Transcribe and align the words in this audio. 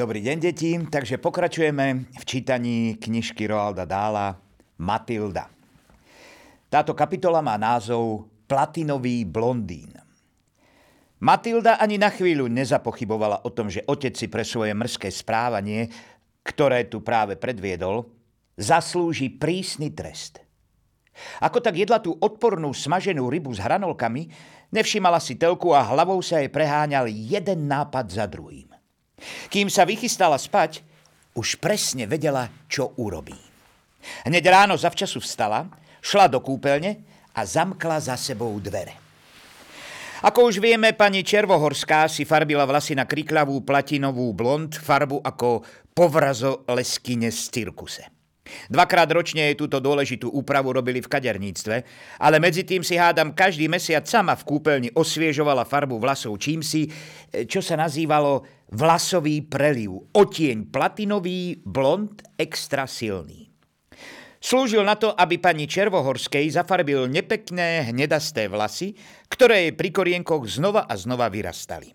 Dobrý 0.00 0.24
deň, 0.24 0.38
deti. 0.40 0.72
Takže 0.80 1.20
pokračujeme 1.20 2.08
v 2.08 2.24
čítaní 2.24 2.96
knižky 2.96 3.44
Roalda 3.44 3.84
Dála 3.84 4.32
Matilda. 4.80 5.52
Táto 6.72 6.96
kapitola 6.96 7.44
má 7.44 7.60
názov 7.60 8.24
Platinový 8.48 9.28
blondín. 9.28 9.92
Matilda 11.20 11.76
ani 11.76 12.00
na 12.00 12.08
chvíľu 12.08 12.48
nezapochybovala 12.48 13.44
o 13.44 13.52
tom, 13.52 13.68
že 13.68 13.84
otec 13.84 14.16
si 14.16 14.32
pre 14.32 14.40
svoje 14.40 14.72
mrzké 14.72 15.12
správanie, 15.12 15.92
ktoré 16.48 16.88
tu 16.88 17.04
práve 17.04 17.36
predviedol, 17.36 18.08
zaslúži 18.56 19.28
prísny 19.28 19.92
trest. 19.92 20.40
Ako 21.44 21.60
tak 21.60 21.76
jedla 21.76 22.00
tú 22.00 22.16
odpornú 22.16 22.72
smaženú 22.72 23.28
rybu 23.28 23.52
s 23.52 23.60
hranolkami, 23.60 24.32
nevšimala 24.72 25.20
si 25.20 25.36
telku 25.36 25.76
a 25.76 25.84
hlavou 25.84 26.24
sa 26.24 26.40
jej 26.40 26.48
preháňal 26.48 27.04
jeden 27.04 27.68
nápad 27.68 28.08
za 28.08 28.24
druhým. 28.24 28.69
Kým 29.52 29.68
sa 29.68 29.86
vychystala 29.86 30.36
spať, 30.36 30.82
už 31.36 31.62
presne 31.62 32.04
vedela, 32.10 32.50
čo 32.66 32.92
urobí. 32.98 33.36
Hneď 34.26 34.44
ráno 34.48 34.74
zavčasu 34.74 35.20
vstala, 35.20 35.68
šla 36.00 36.26
do 36.26 36.40
kúpeľne 36.40 37.00
a 37.36 37.40
zamkla 37.44 38.00
za 38.00 38.16
sebou 38.16 38.52
dvere. 38.58 38.96
Ako 40.20 40.52
už 40.52 40.60
vieme, 40.60 40.92
pani 40.92 41.24
Červohorská 41.24 42.04
si 42.04 42.28
farbila 42.28 42.68
vlasy 42.68 42.92
na 42.92 43.08
kriklavú 43.08 43.64
platinovú 43.64 44.36
blond, 44.36 44.68
farbu 44.68 45.24
ako 45.24 45.64
povrazo 45.96 46.68
leskyne 46.68 47.32
z 47.32 47.40
cirkuse. 47.48 48.19
Dvakrát 48.68 49.10
ročne 49.10 49.50
jej 49.50 49.56
túto 49.56 49.78
dôležitú 49.78 50.30
úpravu 50.30 50.74
robili 50.74 51.00
v 51.00 51.10
kaderníctve, 51.10 51.76
ale 52.20 52.36
medzi 52.38 52.66
tým 52.66 52.84
si 52.84 52.98
hádam 52.98 53.34
každý 53.34 53.70
mesiac 53.70 54.04
sama 54.06 54.36
v 54.38 54.46
kúpeľni 54.46 54.88
osviežovala 54.94 55.66
farbu 55.66 55.98
vlasov 55.98 56.38
čímsi, 56.38 56.90
čo 57.46 57.60
sa 57.62 57.78
nazývalo 57.78 58.46
vlasový 58.70 59.42
preliv, 59.46 60.14
otieň 60.14 60.70
platinový, 60.70 61.58
blond, 61.62 62.22
extra 62.38 62.86
silný. 62.86 63.50
Slúžil 64.40 64.80
na 64.80 64.96
to, 64.96 65.12
aby 65.12 65.36
pani 65.36 65.68
Červohorskej 65.68 66.48
zafarbil 66.56 67.12
nepekné 67.12 67.84
hnedasté 67.92 68.48
vlasy, 68.48 68.96
ktoré 69.28 69.68
jej 69.68 69.74
pri 69.76 69.92
korienkoch 69.92 70.48
znova 70.48 70.88
a 70.88 70.96
znova 70.96 71.28
vyrastali. 71.28 71.92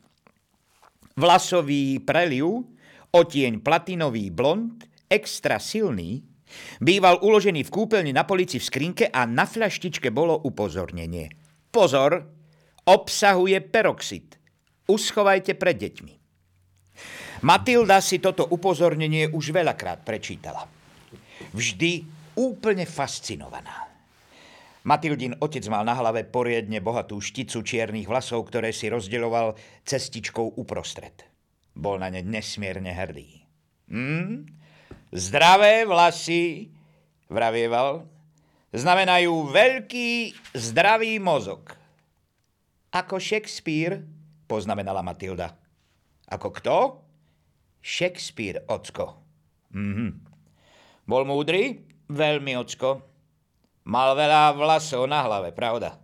Vlasový 1.17 2.06
preliv, 2.06 2.70
otieň 3.09 3.66
platinový 3.66 4.30
blond, 4.30 4.78
extra 5.09 5.58
silný, 5.58 6.22
býval 6.80 7.23
uložený 7.23 7.66
v 7.67 7.73
kúpeľni 7.73 8.11
na 8.11 8.28
polici 8.28 8.59
v 8.59 8.67
skrinke 8.67 9.06
a 9.09 9.23
na 9.28 9.48
fľaštičke 9.48 10.11
bolo 10.11 10.38
upozornenie. 10.44 11.31
Pozor, 11.72 12.23
obsahuje 12.86 13.58
peroxid. 13.66 14.38
Uschovajte 14.86 15.58
pred 15.58 15.78
deťmi. 15.81 16.14
Matilda 17.44 18.00
si 18.00 18.23
toto 18.23 18.48
upozornenie 18.48 19.30
už 19.30 19.52
veľakrát 19.52 20.08
prečítala. 20.08 20.64
Vždy 21.52 22.08
úplne 22.39 22.88
fascinovaná. 22.88 23.86
Matildin 24.86 25.33
otec 25.42 25.66
mal 25.66 25.81
na 25.81 25.98
hlave 25.98 26.30
poriadne 26.30 26.78
bohatú 26.78 27.17
šticu 27.17 27.66
čiernych 27.66 28.06
vlasov, 28.06 28.45
ktoré 28.45 28.70
si 28.70 28.86
rozdeľoval 28.86 29.58
cestičkou 29.81 30.61
uprostred. 30.61 31.26
Bol 31.73 31.98
na 31.98 32.14
ne 32.14 32.22
nesmierne 32.22 32.94
hrdý. 32.94 33.42
Hm? 33.89 34.45
Zdravé 35.16 35.88
vlasy, 35.88 36.67
vravieval, 37.31 38.03
znamenajú 38.75 39.47
veľký, 39.47 40.35
zdravý 40.52 41.23
mozog. 41.23 41.71
Ako 42.91 43.16
Shakespeare, 43.16 44.03
poznamenala 44.43 44.99
Matilda. 44.99 45.55
Ako 46.27 46.52
kto? 46.59 46.77
Shakespeare, 47.80 48.67
ocko. 48.67 49.15
Mhm. 49.71 50.08
Bol 51.08 51.23
múdry? 51.23 51.80
Veľmi, 52.11 52.59
ocko. 52.59 52.99
Mal 53.87 54.20
veľa 54.20 54.52
vlasov 54.58 55.08
na 55.08 55.23
hlave, 55.23 55.55
pravda? 55.55 55.95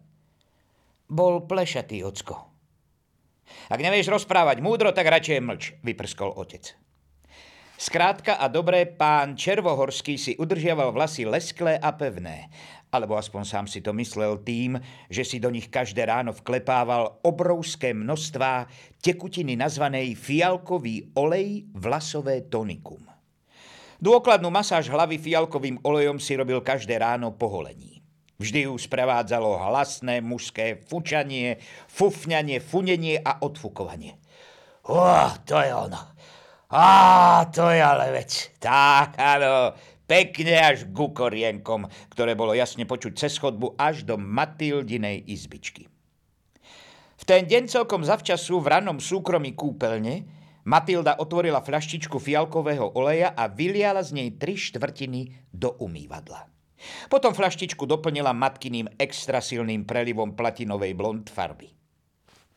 Bol 1.11 1.44
plešatý, 1.51 2.00
ocko. 2.07 2.47
Ak 3.67 3.83
nevieš 3.83 4.07
rozprávať 4.07 4.63
múdro, 4.63 4.95
tak 4.95 5.11
radšej 5.11 5.44
mlč, 5.44 5.63
vyprskol 5.83 6.31
otec. 6.31 6.79
Skrátka 7.81 8.38
a 8.38 8.46
dobré, 8.46 8.86
pán 8.86 9.34
Červohorský 9.34 10.14
si 10.14 10.38
udržiaval 10.38 10.94
vlasy 10.94 11.25
lesklé 11.25 11.81
a 11.81 11.90
pevné, 11.90 12.53
alebo 12.94 13.18
aspoň 13.18 13.42
sám 13.42 13.66
si 13.66 13.81
to 13.81 13.90
myslel 13.97 14.38
tým, 14.46 14.78
že 15.09 15.25
si 15.25 15.42
do 15.42 15.50
nich 15.50 15.66
každé 15.66 16.06
ráno 16.06 16.30
vklepával 16.30 17.18
obrovské 17.25 17.90
množstvá 17.90 18.69
tekutiny 19.02 19.58
nazvanej 19.58 20.14
fialkový 20.14 21.09
olej 21.18 21.66
vlasové 21.74 22.46
tonikum. 22.46 23.02
Dôkladnú 23.98 24.53
masáž 24.53 24.86
hlavy 24.86 25.18
fialkovým 25.18 25.81
olejom 25.81 26.22
si 26.22 26.38
robil 26.38 26.62
každé 26.62 27.02
ráno 27.02 27.34
po 27.34 27.50
holení. 27.50 28.06
Vždy 28.38 28.69
ju 28.69 28.78
sprevádzalo 28.78 29.58
hlasné 29.58 30.22
mužské 30.22 30.78
fučanie, 30.86 31.58
fufňanie, 31.90 32.62
funenie 32.62 33.18
a 33.25 33.42
odfukovanie. 33.42 34.22
Oh, 34.86 35.34
to 35.50 35.58
je 35.58 35.74
ono. 35.74 36.10
Á, 36.71 37.51
to 37.51 37.67
je 37.67 37.83
ale 37.83 38.15
vec. 38.15 38.55
Tak, 38.55 39.19
áno, 39.19 39.75
pekne 40.07 40.55
až 40.55 40.87
ku 40.95 41.11
korienkom, 41.11 41.91
ktoré 42.15 42.31
bolo 42.31 42.55
jasne 42.55 42.87
počuť 42.87 43.11
cez 43.19 43.35
chodbu 43.35 43.75
až 43.75 44.07
do 44.07 44.15
Matildinej 44.15 45.19
izbičky. 45.27 45.91
V 47.19 47.23
ten 47.27 47.43
deň 47.43 47.67
celkom 47.67 48.07
zavčasu 48.07 48.63
v 48.63 48.71
ranom 48.71 49.03
súkromí 49.03 49.51
kúpeľne 49.51 50.23
Matilda 50.63 51.19
otvorila 51.19 51.59
fľaštičku 51.59 52.21
fialkového 52.23 52.95
oleja 52.95 53.35
a 53.35 53.51
vyliala 53.51 53.99
z 53.99 54.15
nej 54.15 54.29
tri 54.39 54.55
štvrtiny 54.55 55.51
do 55.51 55.75
umývadla. 55.75 56.47
Potom 57.11 57.35
fľaštičku 57.35 57.83
doplnila 57.83 58.31
matkyným 58.31 58.95
extrasilným 58.95 59.83
prelivom 59.83 60.39
platinovej 60.39 60.95
blond 60.95 61.27
farby. 61.27 61.69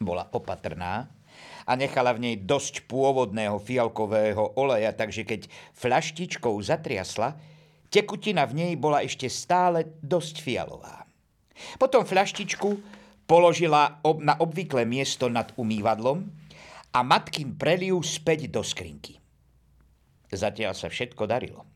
Bola 0.01 0.29
opatrná 0.33 1.24
a 1.65 1.73
nechala 1.77 2.13
v 2.13 2.23
nej 2.31 2.37
dosť 2.41 2.85
pôvodného 2.89 3.61
fialkového 3.61 4.57
oleja, 4.61 4.93
takže 4.93 5.25
keď 5.25 5.49
fľaštičkou 5.77 6.55
zatriasla, 6.61 7.37
tekutina 7.89 8.45
v 8.45 8.53
nej 8.55 8.73
bola 8.77 9.01
ešte 9.01 9.27
stále 9.27 9.97
dosť 10.01 10.45
fialová. 10.45 11.05
Potom 11.81 12.05
fľaštičku 12.05 12.69
položila 13.25 14.01
na 14.21 14.35
obvyklé 14.37 14.85
miesto 14.85 15.33
nad 15.33 15.51
umývadlom, 15.57 16.45
a 16.95 17.03
matkin 17.03 17.59
preliu 17.59 17.99
späť 18.07 18.47
do 18.47 18.63
skrinky. 18.63 19.19
Zatiaľ 20.31 20.79
sa 20.79 20.87
všetko 20.87 21.27
darilo. 21.27 21.67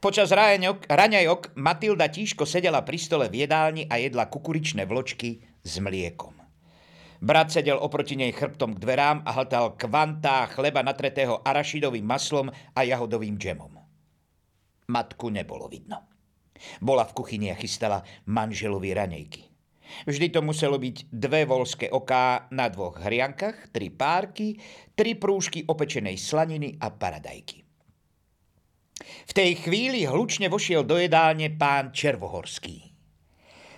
Počas 0.00 0.28
raňok, 0.32 0.88
raňajok 0.88 1.56
Matilda 1.56 2.08
tížko 2.08 2.44
sedela 2.44 2.84
pri 2.84 2.98
stole 3.00 3.26
v 3.32 3.44
jedálni 3.44 3.88
a 3.88 3.96
jedla 4.00 4.28
kukuričné 4.28 4.84
vločky 4.84 5.40
s 5.64 5.80
mliekom. 5.80 6.41
Brat 7.22 7.54
sedel 7.54 7.78
oproti 7.78 8.18
nej 8.18 8.34
chrbtom 8.34 8.74
k 8.74 8.82
dverám 8.82 9.22
a 9.22 9.30
hltal 9.38 9.78
kvantá 9.78 10.50
chleba 10.50 10.82
natretého 10.82 11.38
arašidovým 11.46 12.02
maslom 12.02 12.50
a 12.50 12.82
jahodovým 12.82 13.38
džemom. 13.38 13.78
Matku 14.90 15.30
nebolo 15.30 15.70
vidno. 15.70 16.02
Bola 16.82 17.06
v 17.06 17.14
kuchyni 17.14 17.54
a 17.54 17.56
chystala 17.58 18.02
manželovi 18.26 18.90
ranejky. 18.90 19.42
Vždy 20.02 20.34
to 20.34 20.42
muselo 20.42 20.82
byť 20.82 21.14
dve 21.14 21.46
volské 21.46 21.86
oká 21.86 22.50
na 22.50 22.66
dvoch 22.66 22.98
hriankach, 22.98 23.70
tri 23.70 23.94
párky, 23.94 24.58
tri 24.98 25.14
prúžky 25.14 25.62
opečenej 25.62 26.18
slaniny 26.18 26.74
a 26.82 26.90
paradajky. 26.90 27.62
V 29.30 29.32
tej 29.34 29.62
chvíli 29.62 30.10
hlučne 30.10 30.50
vošiel 30.50 30.82
do 30.82 30.98
jedálne 30.98 31.54
pán 31.54 31.94
Červohorský. 31.94 32.92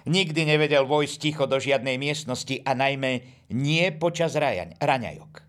Nikdy 0.04 0.44
nevedel 0.44 0.84
vojsť 0.84 1.16
ticho 1.16 1.44
do 1.48 1.56
žiadnej 1.56 1.96
miestnosti 1.96 2.60
a 2.60 2.76
najmä 2.76 3.24
nie 3.52 3.88
počas 3.92 4.36
raňajok. 4.36 5.44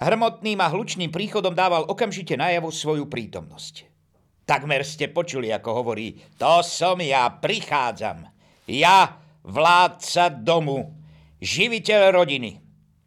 Hrmotným 0.00 0.58
a 0.64 0.72
hlučným 0.72 1.12
príchodom 1.12 1.52
dával 1.52 1.84
okamžite 1.84 2.32
najavo 2.32 2.72
svoju 2.72 3.04
prítomnosť. 3.08 3.84
Takmer 4.48 4.82
ste 4.82 5.12
počuli, 5.12 5.52
ako 5.52 5.70
hovorí, 5.84 6.18
to 6.40 6.64
som 6.66 6.98
ja, 6.98 7.28
prichádzam. 7.30 8.26
Ja, 8.66 9.20
vládca 9.46 10.42
domu, 10.42 10.96
živiteľ 11.38 12.16
rodiny, 12.16 12.58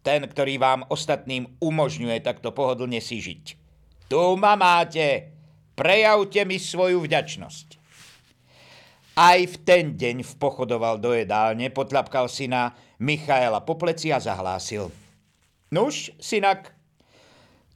ten, 0.06 0.24
ktorý 0.24 0.56
vám 0.62 0.88
ostatným 0.88 1.60
umožňuje 1.60 2.24
takto 2.24 2.56
pohodlne 2.56 3.04
si 3.04 3.20
žiť. 3.20 3.46
Tu 4.08 4.24
ma 4.40 4.54
máte, 4.56 5.34
prejavte 5.74 6.46
mi 6.46 6.62
svoju 6.62 7.02
vďačnosť. 7.04 7.83
Aj 9.14 9.38
v 9.38 9.56
ten 9.62 9.94
deň 9.94 10.26
vpochodoval 10.26 10.98
do 10.98 11.14
jedálne, 11.14 11.70
potlapkal 11.70 12.26
syna 12.26 12.74
Michaela 12.98 13.62
po 13.62 13.78
pleci 13.78 14.10
a 14.10 14.18
zahlásil. 14.18 14.90
Nuž, 15.70 16.10
synak, 16.18 16.74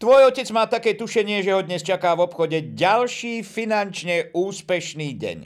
tvoj 0.02 0.34
otec 0.34 0.50
má 0.50 0.66
také 0.66 0.98
tušenie, 0.98 1.46
že 1.46 1.54
ho 1.54 1.62
dnes 1.62 1.86
čaká 1.86 2.18
v 2.18 2.26
obchode 2.26 2.74
ďalší 2.74 3.46
finančne 3.46 4.34
úspešný 4.34 5.14
deň. 5.14 5.38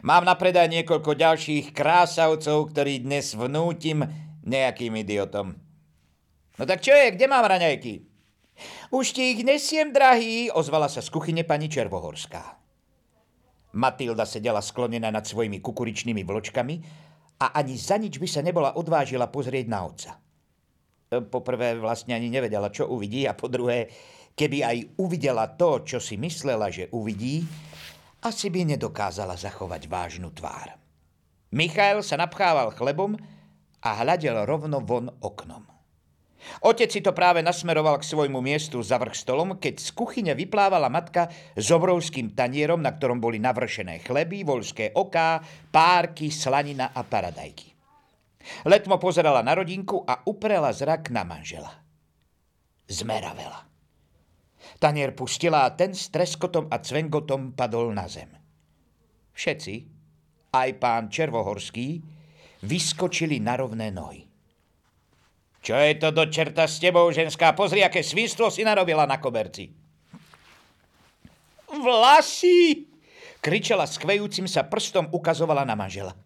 Mám 0.00 0.24
na 0.24 0.32
predaj 0.32 0.72
niekoľko 0.72 1.12
ďalších 1.12 1.76
krásavcov, 1.76 2.72
ktorí 2.72 3.04
dnes 3.04 3.36
vnútim 3.36 4.08
nejakým 4.48 4.96
idiotom. 4.96 5.60
No 6.56 6.64
tak 6.64 6.80
čo 6.80 6.96
je, 6.96 7.12
kde 7.12 7.28
mám 7.28 7.44
raňajky? 7.44 8.08
Už 8.88 9.12
ti 9.12 9.36
ich 9.36 9.44
nesiem, 9.44 9.92
drahý, 9.92 10.48
ozvala 10.48 10.88
sa 10.88 11.04
z 11.04 11.12
kuchyne 11.12 11.44
pani 11.44 11.68
Červohorská. 11.68 12.61
Matilda 13.72 14.28
sedela 14.28 14.60
sklonená 14.60 15.08
nad 15.08 15.24
svojimi 15.24 15.64
kukuričnými 15.64 16.22
vločkami 16.28 16.74
a 17.40 17.56
ani 17.56 17.74
za 17.80 17.96
nič 17.96 18.20
by 18.20 18.28
sa 18.28 18.44
nebola 18.44 18.76
odvážila 18.76 19.32
pozrieť 19.32 19.66
na 19.66 19.80
otca. 19.82 20.12
Poprvé 21.12 21.76
vlastne 21.76 22.16
ani 22.16 22.28
nevedela, 22.28 22.72
čo 22.72 22.88
uvidí 22.88 23.24
a 23.24 23.36
po 23.36 23.48
druhé, 23.48 23.88
keby 24.36 24.58
aj 24.64 24.76
uvidela 25.00 25.48
to, 25.56 25.84
čo 25.84 25.98
si 26.00 26.20
myslela, 26.20 26.68
že 26.68 26.92
uvidí, 26.92 27.44
asi 28.22 28.52
by 28.52 28.76
nedokázala 28.76 29.34
zachovať 29.36 29.88
vážnu 29.88 30.30
tvár. 30.32 30.76
Michael 31.52 32.00
sa 32.00 32.16
napchával 32.16 32.72
chlebom 32.72 33.18
a 33.82 33.88
hľadel 34.00 34.46
rovno 34.46 34.80
von 34.80 35.10
oknom. 35.20 35.71
Otec 36.62 36.90
si 36.90 37.00
to 37.02 37.14
práve 37.14 37.38
nasmeroval 37.42 38.02
k 38.02 38.08
svojmu 38.08 38.42
miestu 38.42 38.82
za 38.82 38.98
vrch 38.98 39.14
stolom, 39.14 39.58
keď 39.62 39.78
z 39.78 39.90
kuchyne 39.94 40.32
vyplávala 40.34 40.90
matka 40.90 41.30
s 41.54 41.70
obrovským 41.70 42.34
tanierom, 42.34 42.82
na 42.82 42.94
ktorom 42.94 43.22
boli 43.22 43.38
navršené 43.38 44.02
chleby, 44.02 44.42
voľské 44.42 44.94
oká, 44.94 45.42
párky, 45.70 46.34
slanina 46.34 46.90
a 46.90 47.06
paradajky. 47.06 47.72
Letmo 48.66 48.98
pozerala 48.98 49.38
na 49.46 49.54
rodinku 49.54 50.02
a 50.02 50.26
uprela 50.26 50.74
zrak 50.74 51.14
na 51.14 51.22
manžela. 51.22 51.70
Zmeravela. 52.90 53.70
Tanier 54.82 55.14
pustila 55.14 55.62
a 55.62 55.74
ten 55.74 55.94
s 55.94 56.10
treskotom 56.10 56.66
a 56.70 56.82
cvengotom 56.82 57.54
padol 57.54 57.94
na 57.94 58.10
zem. 58.10 58.34
Všetci, 59.32 59.74
aj 60.50 60.70
pán 60.82 61.06
Červohorský, 61.06 62.02
vyskočili 62.66 63.38
na 63.38 63.58
rovné 63.58 63.94
nohy. 63.94 64.31
Čo 65.62 65.78
je 65.78 65.94
to 65.94 66.10
do 66.10 66.26
čerta 66.26 66.66
s 66.66 66.82
tebou, 66.82 67.06
ženská? 67.14 67.54
Pozri, 67.54 67.86
aké 67.86 68.02
svinstvo 68.02 68.50
si 68.50 68.66
narobila 68.66 69.06
na 69.06 69.22
koberci. 69.22 69.70
Vlasy! 71.70 72.90
Kričala 73.38 73.86
skvejúcim 73.86 74.50
sa 74.50 74.66
prstom, 74.66 75.06
ukazovala 75.14 75.62
na 75.62 75.78
manžela. 75.78 76.18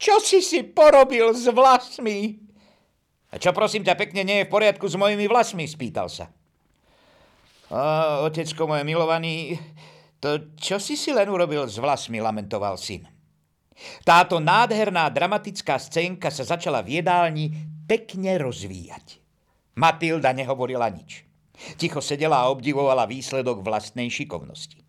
Čo 0.00 0.16
si 0.18 0.40
si 0.40 0.64
porobil 0.64 1.30
s 1.36 1.44
vlasmi? 1.46 2.40
A 3.32 3.40
čo 3.40 3.52
prosím 3.52 3.84
ťa 3.84 4.00
pekne 4.00 4.24
nie 4.24 4.42
je 4.42 4.48
v 4.48 4.52
poriadku 4.52 4.88
s 4.88 4.96
mojimi 4.96 5.28
vlasmi? 5.28 5.64
Spýtal 5.68 6.08
sa. 6.08 6.32
A, 7.72 8.20
otecko 8.24 8.68
môj 8.68 8.84
milovaný, 8.84 9.56
to 10.20 10.52
čo 10.60 10.76
si 10.76 11.00
si 11.00 11.12
len 11.12 11.28
urobil 11.28 11.64
s 11.64 11.80
vlasmi, 11.80 12.20
lamentoval 12.20 12.76
syn. 12.76 13.08
Táto 14.04 14.36
nádherná 14.36 15.08
dramatická 15.08 15.80
scénka 15.80 16.28
sa 16.28 16.44
začala 16.44 16.84
v 16.84 17.00
jedálni 17.00 17.46
pekne 17.92 18.40
rozvíjať. 18.40 19.20
Matilda 19.76 20.32
nehovorila 20.32 20.88
nič. 20.88 21.28
Ticho 21.76 22.00
sedela 22.00 22.40
a 22.40 22.48
obdivovala 22.48 23.04
výsledok 23.04 23.60
vlastnej 23.60 24.08
šikovnosti. 24.08 24.80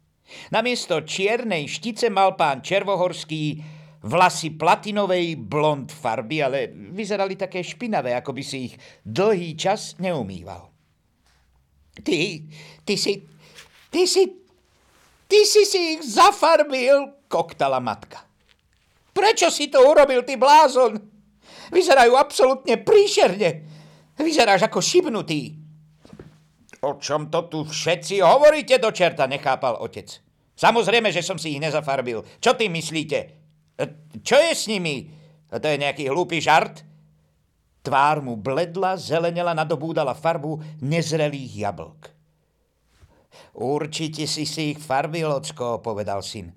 Namiesto 0.55 1.03
čiernej 1.03 1.67
štice 1.67 2.07
mal 2.07 2.39
pán 2.39 2.63
Červohorský 2.63 3.59
vlasy 4.07 4.55
platinovej 4.55 5.35
blond 5.35 5.91
farby, 5.91 6.39
ale 6.39 6.71
vyzerali 6.71 7.35
také 7.35 7.59
špinavé, 7.59 8.15
ako 8.15 8.31
by 8.31 8.43
si 8.43 8.71
ich 8.71 8.75
dlhý 9.03 9.59
čas 9.59 9.99
neumýval. 9.99 10.71
Ty, 11.99 12.19
ty 12.87 12.95
si, 12.95 13.19
ty 13.91 14.07
si, 14.07 14.23
ty 15.27 15.39
si 15.43 15.63
si 15.67 15.99
ich 15.99 16.01
zafarbil, 16.07 17.27
koktala 17.27 17.83
matka. 17.83 18.23
Prečo 19.13 19.51
si 19.51 19.69
to 19.69 19.83
urobil, 19.91 20.23
ty 20.23 20.39
blázon? 20.39 21.12
Vyzerajú 21.73 22.13
absolútne 22.13 22.77
príšerne. 22.77 23.65
Vyzeráš 24.21 24.69
ako 24.69 24.79
šibnutý. 24.79 25.57
O 26.85 27.01
čom 27.01 27.33
to 27.33 27.49
tu 27.49 27.59
všetci 27.65 28.21
hovoríte 28.21 28.77
do 28.77 28.93
čerta, 28.93 29.25
nechápal 29.25 29.81
otec. 29.81 30.21
Samozrejme, 30.53 31.09
že 31.09 31.25
som 31.25 31.41
si 31.41 31.57
ich 31.57 31.63
nezafarbil. 31.63 32.21
Čo 32.37 32.53
ty 32.53 32.69
myslíte? 32.69 33.19
E, 33.73 33.83
čo 34.21 34.37
je 34.37 34.53
s 34.53 34.69
nimi? 34.69 35.09
To 35.49 35.65
je 35.65 35.81
nejaký 35.81 36.11
hlúpy 36.13 36.37
žart? 36.37 36.85
Tvár 37.83 38.21
mu 38.21 38.37
bledla, 38.37 38.95
zelenela, 38.95 39.57
nadobúdala 39.57 40.13
farbu 40.13 40.61
nezrelých 40.85 41.51
jablk. 41.67 42.01
Určite 43.57 44.29
si 44.29 44.45
si 44.45 44.77
ich 44.77 44.79
farbil, 44.79 45.29
ocko, 45.29 45.81
povedal 45.81 46.21
syn. 46.21 46.53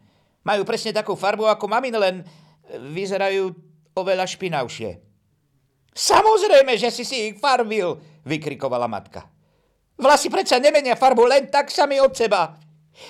Majú 0.47 0.62
presne 0.62 0.95
takú 0.95 1.17
farbu 1.17 1.49
ako 1.49 1.67
mamin, 1.67 1.97
len 1.97 2.17
vyzerajú 2.71 3.53
oveľa 3.97 4.29
špinavšie. 4.29 5.06
Samozrejme, 5.97 6.77
že 6.77 6.93
si 6.93 7.09
si 7.09 7.17
ich 7.33 7.41
farbil, 7.41 7.97
vykrikovala 8.29 8.85
matka. 8.85 9.25
Vlasy 9.97 10.29
predsa 10.29 10.61
nemenia 10.61 10.93
farbu 10.93 11.25
len 11.25 11.49
tak 11.49 11.73
sami 11.73 11.97
od 11.97 12.13
seba. 12.13 12.53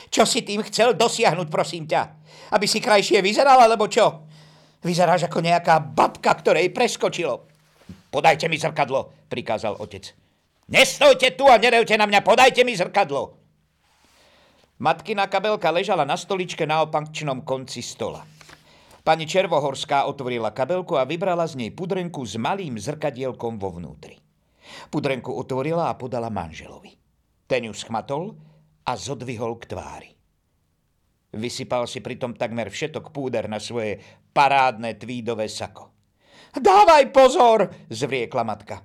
Čo 0.06 0.22
si 0.22 0.46
tým 0.46 0.62
chcel 0.70 0.94
dosiahnuť, 0.94 1.50
prosím 1.50 1.90
ťa? 1.90 2.02
Aby 2.54 2.70
si 2.70 2.78
krajšie 2.78 3.18
vyzeral, 3.26 3.58
alebo 3.58 3.90
čo? 3.90 4.30
Vyzeráš 4.86 5.26
ako 5.26 5.42
nejaká 5.42 5.82
babka, 5.82 6.30
ktorej 6.38 6.70
preskočilo. 6.70 7.50
Podajte 8.06 8.46
mi 8.46 8.54
zrkadlo, 8.54 9.26
prikázal 9.26 9.82
otec. 9.82 10.14
Nestojte 10.70 11.34
tu 11.34 11.50
a 11.50 11.58
nerevte 11.58 11.98
na 11.98 12.06
mňa, 12.06 12.22
podajte 12.22 12.62
mi 12.62 12.78
zrkadlo. 12.78 13.34
Matkina 14.78 15.26
kabelka 15.26 15.74
ležala 15.74 16.06
na 16.06 16.14
stoličke 16.14 16.68
na 16.70 16.86
opačnom 16.86 17.42
konci 17.42 17.82
stola. 17.82 18.35
Pani 19.06 19.22
Červohorská 19.22 20.10
otvorila 20.10 20.50
kabelku 20.50 20.98
a 20.98 21.06
vybrala 21.06 21.46
z 21.46 21.62
nej 21.62 21.70
pudrenku 21.70 22.26
s 22.26 22.34
malým 22.34 22.74
zrkadielkom 22.74 23.54
vo 23.54 23.70
vnútri. 23.78 24.18
Pudrenku 24.90 25.30
otvorila 25.30 25.86
a 25.86 25.94
podala 25.94 26.26
manželovi. 26.26 26.90
Ten 27.46 27.70
ju 27.70 27.74
schmatol 27.78 28.34
a 28.82 28.98
zodvihol 28.98 29.62
k 29.62 29.70
tvári. 29.70 30.10
Vysypal 31.38 31.86
si 31.86 32.02
pritom 32.02 32.34
takmer 32.34 32.66
všetok 32.66 33.14
púder 33.14 33.46
na 33.46 33.62
svoje 33.62 34.02
parádne 34.34 34.98
tvídové 34.98 35.46
sako. 35.46 35.94
Dávaj 36.58 37.14
pozor, 37.14 37.70
zvriekla 37.86 38.42
matka. 38.42 38.82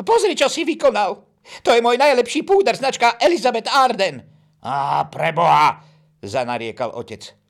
Pozri, 0.00 0.32
čo 0.32 0.48
si 0.48 0.64
vykonal. 0.64 1.20
To 1.60 1.76
je 1.76 1.84
môj 1.84 2.00
najlepší 2.00 2.48
púder, 2.48 2.80
značka 2.80 3.20
Elizabeth 3.20 3.68
Arden. 3.68 4.24
Á, 4.64 5.04
preboha, 5.12 5.84
zanariekal 6.24 6.96
otec. 6.96 7.43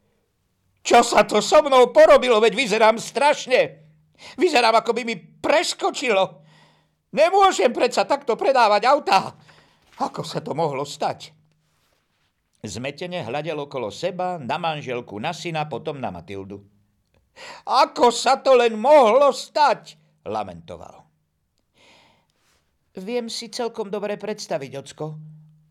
Čo 0.85 1.01
sa 1.01 1.25
to 1.25 1.41
so 1.41 1.65
mnou 1.65 1.97
porobilo, 1.97 2.37
veď 2.45 2.53
vyzerám 2.53 3.01
strašne. 3.01 3.89
Vyzerám, 4.37 4.85
ako 4.85 4.93
by 4.93 5.03
mi 5.09 5.17
preskočilo. 5.17 6.45
Nemôžem 7.17 7.73
predsa 7.73 8.05
takto 8.05 8.37
predávať 8.37 8.85
autá. 8.85 9.33
Ako 9.97 10.21
sa 10.21 10.45
to 10.45 10.53
mohlo 10.53 10.85
stať? 10.85 11.33
Zmetene 12.65 13.25
hľadel 13.25 13.57
okolo 13.65 13.89
seba, 13.89 14.37
na 14.37 14.61
manželku, 14.61 15.17
na 15.17 15.33
syna, 15.33 15.69
potom 15.69 15.97
na 16.01 16.13
Matildu. 16.13 16.61
Ako 17.65 18.13
sa 18.13 18.41
to 18.45 18.57
len 18.57 18.77
mohlo 18.77 19.33
stať? 19.33 19.97
Lamentoval. 20.29 21.05
Viem 22.95 23.27
si 23.27 23.51
celkom 23.51 23.91
dobre 23.91 24.21
predstaviť, 24.21 24.73
ocko, 24.81 25.07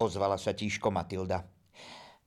ozvala 0.02 0.36
sa 0.36 0.52
tížko 0.52 0.92
Matilda. 0.92 1.53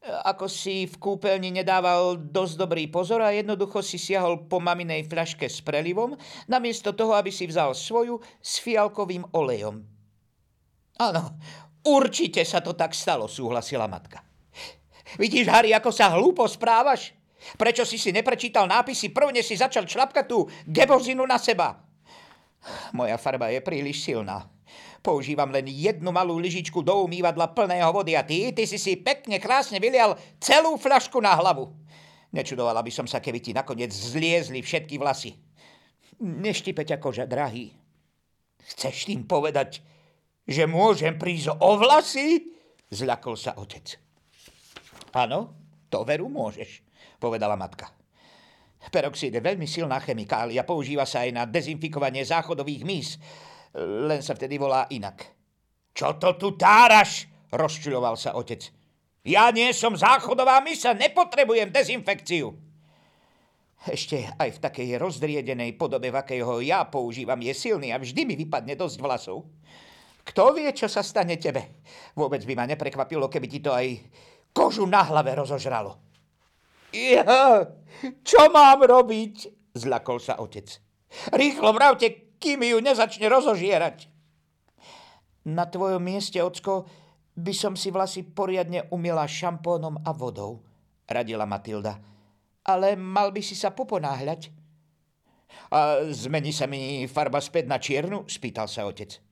Ako 0.07 0.47
si 0.47 0.87
v 0.87 0.95
kúpeľni 1.03 1.51
nedával 1.51 2.15
dosť 2.21 2.55
dobrý 2.63 2.87
pozor 2.87 3.25
a 3.27 3.35
jednoducho 3.35 3.83
si 3.83 3.99
siahol 3.99 4.47
po 4.47 4.63
maminej 4.63 5.09
fľaške 5.11 5.51
s 5.51 5.59
prelivom, 5.65 6.15
namiesto 6.47 6.95
toho, 6.95 7.17
aby 7.19 7.35
si 7.35 7.49
vzal 7.49 7.75
svoju 7.75 8.23
s 8.39 8.63
fialkovým 8.63 9.27
olejom. 9.35 9.83
Áno, 11.03 11.23
určite 11.83 12.47
sa 12.47 12.63
to 12.63 12.79
tak 12.79 12.95
stalo, 12.95 13.27
súhlasila 13.27 13.91
matka. 13.91 14.23
Vidíš, 15.19 15.51
Harry, 15.51 15.75
ako 15.75 15.91
sa 15.91 16.15
hlúpo 16.15 16.47
správaš? 16.47 17.11
Prečo 17.55 17.87
si 17.87 17.99
si 17.99 18.11
neprečítal 18.11 18.67
nápisy, 18.67 19.15
prvne 19.15 19.43
si 19.43 19.55
začal 19.55 19.87
člapkať 19.87 20.25
tú 20.27 20.47
gebozinu 20.67 21.23
na 21.27 21.39
seba? 21.39 21.79
Moja 22.91 23.15
farba 23.19 23.51
je 23.55 23.63
príliš 23.63 24.03
silná. 24.03 24.56
Používam 25.07 25.55
len 25.55 25.71
jednu 25.71 26.11
malú 26.11 26.35
lyžičku 26.43 26.83
do 26.83 27.07
umývadla 27.07 27.55
plného 27.55 27.95
vody 27.95 28.19
a 28.19 28.27
ty, 28.27 28.51
ty 28.51 28.67
si 28.67 28.75
si 28.75 28.99
pekne 28.99 29.39
krásne 29.39 29.79
vylial 29.79 30.19
celú 30.43 30.75
fľašku 30.75 31.23
na 31.23 31.31
hlavu. 31.39 31.71
Nečudovala 32.35 32.83
by 32.83 32.91
som 32.91 33.07
sa, 33.07 33.23
keby 33.23 33.39
ti 33.39 33.55
nakoniec 33.55 33.95
zliezli 33.95 34.67
všetky 34.67 34.99
vlasy. 34.99 35.39
Neštipeť 36.19 36.99
koža, 36.99 37.23
drahý. 37.23 37.71
Chceš 38.67 39.07
tým 39.07 39.31
povedať, 39.31 39.79
že 40.43 40.67
môžem 40.67 41.15
prísť 41.15 41.55
o 41.55 41.79
vlasy? 41.79 42.51
Zľakol 42.91 43.39
sa 43.39 43.55
otec. 43.63 44.03
Áno, 45.15 45.55
to 45.87 46.03
veru 46.03 46.27
môžeš 46.27 46.83
povedala 47.23 47.55
matka. 47.55 47.95
Peroxid 48.91 49.35
je 49.35 49.43
veľmi 49.43 49.71
silná 49.71 50.03
chemikália, 50.03 50.67
používa 50.67 51.07
sa 51.07 51.23
aj 51.23 51.31
na 51.31 51.43
dezinfikovanie 51.47 52.27
záchodových 52.27 52.83
mís, 52.83 53.19
len 53.83 54.21
sa 54.25 54.33
vtedy 54.33 54.57
volá 54.57 54.89
inak. 54.89 55.23
Čo 55.93 56.17
to 56.17 56.37
tu 56.37 56.57
táraš? 56.57 57.29
rozčuloval 57.53 58.19
sa 58.19 58.35
otec. 58.35 58.69
Ja 59.27 59.51
nie 59.51 59.75
som 59.75 59.99
záchodová 59.99 60.63
misa, 60.63 60.95
nepotrebujem 60.95 61.71
dezinfekciu. 61.75 62.55
Ešte 63.87 64.27
aj 64.35 64.59
v 64.59 64.63
takej 64.63 64.89
rozdriedenej 64.99 65.79
podobe, 65.79 66.11
v 66.11 66.19
akej 66.19 66.41
ho 66.43 66.59
ja 66.59 66.87
používam, 66.87 67.39
je 67.39 67.55
silný 67.55 67.95
a 67.95 68.03
vždy 68.03 68.23
mi 68.27 68.35
vypadne 68.35 68.75
dosť 68.75 68.99
vlasov. 68.99 69.47
Kto 70.27 70.59
vie, 70.59 70.67
čo 70.75 70.91
sa 70.91 71.07
stane 71.07 71.39
tebe? 71.39 71.87
Vôbec 72.19 72.43
by 72.43 72.55
ma 72.59 72.67
neprekvapilo, 72.67 73.31
keby 73.31 73.47
ti 73.47 73.63
to 73.63 73.71
aj 73.71 73.95
kožu 74.51 74.83
na 74.91 75.07
hlave 75.07 75.39
rozožralo. 75.39 76.03
Ja, 76.91 77.63
čo 78.27 78.51
mám 78.51 78.83
robiť? 78.83 79.35
Zlakol 79.79 80.19
sa 80.19 80.43
otec. 80.43 80.67
Rýchlo 81.31 81.71
vravte, 81.71 82.26
kým 82.37 82.63
ju 82.63 82.79
nezačne 82.81 83.27
rozožierať. 83.29 84.09
Na 85.47 85.67
tvojom 85.69 86.03
mieste, 86.03 86.43
ocko, 86.43 86.87
by 87.37 87.53
som 87.53 87.77
si 87.77 87.93
vlasy 87.93 88.25
poriadne 88.25 88.89
umila 88.91 89.29
šampónom 89.29 90.03
a 90.03 90.11
vodou, 90.17 90.65
radila 91.07 91.45
Matilda. 91.45 92.01
Ale 92.67 92.99
mal 92.99 93.31
by 93.31 93.45
si 93.45 93.55
sa 93.55 93.71
poponáhľať. 93.71 94.51
A 95.71 96.03
zmení 96.11 96.51
sa 96.51 96.67
mi 96.67 97.07
farba 97.07 97.39
späť 97.39 97.71
na 97.71 97.79
čiernu? 97.79 98.27
spýtal 98.27 98.67
sa 98.67 98.89
otec. 98.89 99.23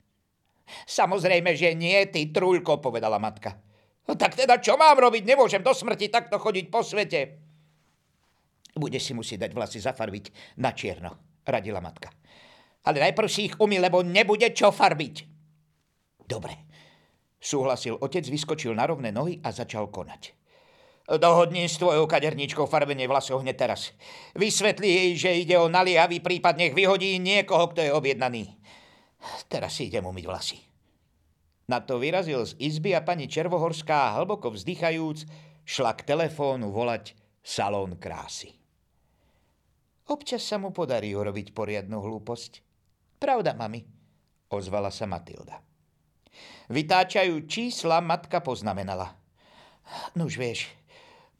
Samozrejme, 0.87 1.53
že 1.53 1.75
nie, 1.77 1.99
ty 2.09 2.31
trúľko, 2.31 2.81
povedala 2.81 3.21
matka. 3.21 3.59
No 4.05 4.13
tak 4.13 4.37
teda 4.37 4.61
čo 4.61 4.77
mám 4.77 4.97
robiť? 4.97 5.25
Nemôžem 5.25 5.65
do 5.65 5.73
smrti 5.73 6.13
takto 6.13 6.37
chodiť 6.37 6.65
po 6.69 6.85
svete. 6.85 7.41
Budeš 8.75 9.11
si 9.11 9.13
musieť 9.17 9.49
dať 9.49 9.51
vlasy 9.55 9.79
zafarbiť 9.81 10.57
na 10.61 10.75
čierno, 10.75 11.41
radila 11.47 11.81
matka. 11.81 12.11
Ale 12.85 13.01
najprv 13.01 13.29
si 13.29 13.49
ich 13.49 13.55
umy, 13.57 13.81
lebo 13.81 14.05
nebude 14.05 14.53
čo 14.53 14.69
farbiť. 14.69 15.15
Dobre, 16.25 16.69
súhlasil 17.41 17.97
otec, 17.97 18.25
vyskočil 18.25 18.73
na 18.77 18.85
rovné 18.85 19.09
nohy 19.09 19.41
a 19.41 19.49
začal 19.49 19.89
konať. 19.89 20.37
Dohodni 21.05 21.69
s 21.69 21.77
tvojou 21.77 22.09
kaderničkou 22.09 22.65
farbenie 22.65 23.05
vlasov 23.05 23.45
hneď 23.45 23.57
teraz. 23.57 23.93
Vysvetli 24.33 24.89
jej, 24.89 25.09
že 25.13 25.31
ide 25.37 25.53
o 25.61 25.69
naliehavý 25.69 26.17
prípad, 26.17 26.57
nech 26.57 26.73
vyhodí 26.73 27.21
niekoho, 27.21 27.69
kto 27.69 27.85
je 27.85 27.93
objednaný. 27.93 28.57
Teraz 29.45 29.77
si 29.77 29.85
idem 29.89 30.01
umyť 30.01 30.25
vlasy. 30.25 30.57
Na 31.69 31.81
to 31.81 32.01
vyrazil 32.01 32.45
z 32.45 32.57
izby 32.57 32.97
a 32.97 33.05
pani 33.05 33.29
Červohorská, 33.29 34.17
hlboko 34.17 34.53
vzdychajúc, 34.53 35.29
šla 35.65 35.93
k 35.97 36.05
telefónu 36.05 36.73
volať 36.73 37.17
salón 37.41 37.97
krásy. 38.01 38.53
Občas 40.05 40.45
sa 40.45 40.61
mu 40.61 40.69
podarí 40.69 41.13
urobiť 41.17 41.53
poriadnu 41.53 41.97
hlúposť. 42.01 42.65
Pravda, 43.15 43.55
mami, 43.55 43.81
ozvala 44.51 44.91
sa 44.91 45.07
Matilda. 45.07 45.61
Vytáčajú 46.67 47.45
čísla, 47.45 48.01
matka 48.01 48.41
poznamenala. 48.41 49.13
Nuž 50.17 50.35
vieš, 50.35 50.67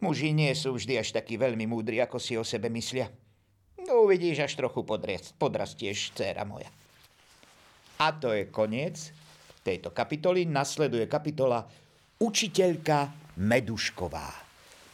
Muži 0.04 0.36
nie 0.36 0.52
sú 0.52 0.76
vždy 0.76 1.00
až 1.00 1.16
takí 1.16 1.40
veľmi 1.40 1.66
múdri, 1.66 2.04
ako 2.04 2.20
si 2.20 2.36
o 2.36 2.44
sebe 2.44 2.68
myslia. 2.70 3.08
No 3.88 4.06
uvidíš, 4.06 4.44
až 4.44 4.54
trochu 4.60 4.84
podrastieš, 5.40 6.12
dcéra 6.14 6.44
moja. 6.44 6.68
A 8.04 8.12
to 8.12 8.36
je 8.36 8.52
koniec 8.52 9.00
tejto 9.64 9.96
kapitoly. 9.96 10.44
Nasleduje 10.44 11.08
kapitola 11.08 11.64
Učiteľka 12.20 13.34
Medušková. 13.40 14.30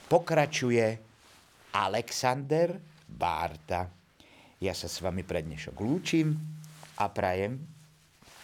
Pokračuje 0.06 0.86
Alexander 1.76 2.78
Bárta. 3.10 3.90
Ja 4.62 4.74
sa 4.78 4.86
s 4.86 5.02
vami 5.02 5.26
pre 5.26 5.42
dnešok 5.42 5.76
lúčim 5.82 6.61
a 7.02 7.10
prajem 7.10 7.58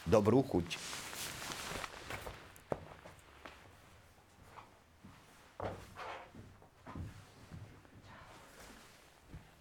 dobrú 0.10 0.42
chuť. 0.42 0.82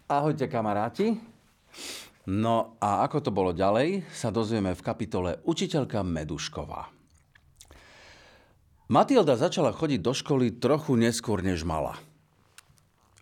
Ahojte 0.07 0.47
kamaráti. 0.47 1.19
No 2.27 2.79
a 2.79 3.03
ako 3.05 3.27
to 3.27 3.31
bolo 3.31 3.51
ďalej, 3.51 4.07
sa 4.11 4.31
dozvieme 4.31 4.71
v 4.71 4.81
kapitole 4.81 5.43
Učiteľka 5.43 5.99
Medušková. 6.03 6.89
Matilda 8.87 9.35
začala 9.35 9.75
chodiť 9.75 9.99
do 9.99 10.15
školy 10.15 10.55
trochu 10.63 10.95
neskôr, 10.95 11.43
než 11.43 11.67
mala. 11.67 11.99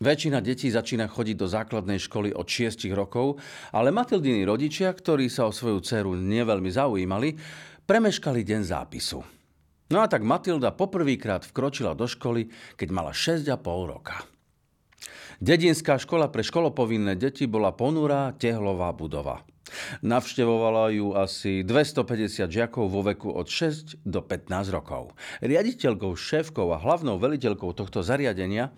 Väčšina 0.03 0.43
detí 0.43 0.67
začína 0.67 1.07
chodiť 1.07 1.35
do 1.39 1.47
základnej 1.47 2.03
školy 2.03 2.35
od 2.35 2.43
6 2.43 2.91
rokov, 2.91 3.39
ale 3.71 3.95
Matildiny 3.95 4.43
rodičia, 4.43 4.91
ktorí 4.91 5.31
sa 5.31 5.47
o 5.47 5.55
svoju 5.55 5.79
dceru 5.79 6.19
neveľmi 6.19 6.67
zaujímali, 6.67 7.39
premeškali 7.87 8.43
deň 8.43 8.61
zápisu. 8.67 9.23
No 9.87 10.03
a 10.03 10.11
tak 10.11 10.27
Matilda 10.27 10.75
poprvýkrát 10.75 11.47
vkročila 11.47 11.95
do 11.95 12.11
školy, 12.11 12.51
keď 12.75 12.87
mala 12.91 13.15
6,5 13.15 13.55
roka. 13.87 14.19
Dedinská 15.39 15.95
škola 15.95 16.27
pre 16.27 16.43
školopovinné 16.43 17.15
deti 17.15 17.47
bola 17.47 17.71
ponurá 17.71 18.35
tehlová 18.35 18.91
budova. 18.91 19.47
Navštevovala 20.03 20.91
ju 20.95 21.15
asi 21.15 21.63
250 21.63 22.51
žiakov 22.51 22.85
vo 22.87 23.01
veku 23.03 23.31
od 23.31 23.47
6 23.47 24.03
do 24.03 24.19
15 24.19 24.75
rokov. 24.75 25.15
Riaditeľkou, 25.39 26.15
šéfkou 26.15 26.67
a 26.71 26.79
hlavnou 26.79 27.15
veliteľkou 27.19 27.71
tohto 27.75 28.03
zariadenia 28.03 28.75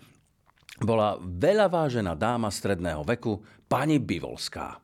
bola 0.82 1.18
veľa 1.18 1.66
vážená 1.70 2.14
dáma 2.14 2.50
stredného 2.50 3.02
veku, 3.02 3.42
pani 3.66 3.98
Bivolská. 3.98 4.78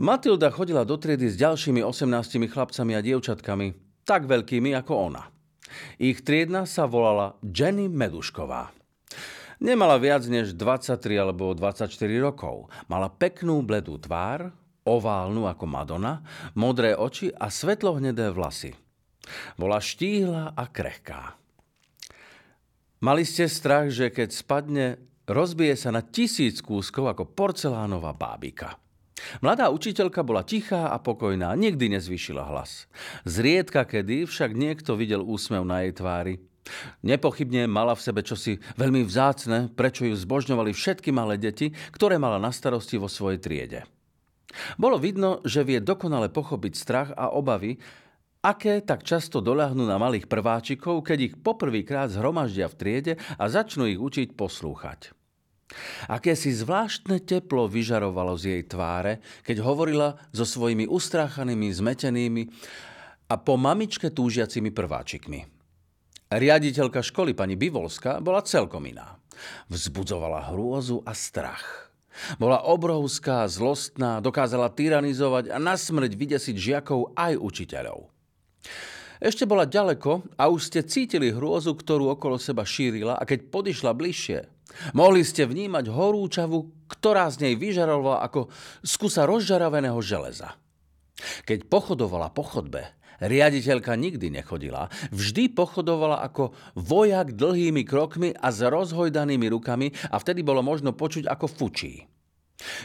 Matilda 0.00 0.48
chodila 0.48 0.82
do 0.82 0.96
triedy 0.96 1.28
s 1.28 1.36
ďalšími 1.36 1.84
18 1.84 2.48
chlapcami 2.48 2.92
a 2.96 3.04
dievčatkami, 3.04 3.76
tak 4.08 4.24
veľkými 4.24 4.72
ako 4.72 5.12
ona. 5.12 5.28
Ich 6.00 6.24
triedna 6.26 6.64
sa 6.66 6.88
volala 6.88 7.36
Jenny 7.44 7.86
Medušková. 7.86 8.72
Nemala 9.60 10.00
viac 10.00 10.24
než 10.24 10.56
23 10.56 11.20
alebo 11.20 11.52
24 11.52 11.92
rokov. 12.16 12.72
Mala 12.88 13.12
peknú 13.12 13.60
bledú 13.60 14.00
tvár, 14.00 14.56
oválnu 14.88 15.44
ako 15.44 15.64
Madonna, 15.68 16.24
modré 16.56 16.96
oči 16.96 17.28
a 17.36 17.52
svetlohnedé 17.52 18.32
vlasy. 18.32 18.72
Bola 19.60 19.78
štíhla 19.78 20.56
a 20.56 20.64
krehká. 20.64 21.39
Mali 23.00 23.24
ste 23.24 23.48
strach, 23.48 23.88
že 23.88 24.12
keď 24.12 24.28
spadne, 24.28 25.00
rozbije 25.24 25.72
sa 25.72 25.88
na 25.88 26.04
tisíc 26.04 26.60
kúskov 26.60 27.08
ako 27.08 27.32
porcelánová 27.32 28.12
bábika. 28.12 28.76
Mladá 29.40 29.72
učiteľka 29.72 30.20
bola 30.20 30.44
tichá 30.44 30.92
a 30.92 31.00
pokojná, 31.00 31.56
nikdy 31.56 31.96
nezvyšila 31.96 32.44
hlas. 32.44 32.92
Zriedka 33.24 33.88
kedy 33.88 34.28
však 34.28 34.52
niekto 34.52 35.00
videl 35.00 35.24
úsmev 35.24 35.64
na 35.64 35.80
jej 35.88 35.96
tvári. 35.96 36.44
Nepochybne 37.00 37.64
mala 37.64 37.96
v 37.96 38.04
sebe 38.04 38.20
čosi 38.20 38.60
veľmi 38.76 39.00
vzácne, 39.08 39.72
prečo 39.72 40.04
ju 40.04 40.12
zbožňovali 40.12 40.76
všetky 40.76 41.08
malé 41.08 41.40
deti, 41.40 41.72
ktoré 41.96 42.20
mala 42.20 42.36
na 42.36 42.52
starosti 42.52 43.00
vo 43.00 43.08
svojej 43.08 43.40
triede. 43.40 43.80
Bolo 44.76 45.00
vidno, 45.00 45.40
že 45.48 45.64
vie 45.64 45.80
dokonale 45.80 46.28
pochopiť 46.28 46.72
strach 46.76 47.08
a 47.16 47.32
obavy, 47.32 47.80
aké 48.40 48.80
tak 48.80 49.04
často 49.04 49.44
doľahnú 49.44 49.84
na 49.84 50.00
malých 50.00 50.24
prváčikov, 50.24 51.04
keď 51.04 51.18
ich 51.20 51.34
poprvýkrát 51.36 52.08
zhromaždia 52.08 52.72
v 52.72 52.76
triede 52.76 53.12
a 53.36 53.44
začnú 53.52 53.84
ich 53.84 54.00
učiť 54.00 54.32
poslúchať. 54.32 55.12
Aké 56.10 56.34
si 56.34 56.50
zvláštne 56.50 57.22
teplo 57.22 57.70
vyžarovalo 57.70 58.34
z 58.34 58.58
jej 58.58 58.62
tváre, 58.66 59.22
keď 59.46 59.62
hovorila 59.62 60.18
so 60.34 60.42
svojimi 60.42 60.90
ustráchanými, 60.90 61.70
zmetenými 61.70 62.42
a 63.30 63.38
po 63.38 63.54
mamičke 63.54 64.10
túžiacimi 64.10 64.74
prváčikmi. 64.74 65.46
Riaditeľka 66.30 67.06
školy 67.06 67.38
pani 67.38 67.54
Bivolska 67.54 68.18
bola 68.18 68.42
celkom 68.42 68.82
iná. 68.86 69.22
Vzbudzovala 69.70 70.50
hrôzu 70.50 71.06
a 71.06 71.14
strach. 71.14 71.90
Bola 72.42 72.66
obrovská, 72.66 73.46
zlostná, 73.46 74.18
dokázala 74.18 74.74
tyranizovať 74.74 75.54
a 75.54 75.62
nasmrť 75.62 76.10
vydesiť 76.18 76.56
žiakov 76.58 77.14
aj 77.14 77.38
učiteľov. 77.38 78.10
Ešte 79.20 79.44
bola 79.44 79.68
ďaleko 79.68 80.40
a 80.40 80.48
už 80.48 80.72
ste 80.72 80.80
cítili 80.80 81.28
hrôzu, 81.28 81.76
ktorú 81.76 82.16
okolo 82.16 82.40
seba 82.40 82.64
šírila 82.64 83.20
a 83.20 83.28
keď 83.28 83.52
podišla 83.52 83.92
bližšie, 83.92 84.48
mohli 84.96 85.20
ste 85.20 85.44
vnímať 85.44 85.92
horúčavu, 85.92 86.88
ktorá 86.88 87.28
z 87.28 87.44
nej 87.44 87.54
vyžarovala 87.60 88.24
ako 88.24 88.48
skúsa 88.80 89.28
rozžaraveného 89.28 90.00
železa. 90.00 90.56
Keď 91.44 91.68
pochodovala 91.68 92.32
po 92.32 92.40
chodbe, 92.48 92.88
riaditeľka 93.20 93.92
nikdy 93.92 94.32
nechodila. 94.32 94.88
Vždy 95.12 95.52
pochodovala 95.52 96.24
ako 96.24 96.56
vojak 96.72 97.36
dlhými 97.36 97.84
krokmi 97.84 98.32
a 98.32 98.48
s 98.48 98.64
rozhojdanými 98.64 99.46
rukami 99.52 99.92
a 100.08 100.16
vtedy 100.16 100.40
bolo 100.40 100.64
možno 100.64 100.96
počuť 100.96 101.28
ako 101.28 101.46
fučí. 101.46 102.08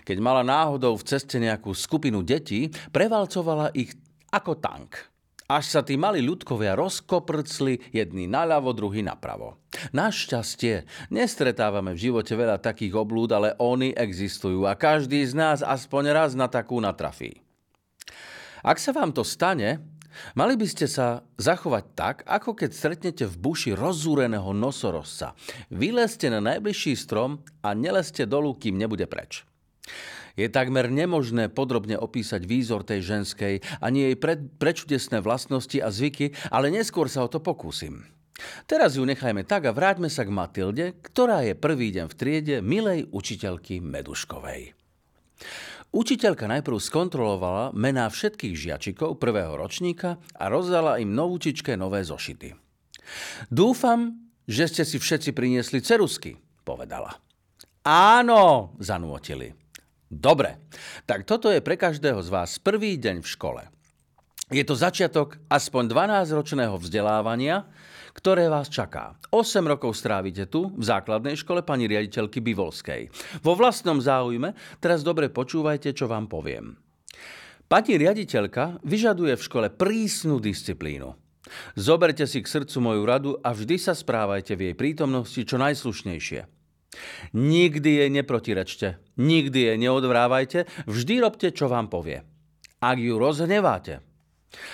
Keď 0.04 0.18
mala 0.20 0.44
náhodou 0.44 1.00
v 1.00 1.08
ceste 1.08 1.40
nejakú 1.40 1.72
skupinu 1.72 2.24
detí, 2.24 2.68
prevalcovala 2.92 3.72
ich 3.76 3.96
ako 4.32 4.60
tank. 4.60 5.15
Až 5.46 5.78
sa 5.78 5.82
tí 5.86 5.94
mali 5.94 6.26
ľudkovia 6.26 6.74
rozkoprcli 6.74 7.94
jedný 7.94 8.26
naľavo, 8.26 8.74
druhý 8.74 9.06
napravo. 9.06 9.62
Našťastie, 9.94 10.90
nestretávame 11.14 11.94
v 11.94 12.10
živote 12.10 12.34
veľa 12.34 12.58
takých 12.58 12.98
oblúd, 12.98 13.30
ale 13.30 13.54
oni 13.62 13.94
existujú 13.94 14.66
a 14.66 14.74
každý 14.74 15.22
z 15.22 15.38
nás 15.38 15.60
aspoň 15.62 16.04
raz 16.10 16.32
na 16.34 16.50
takú 16.50 16.82
natrafí. 16.82 17.46
Ak 18.66 18.82
sa 18.82 18.90
vám 18.90 19.14
to 19.14 19.22
stane, 19.22 19.86
Mali 20.32 20.56
by 20.56 20.64
ste 20.64 20.88
sa 20.88 21.28
zachovať 21.36 21.86
tak, 21.92 22.16
ako 22.24 22.56
keď 22.56 22.72
stretnete 22.72 23.26
v 23.28 23.36
buši 23.36 23.76
rozúreného 23.76 24.56
nosorozca. 24.56 25.36
Vylezte 25.68 26.32
na 26.32 26.40
najbližší 26.40 26.96
strom 26.96 27.44
a 27.60 27.76
nelezte 27.76 28.24
dolu, 28.24 28.56
kým 28.56 28.80
nebude 28.80 29.04
preč. 29.12 29.44
Je 30.36 30.52
takmer 30.52 30.92
nemožné 30.92 31.48
podrobne 31.48 31.96
opísať 31.96 32.44
výzor 32.44 32.84
tej 32.84 33.04
ženskej, 33.04 33.64
ani 33.80 34.12
jej 34.12 34.16
pre, 34.20 34.36
prečudesné 34.40 35.24
vlastnosti 35.24 35.80
a 35.80 35.88
zvyky, 35.88 36.36
ale 36.52 36.72
neskôr 36.72 37.08
sa 37.08 37.24
o 37.24 37.32
to 37.32 37.40
pokúsim. 37.40 38.04
Teraz 38.68 39.00
ju 39.00 39.04
nechajme 39.08 39.48
tak 39.48 39.64
a 39.64 39.72
vráťme 39.72 40.12
sa 40.12 40.28
k 40.28 40.36
Matilde, 40.36 41.00
ktorá 41.00 41.48
je 41.48 41.56
prvý 41.56 41.96
deň 41.96 42.06
v 42.12 42.18
triede 42.20 42.56
milej 42.60 43.08
učiteľky 43.16 43.80
Meduškovej. 43.80 44.76
Učiteľka 45.96 46.52
najprv 46.52 46.76
skontrolovala 46.76 47.72
mená 47.72 48.12
všetkých 48.12 48.56
žiačikov 48.60 49.16
prvého 49.16 49.56
ročníka 49.56 50.20
a 50.36 50.52
rozdala 50.52 51.00
im 51.00 51.16
novúčičke 51.16 51.80
nové 51.80 52.04
zošity. 52.04 52.52
Dúfam, 53.48 54.28
že 54.44 54.68
ste 54.68 54.84
si 54.84 55.00
všetci 55.00 55.32
priniesli 55.32 55.80
cerusky, 55.80 56.36
povedala. 56.68 57.16
Áno, 57.88 58.76
zanúotili. 58.84 59.65
Dobre, 60.08 60.62
tak 61.10 61.26
toto 61.26 61.50
je 61.50 61.66
pre 61.66 61.76
každého 61.76 62.22
z 62.22 62.30
vás 62.30 62.62
prvý 62.62 63.02
deň 63.02 63.26
v 63.26 63.28
škole. 63.28 63.64
Je 64.54 64.62
to 64.62 64.78
začiatok 64.78 65.42
aspoň 65.50 65.90
12-ročného 65.90 66.78
vzdelávania, 66.78 67.66
ktoré 68.14 68.46
vás 68.46 68.70
čaká. 68.70 69.18
8 69.34 69.66
rokov 69.66 69.98
strávite 69.98 70.46
tu, 70.46 70.70
v 70.70 70.84
základnej 70.86 71.34
škole 71.34 71.66
pani 71.66 71.90
riaditeľky 71.90 72.46
Bivolskej. 72.46 73.10
Vo 73.42 73.58
vlastnom 73.58 73.98
záujme 73.98 74.54
teraz 74.78 75.02
dobre 75.02 75.34
počúvajte, 75.34 75.98
čo 75.98 76.06
vám 76.06 76.30
poviem. 76.30 76.78
Pani 77.66 77.98
riaditeľka 77.98 78.86
vyžaduje 78.86 79.34
v 79.34 79.46
škole 79.50 79.68
prísnu 79.74 80.38
disciplínu. 80.38 81.18
Zoberte 81.74 82.30
si 82.30 82.46
k 82.46 82.48
srdcu 82.50 82.78
moju 82.78 83.02
radu 83.02 83.32
a 83.42 83.50
vždy 83.54 83.82
sa 83.82 83.98
správajte 83.98 84.54
v 84.54 84.70
jej 84.70 84.76
prítomnosti 84.78 85.42
čo 85.42 85.58
najslušnejšie. 85.58 86.55
Nikdy 87.36 87.90
jej 88.06 88.10
neprotirečte, 88.10 88.88
nikdy 89.20 89.60
jej 89.72 89.78
neodvrávajte, 89.78 90.88
vždy 90.88 91.14
robte, 91.22 91.48
čo 91.52 91.68
vám 91.68 91.92
povie. 91.92 92.24
Ak 92.80 92.98
ju 93.00 93.16
rozhneváte, 93.18 94.04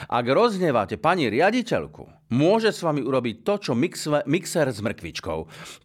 ak 0.09 0.25
rozhneváte 0.29 1.01
pani 1.01 1.29
riaditeľku, 1.29 2.29
môže 2.33 2.69
s 2.69 2.85
vami 2.85 3.01
urobiť 3.01 3.35
to, 3.41 3.53
čo 3.57 3.71
mixer 3.73 4.67
s 4.69 4.79
mrkvičkou. 4.79 5.39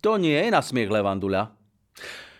To 0.05 0.11
nie 0.21 0.37
je 0.37 0.49
na 0.53 0.61
smiech 0.61 0.93
Levanduľa. 0.93 1.57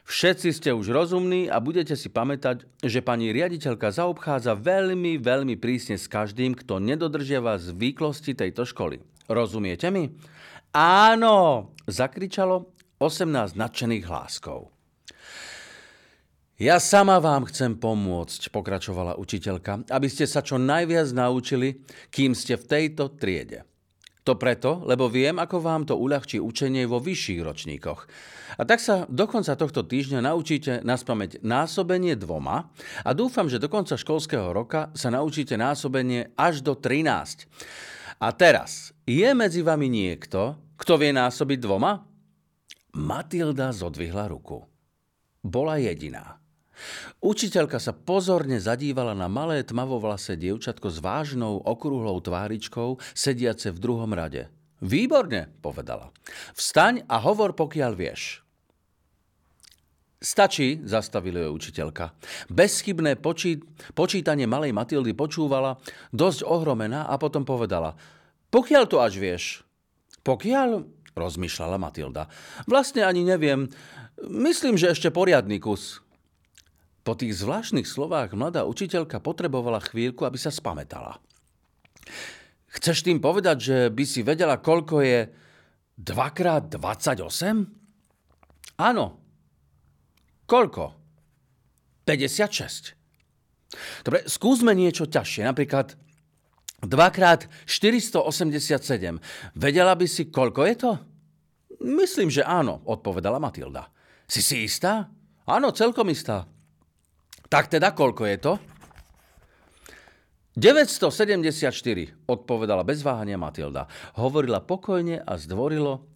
Všetci 0.07 0.49
ste 0.55 0.71
už 0.71 0.95
rozumní 0.95 1.51
a 1.51 1.59
budete 1.59 1.99
si 1.99 2.07
pamätať, 2.07 2.63
že 2.79 3.03
pani 3.03 3.35
riaditeľka 3.35 3.91
zaobchádza 3.91 4.55
veľmi, 4.55 5.19
veľmi 5.19 5.59
prísne 5.59 5.99
s 5.99 6.07
každým, 6.07 6.55
kto 6.55 6.79
nedodržiava 6.79 7.59
zvyklosti 7.59 8.39
tejto 8.39 8.63
školy. 8.63 9.03
Rozumiete 9.27 9.91
mi? 9.91 10.15
Áno, 10.71 11.75
zakričalo 11.91 12.76
18 12.97 13.57
nadšených 13.61 14.05
hláskov. 14.09 14.73
Ja 16.57 16.81
sama 16.81 17.21
vám 17.21 17.45
chcem 17.53 17.77
pomôcť, 17.77 18.49
pokračovala 18.49 19.21
učiteľka, 19.21 19.93
aby 19.93 20.09
ste 20.09 20.25
sa 20.25 20.41
čo 20.41 20.57
najviac 20.57 21.13
naučili, 21.13 21.85
kým 22.09 22.33
ste 22.33 22.57
v 22.57 22.65
tejto 22.65 23.13
triede. 23.13 23.69
To 24.25 24.41
preto, 24.41 24.81
lebo 24.89 25.13
viem, 25.13 25.37
ako 25.37 25.61
vám 25.61 25.85
to 25.85 26.01
uľahčí 26.01 26.41
učenie 26.41 26.89
vo 26.89 26.97
vyšších 26.97 27.41
ročníkoch. 27.45 28.01
A 28.57 28.65
tak 28.65 28.81
sa 28.81 29.05
do 29.07 29.29
konca 29.29 29.53
tohto 29.53 29.85
týždňa 29.85 30.33
naučíte 30.33 30.81
naspamäť 30.81 31.45
násobenie 31.45 32.17
dvoma 32.17 32.73
a 33.05 33.11
dúfam, 33.13 33.53
že 33.53 33.61
do 33.61 33.69
konca 33.69 34.01
školského 34.01 34.57
roka 34.57 34.89
sa 34.97 35.13
naučíte 35.13 35.61
násobenie 35.61 36.33
až 36.41 36.65
do 36.65 36.73
13. 36.73 37.45
A 38.17 38.33
teraz, 38.33 38.97
je 39.05 39.29
medzi 39.37 39.61
vami 39.61 39.93
niekto, 39.93 40.57
kto 40.81 40.97
vie 40.97 41.13
násobiť 41.13 41.59
dvoma? 41.61 42.16
Matilda 42.97 43.77
zodvihla 43.77 44.25
ruku. 44.25 44.65
Bola 45.45 45.77
jediná. 45.77 46.41
Učiteľka 47.21 47.77
sa 47.77 47.93
pozorne 47.93 48.57
zadívala 48.57 49.13
na 49.13 49.29
malé 49.29 49.61
tmavovlasé 49.61 50.41
dievčatko 50.41 50.89
s 50.89 51.05
vážnou 51.05 51.61
okrúhlou 51.61 52.25
tváričkou, 52.25 52.97
sediace 53.13 53.69
v 53.69 53.79
druhom 53.85 54.09
rade. 54.17 54.49
Výborne, 54.81 55.53
povedala. 55.61 56.09
Vstaň 56.57 57.05
a 57.05 57.21
hovor, 57.21 57.53
pokiaľ 57.53 57.93
vieš. 57.93 58.41
Stačí, 60.17 60.81
zastavila 60.81 61.45
ju 61.45 61.53
učiteľka. 61.53 62.17
Bezchybné 62.49 63.21
počí, 63.21 63.61
počítanie 63.93 64.49
malej 64.49 64.73
Matildy 64.73 65.13
počúvala, 65.13 65.77
dosť 66.17 66.49
ohromená 66.49 67.13
a 67.13 67.21
potom 67.21 67.45
povedala. 67.45 67.93
Pokiaľ 68.49 68.85
to 68.89 69.05
až 69.05 69.21
vieš. 69.21 69.45
Pokiaľ, 70.25 70.96
rozmýšľala 71.17 71.81
Matilda. 71.81 72.29
Vlastne 72.69 73.03
ani 73.03 73.25
neviem. 73.25 73.73
Myslím, 74.21 74.77
že 74.77 74.93
ešte 74.93 75.09
poriadny 75.09 75.57
kus. 75.57 76.05
Po 77.03 77.17
tých 77.17 77.41
zvláštnych 77.41 77.89
slovách 77.89 78.37
mladá 78.37 78.69
učiteľka 78.69 79.25
potrebovala 79.25 79.81
chvíľku, 79.81 80.29
aby 80.29 80.37
sa 80.37 80.53
spametala. 80.53 81.19
Chceš 82.77 83.09
tým 83.09 83.25
povedať, 83.25 83.57
že 83.59 83.77
by 83.89 84.05
si 84.05 84.21
vedela, 84.21 84.61
koľko 84.61 85.01
je 85.01 85.33
2x28? 85.97 86.77
Áno. 88.77 89.07
Koľko? 90.45 90.85
56. 92.05 92.93
Dobre, 94.05 94.23
skúsme 94.29 94.77
niečo 94.77 95.09
ťažšie. 95.09 95.43
Napríklad 95.49 95.97
2x487. 96.87 99.19
Vedela 99.59 99.99
by 99.99 100.07
si, 100.07 100.31
koľko 100.31 100.63
je 100.67 100.75
to? 100.79 100.99
Myslím, 101.83 102.31
že 102.33 102.47
áno, 102.47 102.81
odpovedala 102.89 103.39
Matilda. 103.43 103.91
Si 104.27 104.43
si 104.43 104.65
istá? 104.65 105.07
Áno, 105.47 105.71
celkom 105.71 106.11
istá. 106.11 106.47
Tak 107.47 107.71
teda 107.71 107.95
koľko 107.95 108.27
je 108.27 108.39
to? 108.43 108.59
974, 110.57 112.17
odpovedala 112.25 112.81
bez 112.81 113.05
váhania 113.05 113.37
Matilda. 113.37 113.85
Hovorila 114.17 114.65
pokojne 114.65 115.21
a 115.21 115.37
zdvorilo, 115.37 116.09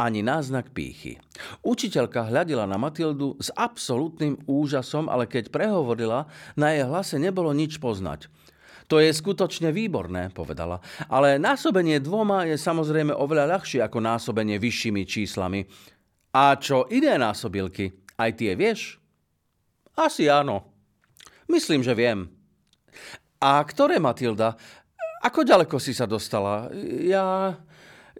ani 0.00 0.24
náznak 0.24 0.72
pýchy. 0.72 1.20
Učiteľka 1.60 2.32
hľadila 2.32 2.64
na 2.64 2.80
Matildu 2.80 3.36
s 3.36 3.52
absolútnym 3.52 4.40
úžasom, 4.48 5.12
ale 5.12 5.28
keď 5.28 5.52
prehovorila, 5.52 6.24
na 6.56 6.72
jej 6.72 6.88
hlase 6.88 7.20
nebolo 7.20 7.52
nič 7.52 7.76
poznať. 7.76 8.32
To 8.92 9.00
je 9.00 9.08
skutočne 9.08 9.72
výborné, 9.72 10.28
povedala, 10.36 10.76
ale 11.08 11.40
násobenie 11.40 11.96
dvoma 11.96 12.44
je 12.44 12.60
samozrejme 12.60 13.16
oveľa 13.16 13.56
ľahšie 13.56 13.80
ako 13.80 14.04
násobenie 14.04 14.60
vyššími 14.60 15.08
číslami. 15.08 15.64
A 16.36 16.60
čo 16.60 16.84
iné 16.92 17.16
násobilky? 17.16 17.88
Aj 18.20 18.28
tie 18.36 18.52
vieš? 18.52 19.00
Asi 19.96 20.28
áno, 20.28 20.72
Myslím, 21.52 21.84
že 21.84 21.92
viem. 21.92 22.32
A 23.42 23.60
ktoré, 23.60 24.00
Matilda? 24.00 24.56
Ako 25.20 25.44
ďaleko 25.44 25.76
si 25.76 25.92
sa 25.92 26.08
dostala? 26.08 26.72
Ja... 27.04 27.60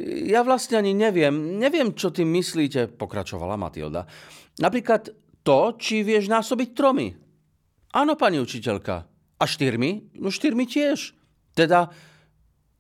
Ja 0.03 0.41
vlastne 0.41 0.81
ani 0.81 0.97
neviem. 0.97 1.61
Neviem, 1.61 1.93
čo 1.93 2.09
tým 2.09 2.33
myslíte, 2.35 2.97
pokračovala 2.97 3.61
Matilda. 3.61 4.09
Napríklad 4.57 5.13
to, 5.45 5.77
či 5.77 6.01
vieš 6.01 6.33
násobiť 6.33 6.69
tromi. 6.73 7.13
Áno, 7.93 8.17
pani 8.17 8.41
učiteľka. 8.41 9.12
A 9.43 9.45
štyrmi? 9.51 10.15
No 10.15 10.31
štyrmi 10.31 10.71
tiež. 10.71 11.19
Teda, 11.59 11.91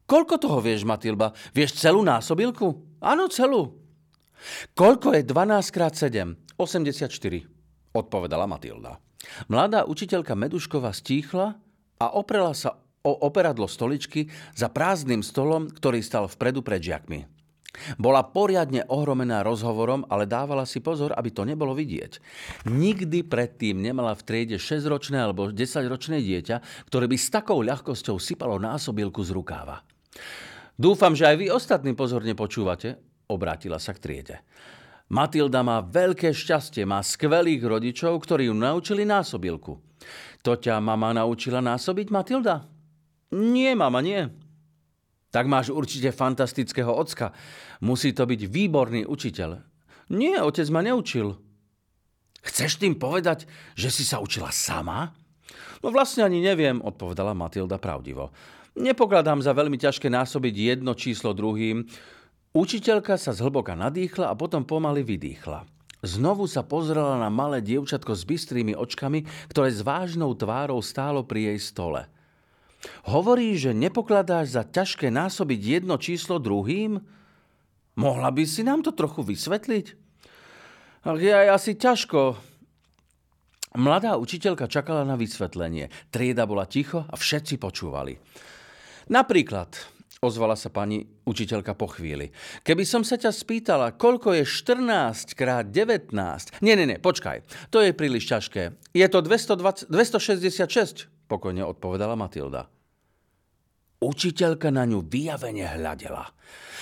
koľko 0.07 0.39
toho 0.39 0.63
vieš, 0.63 0.87
Matilda? 0.87 1.35
Vieš 1.51 1.83
celú 1.83 2.07
násobilku? 2.07 2.87
Áno, 3.03 3.27
celú. 3.27 3.83
Koľko 4.79 5.19
je 5.19 5.27
12 5.27 5.75
krát 5.75 5.99
7? 5.99 6.55
84, 6.55 7.11
odpovedala 7.91 8.47
Matilda. 8.47 9.03
Mladá 9.51 9.83
učiteľka 9.91 10.39
Meduškova 10.39 10.95
stíchla 10.95 11.59
a 11.99 12.07
oprela 12.15 12.55
sa 12.55 12.79
o 13.03 13.13
operadlo 13.27 13.67
stoličky 13.67 14.31
za 14.55 14.71
prázdnym 14.71 15.27
stolom, 15.27 15.67
ktorý 15.67 15.99
stal 15.99 16.31
vpredu 16.31 16.63
pred 16.63 16.79
žiakmi. 16.79 17.27
Bola 17.97 18.21
poriadne 18.21 18.85
ohromená 18.93 19.41
rozhovorom, 19.41 20.05
ale 20.13 20.29
dávala 20.29 20.69
si 20.69 20.85
pozor, 20.85 21.17
aby 21.17 21.33
to 21.33 21.49
nebolo 21.49 21.73
vidieť. 21.73 22.21
Nikdy 22.69 23.25
predtým 23.25 23.81
nemala 23.81 24.13
v 24.13 24.23
triede 24.29 24.57
6-ročné 24.61 25.17
alebo 25.17 25.49
10-ročné 25.49 26.21
dieťa, 26.21 26.89
ktoré 26.93 27.09
by 27.09 27.17
s 27.17 27.33
takou 27.33 27.65
ľahkosťou 27.65 28.21
sypalo 28.21 28.61
násobilku 28.61 29.25
z 29.25 29.33
rukáva. 29.33 29.81
Dúfam, 30.77 31.17
že 31.17 31.29
aj 31.29 31.37
vy 31.41 31.47
ostatní 31.49 31.97
pozorne 31.97 32.37
počúvate, 32.37 33.01
obrátila 33.33 33.81
sa 33.81 33.97
k 33.97 34.03
triede. 34.05 34.37
Matilda 35.13 35.61
má 35.61 35.85
veľké 35.85 36.33
šťastie, 36.33 36.89
má 36.89 37.05
skvelých 37.05 37.61
rodičov, 37.61 38.17
ktorí 38.25 38.49
ju 38.49 38.57
naučili 38.57 39.05
násobilku. 39.05 39.77
To 40.41 40.53
ťa 40.57 40.81
mama 40.81 41.13
naučila 41.13 41.61
násobiť, 41.61 42.09
Matilda? 42.09 42.65
Nie, 43.33 43.77
mama, 43.77 44.01
nie. 44.01 44.42
Tak 45.33 45.49
máš 45.49 45.73
určite 45.73 46.13
fantastického 46.13 46.93
ocka. 46.93 47.33
Musí 47.81 48.13
to 48.13 48.29
byť 48.29 48.41
výborný 48.53 49.09
učiteľ. 49.09 49.65
Nie, 50.13 50.45
otec 50.45 50.69
ma 50.69 50.85
neučil. 50.85 51.41
Chceš 52.45 52.77
tým 52.77 53.01
povedať, 53.01 53.49
že 53.73 53.89
si 53.89 54.05
sa 54.05 54.21
učila 54.21 54.53
sama? 54.53 55.17
No 55.81 55.89
vlastne 55.89 56.23
ani 56.23 56.45
neviem, 56.45 56.85
odpovedala 56.85 57.33
Matilda 57.33 57.81
pravdivo. 57.81 58.29
Nepokladám 58.77 59.41
za 59.41 59.57
veľmi 59.57 59.81
ťažké 59.81 60.13
násobiť 60.13 60.55
jedno 60.55 60.93
číslo 60.93 61.33
druhým. 61.33 61.85
Učiteľka 62.53 63.17
sa 63.17 63.33
zhlboka 63.33 63.73
nadýchla 63.73 64.29
a 64.29 64.37
potom 64.37 64.69
pomaly 64.69 65.01
vydýchla. 65.01 65.65
Znovu 66.03 66.51
sa 66.51 66.67
pozrela 66.67 67.15
na 67.15 67.31
malé 67.31 67.63
dievčatko 67.63 68.13
s 68.13 68.27
bystrými 68.27 68.75
očkami, 68.75 69.23
ktoré 69.49 69.71
s 69.71 69.87
vážnou 69.87 70.35
tvárou 70.35 70.83
stálo 70.83 71.23
pri 71.23 71.55
jej 71.55 71.59
stole. 71.63 72.11
Hovorí, 73.07 73.55
že 73.55 73.75
nepokladáš 73.75 74.59
za 74.59 74.63
ťažké 74.67 75.11
násobiť 75.11 75.61
jedno 75.81 75.99
číslo 75.99 76.43
druhým? 76.43 76.99
Mohla 77.95 78.31
by 78.33 78.43
si 78.49 78.67
nám 78.67 78.83
to 78.83 78.91
trochu 78.91 79.23
vysvetliť? 79.23 79.87
Ach, 81.03 81.19
ja 81.19 81.51
asi 81.51 81.75
ťažko. 81.75 82.39
Mladá 83.75 84.21
učiteľka 84.21 84.69
čakala 84.69 85.03
na 85.03 85.17
vysvetlenie. 85.17 85.89
Trieda 86.13 86.45
bola 86.45 86.69
ticho 86.69 87.09
a 87.09 87.15
všetci 87.17 87.57
počúvali. 87.57 88.21
Napríklad, 89.09 89.73
ozvala 90.23 90.55
sa 90.55 90.71
pani 90.71 91.03
učiteľka 91.27 91.75
po 91.75 91.91
chvíli. 91.91 92.31
Keby 92.63 92.87
som 92.87 93.03
sa 93.03 93.19
ťa 93.19 93.35
spýtala, 93.35 93.97
koľko 93.99 94.39
je 94.39 94.45
14 94.47 95.35
krát 95.35 95.67
19... 95.67 96.63
Nie, 96.63 96.79
nie, 96.79 96.87
nie, 96.87 97.03
počkaj, 97.03 97.43
to 97.73 97.83
je 97.83 97.91
príliš 97.91 98.31
ťažké. 98.31 98.77
Je 98.95 99.07
to 99.11 99.19
220, 99.25 99.91
266, 99.91 101.11
pokojne 101.33 101.65
odpovedala 101.65 102.13
Matilda. 102.13 102.69
Učiteľka 104.05 104.69
na 104.69 104.85
ňu 104.85 105.01
vyjavene 105.09 105.65
hľadela. 105.65 106.29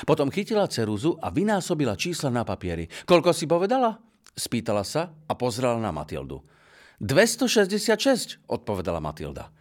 Potom 0.08 0.32
chytila 0.32 0.66
ceruzu 0.66 1.14
a 1.22 1.30
vynásobila 1.30 1.94
čísla 1.94 2.34
na 2.34 2.42
papieri. 2.42 2.90
Koľko 3.06 3.30
si 3.30 3.46
povedala? 3.46 3.94
Spýtala 4.34 4.82
sa 4.82 5.14
a 5.28 5.32
pozrela 5.38 5.78
na 5.78 5.94
Matildu. 5.94 6.42
266, 6.98 8.40
odpovedala 8.48 8.98
Matilda. 8.98 9.52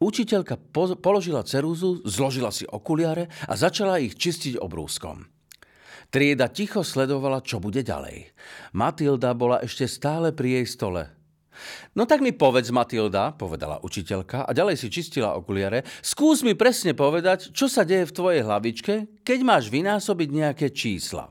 Učiteľka 0.00 0.56
po- 0.72 0.96
položila 0.96 1.44
cerúzu, 1.44 2.00
zložila 2.06 2.48
si 2.54 2.64
okuliare 2.64 3.28
a 3.50 3.54
začala 3.58 4.00
ich 4.00 4.16
čistiť 4.16 4.56
obrúskom. 4.56 5.26
Trieda 6.08 6.48
ticho 6.48 6.80
sledovala, 6.80 7.44
čo 7.44 7.60
bude 7.60 7.84
ďalej. 7.84 8.32
Matilda 8.72 9.36
bola 9.36 9.60
ešte 9.60 9.84
stále 9.84 10.32
pri 10.32 10.62
jej 10.62 10.66
stole. 10.72 11.17
No 11.94 12.06
tak 12.06 12.22
mi 12.22 12.30
povedz, 12.34 12.70
Matilda, 12.70 13.34
povedala 13.34 13.82
učiteľka 13.82 14.46
a 14.46 14.50
ďalej 14.54 14.76
si 14.78 14.88
čistila 14.88 15.34
okuliare, 15.34 15.82
skús 16.00 16.46
mi 16.46 16.54
presne 16.54 16.94
povedať, 16.94 17.50
čo 17.50 17.66
sa 17.66 17.82
deje 17.82 18.08
v 18.08 18.16
tvojej 18.16 18.42
hlavičke, 18.44 18.94
keď 19.24 19.38
máš 19.42 19.70
vynásobiť 19.72 20.28
nejaké 20.30 20.66
čísla. 20.70 21.30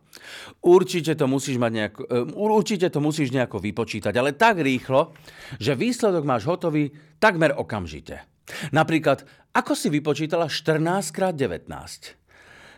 Určite 0.63 1.13
to 1.13 1.25
musíš, 1.29 1.61
mať 1.61 1.71
nejako, 1.71 2.01
um, 2.09 2.53
určite 2.57 2.87
to 2.89 2.99
musíš 2.99 3.31
nejako 3.31 3.61
vypočítať, 3.61 4.13
ale 4.17 4.35
tak 4.35 4.59
rýchlo, 4.59 5.13
že 5.61 5.77
výsledok 5.77 6.23
máš 6.25 6.49
hotový 6.49 6.91
takmer 7.21 7.55
okamžite. 7.55 8.25
Napríklad, 8.71 9.27
ako 9.51 9.73
si 9.75 9.91
vypočítala 9.91 10.47
14 10.47 11.11
x 11.11 11.19
19? 11.35 11.67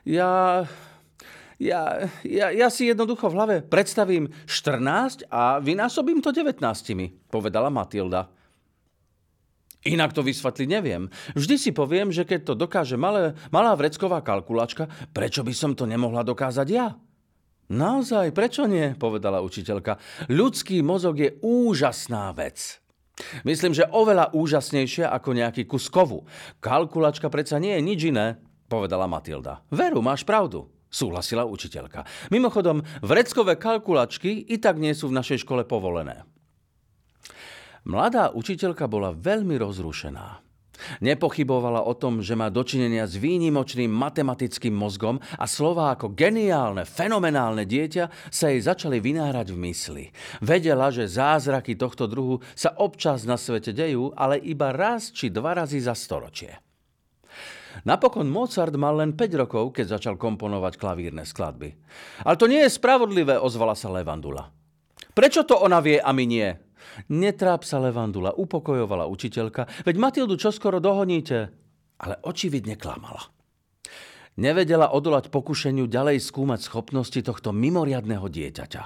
Ja, 0.10 0.64
ja, 1.60 2.08
ja, 2.24 2.48
ja 2.56 2.68
si 2.72 2.88
jednoducho 2.88 3.28
v 3.28 3.36
hlave 3.36 3.56
predstavím 3.60 4.32
14 4.48 5.28
a 5.28 5.60
vynásobím 5.60 6.24
to 6.24 6.32
19, 6.32 6.64
povedala 7.28 7.68
Matilda. 7.68 8.32
Inak 9.84 10.12
to 10.12 10.24
vysvetliť 10.24 10.68
neviem. 10.68 11.08
Vždy 11.36 11.56
si 11.56 11.72
poviem, 11.72 12.12
že 12.12 12.28
keď 12.28 12.52
to 12.52 12.54
dokáže 12.56 13.00
malé, 13.00 13.36
malá 13.52 13.76
vrecková 13.76 14.20
kalkulačka, 14.20 14.92
prečo 15.16 15.44
by 15.44 15.54
som 15.56 15.72
to 15.76 15.88
nemohla 15.88 16.24
dokázať 16.24 16.68
ja? 16.68 16.96
Naozaj, 17.70 18.34
prečo 18.36 18.68
nie? 18.68 18.98
povedala 18.98 19.40
učiteľka. 19.40 20.00
Ľudský 20.32 20.84
mozog 20.84 21.22
je 21.22 21.38
úžasná 21.44 22.34
vec. 22.36 22.82
Myslím, 23.44 23.76
že 23.76 23.88
oveľa 23.88 24.32
úžasnejšia 24.32 25.12
ako 25.12 25.36
nejaký 25.36 25.68
kus 25.68 25.92
kovu. 25.92 26.24
Kalkulačka 26.64 27.28
predsa 27.28 27.60
nie 27.60 27.76
je 27.76 27.84
nič 27.84 28.00
iné, 28.10 28.40
povedala 28.72 29.12
Matilda. 29.12 29.64
Veru, 29.70 30.00
máš 30.00 30.24
pravdu, 30.24 30.72
súhlasila 30.90 31.46
učiteľka. 31.46 32.06
Mimochodom, 32.34 32.84
vreckové 33.02 33.56
kalkulačky 33.56 34.50
i 34.50 34.58
tak 34.58 34.82
nie 34.82 34.92
sú 34.94 35.10
v 35.10 35.18
našej 35.18 35.46
škole 35.46 35.64
povolené. 35.64 36.26
Mladá 37.88 38.36
učiteľka 38.36 38.86
bola 38.92 39.16
veľmi 39.16 39.56
rozrušená. 39.56 40.44
Nepochybovala 41.04 41.84
o 41.84 41.92
tom, 41.92 42.24
že 42.24 42.40
má 42.40 42.48
dočinenia 42.48 43.04
s 43.04 43.20
výnimočným 43.20 43.92
matematickým 43.92 44.72
mozgom 44.72 45.20
a 45.36 45.44
slova 45.44 45.92
ako 45.92 46.16
geniálne, 46.16 46.88
fenomenálne 46.88 47.68
dieťa 47.68 48.32
sa 48.32 48.48
jej 48.52 48.64
začali 48.64 49.04
vynárať 49.04 49.52
v 49.52 49.58
mysli. 49.68 50.06
Vedela, 50.40 50.88
že 50.88 51.12
zázraky 51.12 51.76
tohto 51.76 52.08
druhu 52.08 52.40
sa 52.56 52.72
občas 52.80 53.28
na 53.28 53.36
svete 53.36 53.76
dejú, 53.76 54.16
ale 54.16 54.40
iba 54.40 54.72
raz 54.72 55.12
či 55.12 55.28
dva 55.28 55.52
razy 55.52 55.84
za 55.84 55.92
storočie. 55.92 56.69
Napokon 57.88 58.28
Mozart 58.28 58.76
mal 58.76 59.00
len 59.00 59.16
5 59.16 59.42
rokov, 59.46 59.76
keď 59.76 60.00
začal 60.00 60.16
komponovať 60.20 60.76
klavírne 60.76 61.24
skladby. 61.24 61.70
Ale 62.26 62.36
to 62.36 62.50
nie 62.50 62.64
je 62.66 62.76
spravodlivé, 62.76 63.40
ozvala 63.40 63.78
sa 63.78 63.88
Levandula. 63.94 64.52
Prečo 65.16 65.44
to 65.44 65.60
ona 65.60 65.80
vie 65.80 66.00
a 66.00 66.12
my 66.12 66.26
nie? 66.28 66.48
Netráp 67.12 67.64
sa 67.64 67.80
Levandula, 67.80 68.36
upokojovala 68.36 69.08
učiteľka, 69.08 69.86
veď 69.88 69.96
Matildu 70.00 70.36
čoskoro 70.36 70.80
dohoníte. 70.80 71.52
Ale 72.00 72.16
očividne 72.24 72.80
klamala. 72.80 73.20
Nevedela 74.40 74.96
odolať 74.96 75.28
pokušeniu 75.28 75.92
ďalej 75.92 76.24
skúmať 76.24 76.64
schopnosti 76.64 77.20
tohto 77.20 77.52
mimoriadného 77.52 78.24
dieťaťa. 78.24 78.84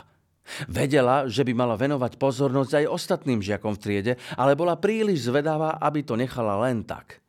Vedela, 0.67 1.29
že 1.29 1.45
by 1.47 1.53
mala 1.55 1.79
venovať 1.79 2.19
pozornosť 2.19 2.83
aj 2.83 2.91
ostatným 2.91 3.39
žiakom 3.39 3.77
v 3.77 3.81
triede, 3.81 4.13
ale 4.35 4.59
bola 4.59 4.75
príliš 4.75 5.31
zvedavá, 5.31 5.79
aby 5.79 6.03
to 6.03 6.19
nechala 6.19 6.59
len 6.67 6.83
tak. 6.83 7.22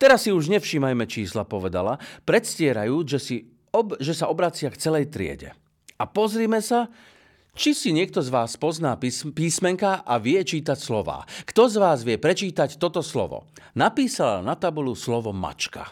Teraz 0.00 0.26
si 0.26 0.30
už 0.34 0.50
nevšímajme 0.52 1.04
čísla, 1.08 1.48
povedala, 1.48 2.00
predstierajúc, 2.24 3.04
že, 3.06 3.18
si 3.20 3.36
ob, 3.72 3.96
že 4.00 4.12
sa 4.12 4.28
obracia 4.32 4.68
k 4.72 4.80
celej 4.80 5.12
triede. 5.12 5.54
A 5.98 6.06
pozrime 6.06 6.62
sa, 6.62 6.88
či 7.58 7.74
si 7.74 7.90
niekto 7.90 8.22
z 8.22 8.30
vás 8.30 8.54
pozná 8.54 8.94
písmenka 9.34 10.06
a 10.06 10.14
vie 10.22 10.38
čítať 10.38 10.78
slova? 10.78 11.26
Kto 11.42 11.66
z 11.66 11.76
vás 11.82 12.06
vie 12.06 12.14
prečítať 12.14 12.78
toto 12.78 13.02
slovo? 13.02 13.50
Napísala 13.74 14.46
na 14.46 14.54
tabulu 14.54 14.94
slovo 14.94 15.34
mačka. 15.34 15.90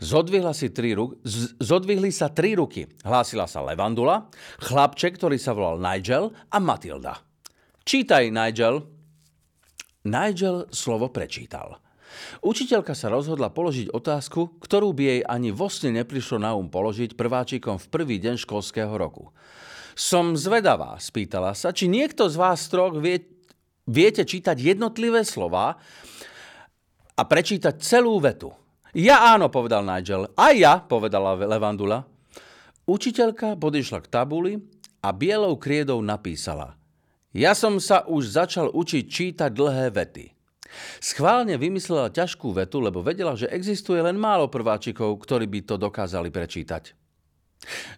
Zodvihla 0.00 0.54
si 0.56 0.70
tri 0.70 0.94
ru- 0.96 1.18
zodvihli 1.60 2.08
sa 2.14 2.30
tri 2.30 2.56
ruky. 2.56 2.86
Hlásila 3.02 3.44
sa 3.50 3.60
Levandula, 3.66 4.30
chlapček, 4.62 5.18
ktorý 5.20 5.36
sa 5.36 5.52
volal 5.52 5.82
Nigel 5.82 6.32
a 6.48 6.56
Matilda. 6.62 7.20
Čítaj, 7.84 8.32
Nigel. 8.32 8.86
Nigel 10.06 10.70
slovo 10.70 11.10
prečítal. 11.10 11.82
Učiteľka 12.44 12.92
sa 12.92 13.08
rozhodla 13.08 13.50
položiť 13.50 13.90
otázku, 13.90 14.60
ktorú 14.60 14.92
by 14.92 15.04
jej 15.04 15.20
ani 15.24 15.50
vo 15.50 15.66
sne 15.72 16.02
neprišlo 16.02 16.42
na 16.42 16.52
um 16.52 16.68
položiť 16.68 17.16
prváčikom 17.16 17.80
v 17.80 17.86
prvý 17.90 18.16
deň 18.20 18.40
školského 18.42 18.92
roku. 18.94 19.32
Som 19.96 20.36
zvedavá, 20.36 21.00
spýtala 21.00 21.56
sa, 21.56 21.72
či 21.72 21.88
niekto 21.88 22.28
z 22.28 22.36
vás 22.36 22.68
troch 22.68 23.00
vie, 23.00 23.24
viete 23.88 24.28
čítať 24.28 24.60
jednotlivé 24.60 25.24
slova 25.24 25.80
a 27.16 27.22
prečítať 27.24 27.80
celú 27.80 28.20
vetu. 28.20 28.52
Ja 28.92 29.32
áno, 29.32 29.48
povedal 29.48 29.84
Nigel. 29.84 30.28
A 30.36 30.52
ja, 30.52 30.80
povedala 30.84 31.32
Levandula. 31.36 32.04
Učiteľka 32.84 33.56
podišla 33.56 34.04
k 34.04 34.10
tabuli 34.12 34.52
a 35.00 35.16
bielou 35.16 35.56
kriedou 35.56 36.04
napísala. 36.04 36.76
Ja 37.32 37.56
som 37.56 37.80
sa 37.80 38.04
už 38.04 38.36
začal 38.36 38.72
učiť 38.72 39.04
čítať 39.08 39.50
dlhé 39.52 39.92
vety. 39.92 40.35
Schválne 40.98 41.54
vymyslela 41.56 42.12
ťažkú 42.12 42.52
vetu, 42.56 42.82
lebo 42.82 43.02
vedela, 43.02 43.38
že 43.38 43.50
existuje 43.50 43.98
len 43.98 44.18
málo 44.18 44.50
prváčikov, 44.50 45.18
ktorí 45.22 45.46
by 45.46 45.60
to 45.62 45.74
dokázali 45.78 46.28
prečítať. 46.30 46.94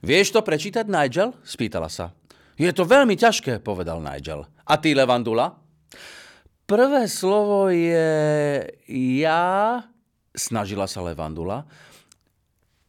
Vieš 0.04 0.36
to 0.36 0.40
prečítať, 0.40 0.86
Nigel? 0.86 1.34
Spýtala 1.42 1.90
sa. 1.90 2.14
Je 2.58 2.70
to 2.74 2.88
veľmi 2.88 3.14
ťažké, 3.14 3.62
povedal 3.62 4.02
Nigel. 4.02 4.46
A 4.66 4.74
ty, 4.78 4.94
Levandula? 4.94 5.54
Prvé 6.68 7.08
slovo 7.08 7.72
je 7.72 8.04
ja, 9.22 9.80
snažila 10.36 10.84
sa 10.84 11.00
Levandula. 11.00 11.64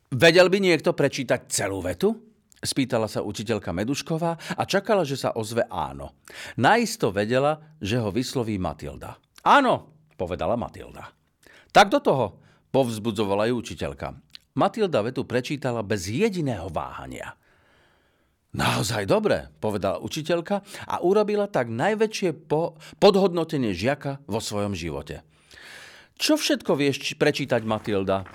Vedel 0.10 0.50
by 0.50 0.58
niekto 0.60 0.92
prečítať 0.92 1.48
celú 1.48 1.80
vetu? 1.80 2.12
Spýtala 2.60 3.08
sa 3.08 3.24
učiteľka 3.24 3.72
Medušková 3.72 4.60
a 4.60 4.64
čakala, 4.68 5.08
že 5.08 5.16
sa 5.16 5.32
ozve 5.32 5.64
áno. 5.72 6.12
Najisto 6.60 7.08
vedela, 7.08 7.56
že 7.80 8.04
ho 8.04 8.12
vysloví 8.12 8.60
Matilda. 8.60 9.16
Áno, 9.46 9.96
povedala 10.20 10.60
Matilda. 10.60 11.16
Tak 11.72 11.88
do 11.94 12.00
toho, 12.04 12.26
povzbudzovala 12.76 13.48
ju 13.48 13.62
učiteľka. 13.62 14.18
Matilda 14.58 15.06
vetu 15.06 15.24
prečítala 15.24 15.86
bez 15.86 16.10
jediného 16.12 16.68
váhania. 16.68 17.38
Naozaj 18.50 19.06
dobre, 19.06 19.54
povedala 19.62 20.02
učiteľka 20.02 20.66
a 20.90 21.06
urobila 21.06 21.46
tak 21.46 21.70
najväčšie 21.70 22.50
po- 22.50 22.82
podhodnotenie 22.98 23.78
žiaka 23.78 24.26
vo 24.26 24.42
svojom 24.42 24.74
živote. 24.74 25.22
Čo 26.18 26.36
všetko 26.36 26.74
vieš 26.74 27.14
prečítať, 27.16 27.62
Matilda? 27.64 28.26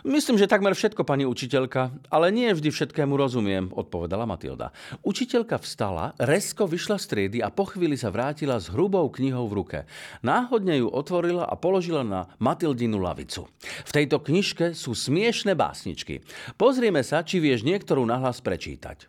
Myslím, 0.00 0.40
že 0.40 0.48
takmer 0.48 0.72
všetko, 0.72 1.04
pani 1.04 1.28
učiteľka, 1.28 1.92
ale 2.08 2.32
nie 2.32 2.48
vždy 2.48 2.72
všetkému 2.72 3.12
rozumiem, 3.20 3.68
odpovedala 3.68 4.24
Matilda. 4.24 4.72
Učiteľka 5.04 5.60
vstala, 5.60 6.16
resko 6.16 6.64
vyšla 6.64 6.96
z 6.96 7.04
triedy 7.04 7.38
a 7.44 7.52
po 7.52 7.68
chvíli 7.68 8.00
sa 8.00 8.08
vrátila 8.08 8.56
s 8.56 8.72
hrubou 8.72 9.04
knihou 9.12 9.44
v 9.44 9.56
ruke. 9.60 9.78
Náhodne 10.24 10.80
ju 10.80 10.88
otvorila 10.88 11.44
a 11.44 11.52
položila 11.52 12.00
na 12.00 12.32
Matildinu 12.40 12.96
lavicu. 12.96 13.44
V 13.60 13.90
tejto 13.92 14.24
knižke 14.24 14.72
sú 14.72 14.96
smiešne 14.96 15.52
básničky. 15.52 16.24
Pozrieme 16.56 17.04
sa, 17.04 17.20
či 17.20 17.36
vieš 17.36 17.68
niektorú 17.68 18.00
nahlas 18.08 18.40
prečítať. 18.40 19.04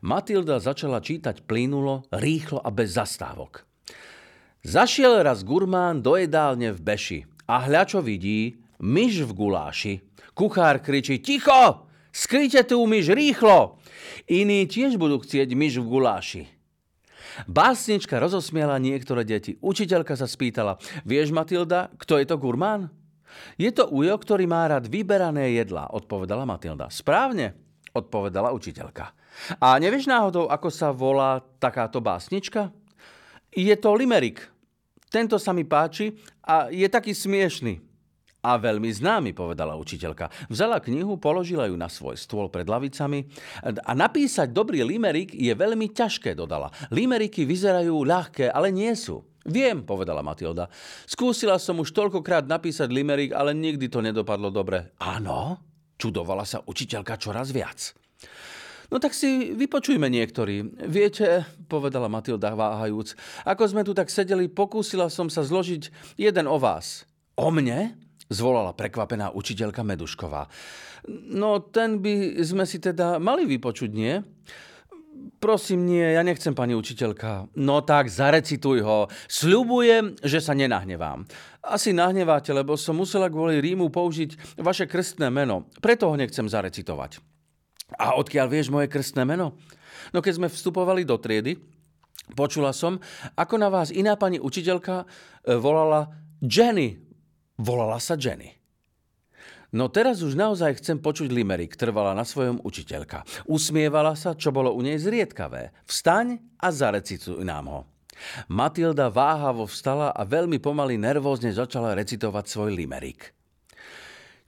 Matilda 0.00 0.62
začala 0.62 1.04
čítať 1.04 1.44
plynulo, 1.44 2.08
rýchlo 2.08 2.62
a 2.62 2.72
bez 2.72 2.96
zastávok. 2.96 3.68
Zašiel 4.66 5.22
raz 5.22 5.46
gurmán 5.46 6.02
do 6.02 6.18
jedálne 6.18 6.74
v 6.74 6.80
Beši 6.82 7.20
a 7.46 7.62
hľa 7.62 7.86
čo 7.86 7.98
vidí, 8.02 8.65
myš 8.80 9.26
v 9.26 9.32
guláši. 9.32 9.94
Kuchár 10.36 10.84
kričí, 10.84 11.18
ticho, 11.20 11.88
skryte 12.12 12.64
tu 12.68 12.84
myš 12.84 13.12
rýchlo. 13.12 13.80
Iní 14.28 14.68
tiež 14.68 15.00
budú 15.00 15.20
chcieť 15.22 15.52
myš 15.56 15.80
v 15.80 15.86
guláši. 15.88 16.42
Básnička 17.44 18.16
rozosmiala 18.16 18.80
niektoré 18.80 19.20
deti. 19.20 19.60
Učiteľka 19.60 20.16
sa 20.16 20.24
spýtala, 20.24 20.80
vieš 21.04 21.36
Matilda, 21.36 21.92
kto 22.00 22.16
je 22.16 22.24
to 22.24 22.40
gurmán? 22.40 22.88
Je 23.60 23.68
to 23.68 23.92
ujo, 23.92 24.16
ktorý 24.16 24.48
má 24.48 24.64
rád 24.64 24.88
vyberané 24.88 25.52
jedlá, 25.52 25.92
odpovedala 25.92 26.48
Matilda. 26.48 26.88
Správne, 26.88 27.52
odpovedala 27.92 28.56
učiteľka. 28.56 29.12
A 29.60 29.76
nevieš 29.76 30.08
náhodou, 30.08 30.48
ako 30.48 30.68
sa 30.72 30.88
volá 30.96 31.44
takáto 31.60 32.00
básnička? 32.00 32.72
Je 33.52 33.72
to 33.76 33.92
Limerick. 33.92 34.40
Tento 35.12 35.36
sa 35.36 35.52
mi 35.52 35.68
páči 35.68 36.16
a 36.40 36.72
je 36.72 36.88
taký 36.88 37.12
smiešný. 37.12 37.85
A 38.46 38.54
veľmi 38.62 38.86
známy, 38.86 39.34
povedala 39.34 39.74
učiteľka. 39.74 40.30
Vzala 40.46 40.78
knihu, 40.78 41.18
položila 41.18 41.66
ju 41.66 41.74
na 41.74 41.90
svoj 41.90 42.14
stôl 42.14 42.46
pred 42.46 42.62
lavicami 42.62 43.26
a 43.66 43.90
napísať 43.90 44.54
dobrý 44.54 44.86
limerik 44.86 45.34
je 45.34 45.50
veľmi 45.50 45.90
ťažké, 45.90 46.38
dodala. 46.38 46.70
Limeriky 46.94 47.42
vyzerajú 47.42 48.06
ľahké, 48.06 48.54
ale 48.54 48.70
nie 48.70 48.94
sú. 48.94 49.26
Viem, 49.46 49.82
povedala 49.82 50.22
Matilda. 50.22 50.70
Skúsila 51.10 51.58
som 51.58 51.82
už 51.82 51.90
toľkokrát 51.90 52.46
napísať 52.46 52.86
limerik, 52.94 53.34
ale 53.34 53.50
nikdy 53.50 53.90
to 53.90 53.98
nedopadlo 53.98 54.54
dobre. 54.54 54.94
Áno? 55.02 55.58
Čudovala 55.98 56.46
sa 56.46 56.62
učiteľka 56.62 57.18
čoraz 57.18 57.50
viac. 57.50 57.98
No 58.86 59.02
tak 59.02 59.10
si 59.10 59.58
vypočujme 59.58 60.06
niektorí. 60.06 60.86
Viete, 60.86 61.42
povedala 61.66 62.06
Matilda 62.06 62.54
váhajúc, 62.54 63.18
ako 63.42 63.62
sme 63.66 63.82
tu 63.82 63.90
tak 63.90 64.06
sedeli, 64.06 64.46
pokúsila 64.46 65.10
som 65.10 65.26
sa 65.26 65.42
zložiť 65.42 66.14
jeden 66.14 66.46
o 66.46 66.54
vás. 66.62 67.02
O 67.34 67.50
mne? 67.50 68.05
Zvolala 68.26 68.74
prekvapená 68.74 69.30
učiteľka 69.30 69.86
Medušková. 69.86 70.50
No 71.30 71.62
ten 71.62 72.02
by 72.02 72.42
sme 72.42 72.66
si 72.66 72.82
teda 72.82 73.22
mali 73.22 73.46
vypočuť, 73.46 73.90
nie? 73.94 74.18
Prosím, 75.36 75.86
nie, 75.86 76.02
ja 76.02 76.26
nechcem, 76.26 76.52
pani 76.52 76.74
učiteľka. 76.74 77.54
No 77.54 77.84
tak, 77.86 78.10
zarecituj 78.10 78.82
ho. 78.82 79.06
Sľubujem, 79.30 80.18
že 80.24 80.42
sa 80.42 80.56
nenahnevám. 80.58 81.22
Asi 81.62 81.94
nahneváte, 81.94 82.50
lebo 82.50 82.74
som 82.74 82.98
musela 82.98 83.30
kvôli 83.30 83.62
Rímu 83.62 83.88
použiť 83.92 84.58
vaše 84.58 84.90
krstné 84.90 85.30
meno. 85.30 85.70
Preto 85.78 86.10
ho 86.10 86.14
nechcem 86.18 86.50
zarecitovať. 86.50 87.22
A 87.94 88.18
odkiaľ 88.18 88.46
vieš 88.50 88.74
moje 88.74 88.90
krstné 88.90 89.22
meno? 89.22 89.54
No 90.10 90.18
keď 90.18 90.42
sme 90.42 90.48
vstupovali 90.50 91.06
do 91.06 91.14
triedy, 91.14 91.58
počula 92.34 92.74
som, 92.74 92.98
ako 93.38 93.54
na 93.62 93.70
vás 93.70 93.94
iná 93.94 94.18
pani 94.18 94.42
učiteľka 94.42 95.02
e, 95.02 95.54
volala 95.54 96.10
Jenny, 96.42 97.05
Volala 97.56 97.96
sa 97.96 98.20
Jenny. 98.20 98.52
No 99.74 99.90
teraz 99.90 100.22
už 100.22 100.38
naozaj 100.38 100.78
chcem 100.78 100.96
počuť 100.96 101.28
Limerick, 101.32 101.74
trvala 101.74 102.14
na 102.14 102.22
svojom 102.22 102.62
učiteľka. 102.62 103.26
Usmievala 103.50 104.14
sa, 104.14 104.32
čo 104.38 104.54
bolo 104.54 104.72
u 104.72 104.80
nej 104.80 104.96
zriedkavé. 104.96 105.74
Vstaň 105.84 106.38
a 106.56 106.70
zarecituj 106.70 107.42
nám 107.42 107.66
ho. 107.68 107.80
Matilda 108.48 109.12
váhavo 109.12 109.68
vstala 109.68 110.14
a 110.14 110.22
veľmi 110.24 110.56
pomaly 110.62 110.96
nervózne 110.96 111.52
začala 111.52 111.92
recitovať 111.92 112.44
svoj 112.48 112.72
Limerick. 112.72 113.34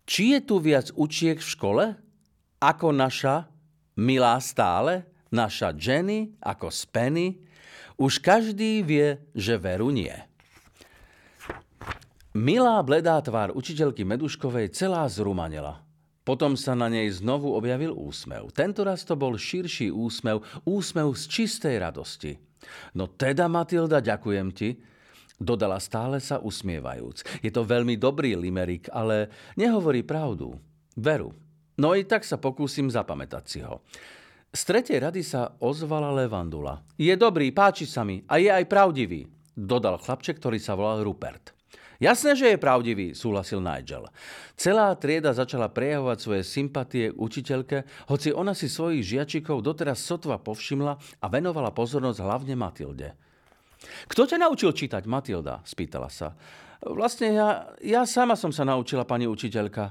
Či 0.09 0.39
je 0.39 0.41
tu 0.41 0.57
viac 0.63 0.89
učiek 0.97 1.37
v 1.37 1.51
škole? 1.53 1.85
Ako 2.65 2.97
naša, 2.97 3.53
milá 4.01 4.41
stále, 4.41 5.05
naša 5.29 5.77
Jenny, 5.77 6.33
ako 6.41 6.73
Spenny? 6.73 7.45
Už 8.01 8.23
každý 8.23 8.81
vie, 8.81 9.21
že 9.37 9.61
veru 9.61 9.93
nie. 9.93 10.28
Milá 12.37 12.85
bledá 12.85 13.17
tvár 13.25 13.57
učiteľky 13.57 14.05
Meduškovej 14.05 14.77
celá 14.77 15.09
zrumanela. 15.09 15.81
Potom 16.29 16.61
sa 16.61 16.77
na 16.77 16.93
nej 16.93 17.09
znovu 17.09 17.57
objavil 17.57 17.97
úsmev. 17.97 18.53
Tentoraz 18.53 19.01
to 19.09 19.17
bol 19.17 19.33
širší 19.33 19.89
úsmev, 19.89 20.45
úsmev 20.69 21.09
z 21.17 21.25
čistej 21.25 21.81
radosti. 21.81 22.37
No 22.93 23.09
teda, 23.09 23.49
Matilda, 23.49 24.05
ďakujem 24.05 24.53
ti, 24.53 24.77
dodala 25.41 25.81
stále 25.81 26.21
sa 26.21 26.37
usmievajúc. 26.37 27.41
Je 27.41 27.49
to 27.49 27.65
veľmi 27.65 27.97
dobrý 27.97 28.37
limerik, 28.37 28.93
ale 28.93 29.33
nehovorí 29.57 30.05
pravdu. 30.05 30.61
Veru. 31.01 31.33
No 31.81 31.97
i 31.97 32.05
tak 32.05 32.29
sa 32.29 32.37
pokúsim 32.37 32.93
zapamätať 32.93 33.45
si 33.49 33.65
ho. 33.65 33.81
Z 34.53 34.69
tretej 34.69 35.01
rady 35.01 35.25
sa 35.25 35.57
ozvala 35.65 36.13
Levandula. 36.13 36.85
Je 37.01 37.17
dobrý, 37.17 37.57
páči 37.57 37.89
sa 37.89 38.05
mi 38.05 38.21
a 38.29 38.37
je 38.37 38.53
aj 38.53 38.69
pravdivý, 38.69 39.25
dodal 39.57 39.97
chlapček, 39.97 40.37
ktorý 40.37 40.61
sa 40.61 40.77
volal 40.77 41.01
Rupert. 41.01 41.58
Jasné, 41.99 42.39
že 42.39 42.55
je 42.55 42.63
pravdivý, 42.63 43.11
súhlasil 43.11 43.59
Nigel. 43.59 44.07
Celá 44.55 44.95
trieda 44.95 45.35
začala 45.35 45.67
prejavovať 45.67 46.19
svoje 46.23 46.43
sympatie 46.47 47.11
k 47.11 47.19
učiteľke, 47.19 47.83
hoci 48.07 48.31
ona 48.31 48.55
si 48.55 48.71
svojich 48.71 49.03
žiačikov 49.03 49.67
doteraz 49.67 49.99
sotva 49.99 50.39
povšimla 50.39 50.95
a 50.95 51.27
venovala 51.27 51.75
pozornosť 51.75 52.23
hlavne 52.23 52.55
Matilde. 52.55 53.19
Kto 54.07 54.31
ťa 54.31 54.39
naučil 54.39 54.71
čítať, 54.71 55.11
Matilda? 55.11 55.59
spýtala 55.67 56.07
sa. 56.07 56.39
Vlastne 56.87 57.35
ja, 57.35 57.49
ja 57.83 58.07
sama 58.07 58.39
som 58.39 58.55
sa 58.55 58.63
naučila, 58.63 59.03
pani 59.03 59.27
učiteľka. 59.27 59.91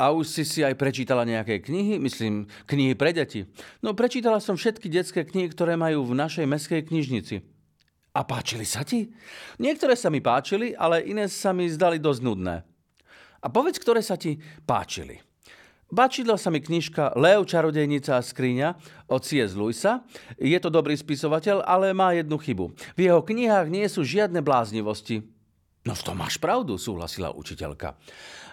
A 0.00 0.14
už 0.16 0.30
si 0.30 0.42
si 0.48 0.64
aj 0.64 0.80
prečítala 0.80 1.28
nejaké 1.28 1.60
knihy, 1.60 2.00
myslím, 2.00 2.48
knihy 2.64 2.96
pre 2.96 3.12
deti. 3.12 3.44
No 3.84 3.92
prečítala 3.92 4.40
som 4.40 4.56
všetky 4.56 4.88
detské 4.88 5.28
knihy, 5.28 5.52
ktoré 5.52 5.76
majú 5.76 6.08
v 6.08 6.16
našej 6.16 6.48
meskej 6.48 6.88
knižnici. 6.88 7.57
A 8.18 8.26
páčili 8.26 8.66
sa 8.66 8.82
ti? 8.82 9.06
Niektoré 9.62 9.94
sa 9.94 10.10
mi 10.10 10.18
páčili, 10.18 10.74
ale 10.74 11.06
iné 11.06 11.30
sa 11.30 11.54
mi 11.54 11.70
zdali 11.70 12.02
dosť 12.02 12.20
nudné. 12.26 12.66
A 13.38 13.46
povedz, 13.46 13.78
ktoré 13.78 14.02
sa 14.02 14.18
ti 14.18 14.42
páčili. 14.66 15.22
Páčila 15.88 16.34
sa 16.34 16.50
mi 16.50 16.58
knižka 16.58 17.14
Leo, 17.14 17.46
čarodejnica 17.46 18.18
a 18.18 18.26
skriňa 18.26 18.74
od 19.06 19.22
C.S. 19.22 19.54
Lewisa. 19.54 20.02
Je 20.34 20.58
to 20.58 20.68
dobrý 20.68 20.98
spisovateľ, 20.98 21.62
ale 21.62 21.94
má 21.94 22.10
jednu 22.12 22.36
chybu. 22.36 22.74
V 22.98 23.00
jeho 23.06 23.22
knihách 23.22 23.70
nie 23.70 23.86
sú 23.86 24.02
žiadne 24.02 24.42
bláznivosti. 24.42 25.22
No 25.86 25.94
v 25.94 26.04
tom 26.04 26.18
máš 26.18 26.36
pravdu, 26.42 26.74
súhlasila 26.76 27.32
učiteľka. 27.32 27.96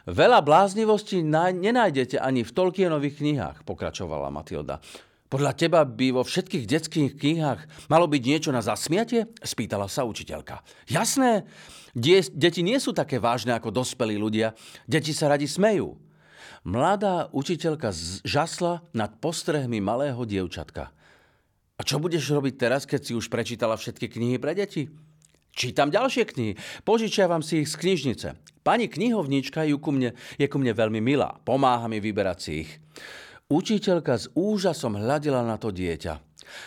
Veľa 0.06 0.46
bláznivostí 0.46 1.26
nenájdete 1.26 2.22
ani 2.22 2.46
v 2.46 2.54
Tolkienových 2.54 3.20
knihách, 3.20 3.58
pokračovala 3.66 4.30
Matilda. 4.30 4.78
Podľa 5.26 5.52
teba 5.58 5.82
by 5.84 6.22
vo 6.22 6.24
všetkých 6.24 6.66
detských 6.70 7.12
knihách 7.18 7.90
malo 7.90 8.06
byť 8.06 8.22
niečo 8.22 8.52
na 8.54 8.62
zasmiatie? 8.62 9.26
Spýtala 9.42 9.90
sa 9.90 10.06
učiteľka. 10.06 10.62
Jasné, 10.86 11.50
Die, 11.96 12.20
deti 12.36 12.60
nie 12.60 12.76
sú 12.76 12.92
také 12.92 13.24
vážne 13.24 13.56
ako 13.56 13.72
dospelí 13.72 14.20
ľudia. 14.20 14.52
Deti 14.84 15.16
sa 15.16 15.32
radi 15.32 15.48
smejú. 15.48 15.96
Mladá 16.68 17.32
učiteľka 17.32 17.96
žasla 18.28 18.84
nad 18.92 19.16
postrehmi 19.24 19.80
malého 19.80 20.20
dievčatka. 20.28 20.92
A 21.80 21.82
čo 21.88 22.04
budeš 22.04 22.28
robiť 22.36 22.54
teraz, 22.60 22.84
keď 22.84 23.00
si 23.00 23.14
už 23.16 23.32
prečítala 23.32 23.80
všetky 23.80 24.12
knihy 24.12 24.36
pre 24.44 24.52
deti? 24.52 24.92
Čítam 25.56 25.88
ďalšie 25.88 26.28
knihy. 26.28 26.54
Požičiavam 26.84 27.40
si 27.40 27.64
ich 27.64 27.72
z 27.72 27.80
knižnice. 27.80 28.28
Pani 28.60 28.92
knihovnička 28.92 29.64
je 29.64 29.80
ku 29.80 29.96
mne, 29.96 30.12
je 30.36 30.48
ku 30.52 30.60
mne 30.60 30.76
veľmi 30.76 31.00
milá. 31.00 31.40
Pomáha 31.48 31.88
mi 31.88 32.04
vyberať 32.04 32.38
si 32.44 32.52
ich. 32.68 32.72
Učiteľka 33.46 34.18
s 34.18 34.26
úžasom 34.34 34.98
hľadela 34.98 35.46
na 35.46 35.62
to 35.62 35.70
dieťa. 35.70 36.18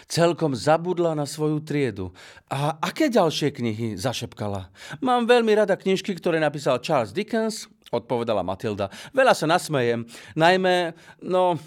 Celkom 0.07 0.55
zabudla 0.55 1.19
na 1.19 1.27
svoju 1.27 1.59
triedu. 1.67 2.14
A 2.47 2.79
aké 2.79 3.11
ďalšie 3.11 3.51
knihy? 3.51 3.99
zašepkala. 3.99 4.71
Mám 5.03 5.27
veľmi 5.27 5.59
rada 5.59 5.75
knižky, 5.75 6.14
ktoré 6.14 6.38
napísal 6.38 6.79
Charles 6.79 7.11
Dickens, 7.11 7.67
odpovedala 7.91 8.47
Matilda. 8.47 8.95
Veľa 9.11 9.35
sa 9.35 9.51
nasmejem, 9.51 10.07
najmä, 10.38 10.95
no, 11.27 11.59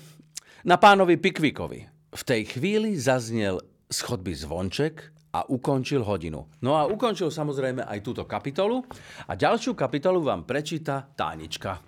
na 0.64 0.80
pánovi 0.80 1.20
Pikvikovi. 1.20 1.92
V 2.16 2.24
tej 2.24 2.48
chvíli 2.48 2.96
zaznel 2.96 3.60
schodby 3.92 4.32
zvonček 4.32 5.12
a 5.36 5.44
ukončil 5.44 6.08
hodinu. 6.08 6.48
No 6.64 6.80
a 6.80 6.88
ukončil 6.88 7.28
samozrejme 7.28 7.84
aj 7.84 8.00
túto 8.00 8.24
kapitolu 8.24 8.80
a 9.28 9.36
ďalšiu 9.36 9.76
kapitolu 9.76 10.24
vám 10.24 10.48
prečíta 10.48 11.04
Tánička. 11.04 11.84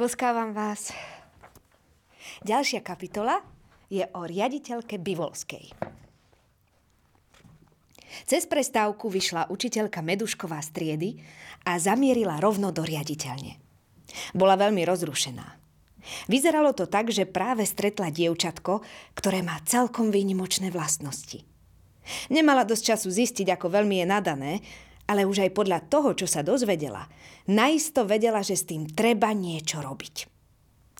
Boskávam 0.00 0.56
vás. 0.56 0.96
Ďalšia 2.40 2.80
kapitola 2.80 3.36
je 3.92 4.00
o 4.16 4.24
riaditeľke 4.24 4.96
Bivolskej. 4.96 5.76
Cez 8.24 8.48
prestávku 8.48 9.12
vyšla 9.12 9.52
učiteľka 9.52 10.00
Medušková 10.00 10.56
z 10.64 10.68
triedy 10.72 11.10
a 11.68 11.76
zamierila 11.76 12.40
rovno 12.40 12.72
do 12.72 12.80
riaditeľne. 12.80 13.60
Bola 14.32 14.56
veľmi 14.56 14.88
rozrušená. 14.88 15.44
Vyzeralo 16.32 16.72
to 16.72 16.88
tak, 16.88 17.12
že 17.12 17.28
práve 17.28 17.68
stretla 17.68 18.08
dievčatko, 18.08 18.80
ktoré 19.12 19.44
má 19.44 19.60
celkom 19.68 20.08
výnimočné 20.08 20.72
vlastnosti. 20.72 21.44
Nemala 22.32 22.64
dosť 22.64 22.96
času 22.96 23.12
zistiť, 23.12 23.52
ako 23.52 23.68
veľmi 23.68 24.00
je 24.00 24.06
nadané, 24.08 24.52
Ale 25.10 25.26
už 25.26 25.42
aj 25.42 25.50
podľa 25.58 25.90
toho, 25.90 26.14
čo 26.14 26.30
sa 26.30 26.46
dozvedela, 26.46 27.10
naisto 27.48 28.04
vedela, 28.04 28.44
že 28.44 28.58
s 28.58 28.68
tým 28.68 28.90
treba 28.90 29.32
niečo 29.32 29.80
robiť. 29.80 30.28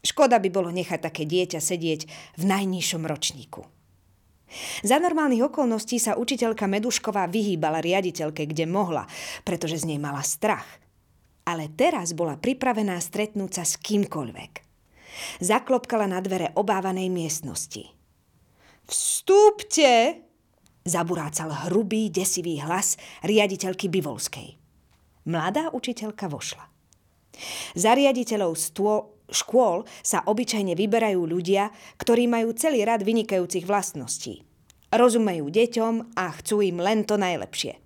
Škoda 0.01 0.41
by 0.41 0.49
bolo 0.49 0.73
nechať 0.73 1.01
také 1.13 1.29
dieťa 1.29 1.61
sedieť 1.61 2.01
v 2.41 2.43
najnižšom 2.49 3.03
ročníku. 3.05 3.61
Za 4.83 4.99
normálnych 4.99 5.47
okolností 5.47 6.03
sa 6.03 6.19
učiteľka 6.19 6.67
Medušková 6.67 7.31
vyhýbala 7.31 7.79
riaditeľke, 7.79 8.51
kde 8.51 8.67
mohla, 8.67 9.07
pretože 9.47 9.85
z 9.85 9.95
nej 9.95 10.01
mala 10.03 10.25
strach. 10.27 10.67
Ale 11.47 11.71
teraz 11.71 12.17
bola 12.17 12.35
pripravená 12.35 12.99
stretnúť 12.99 13.63
sa 13.63 13.65
s 13.65 13.79
kýmkoľvek. 13.79 14.53
Zaklopkala 15.43 16.11
na 16.11 16.19
dvere 16.19 16.51
obávanej 16.57 17.11
miestnosti. 17.13 17.95
Vstúpte! 18.91 20.25
Zaburácal 20.81 21.69
hrubý, 21.69 22.09
desivý 22.09 22.59
hlas 22.65 22.97
riaditeľky 23.23 23.93
Bivolskej. 23.93 24.57
Mladá 25.29 25.69
učiteľka 25.73 26.29
vošla. 26.31 26.65
Za 27.77 27.93
riaditeľov 27.97 28.57
škôl 29.31 29.87
sa 30.03 30.25
obyčajne 30.27 30.75
vyberajú 30.75 31.23
ľudia, 31.25 31.71
ktorí 31.97 32.27
majú 32.27 32.53
celý 32.57 32.85
rad 32.85 33.05
vynikajúcich 33.05 33.65
vlastností. 33.65 34.45
Rozumejú 34.91 35.47
deťom 35.49 36.19
a 36.19 36.25
chcú 36.41 36.67
im 36.67 36.83
len 36.83 37.07
to 37.07 37.15
najlepšie. 37.15 37.79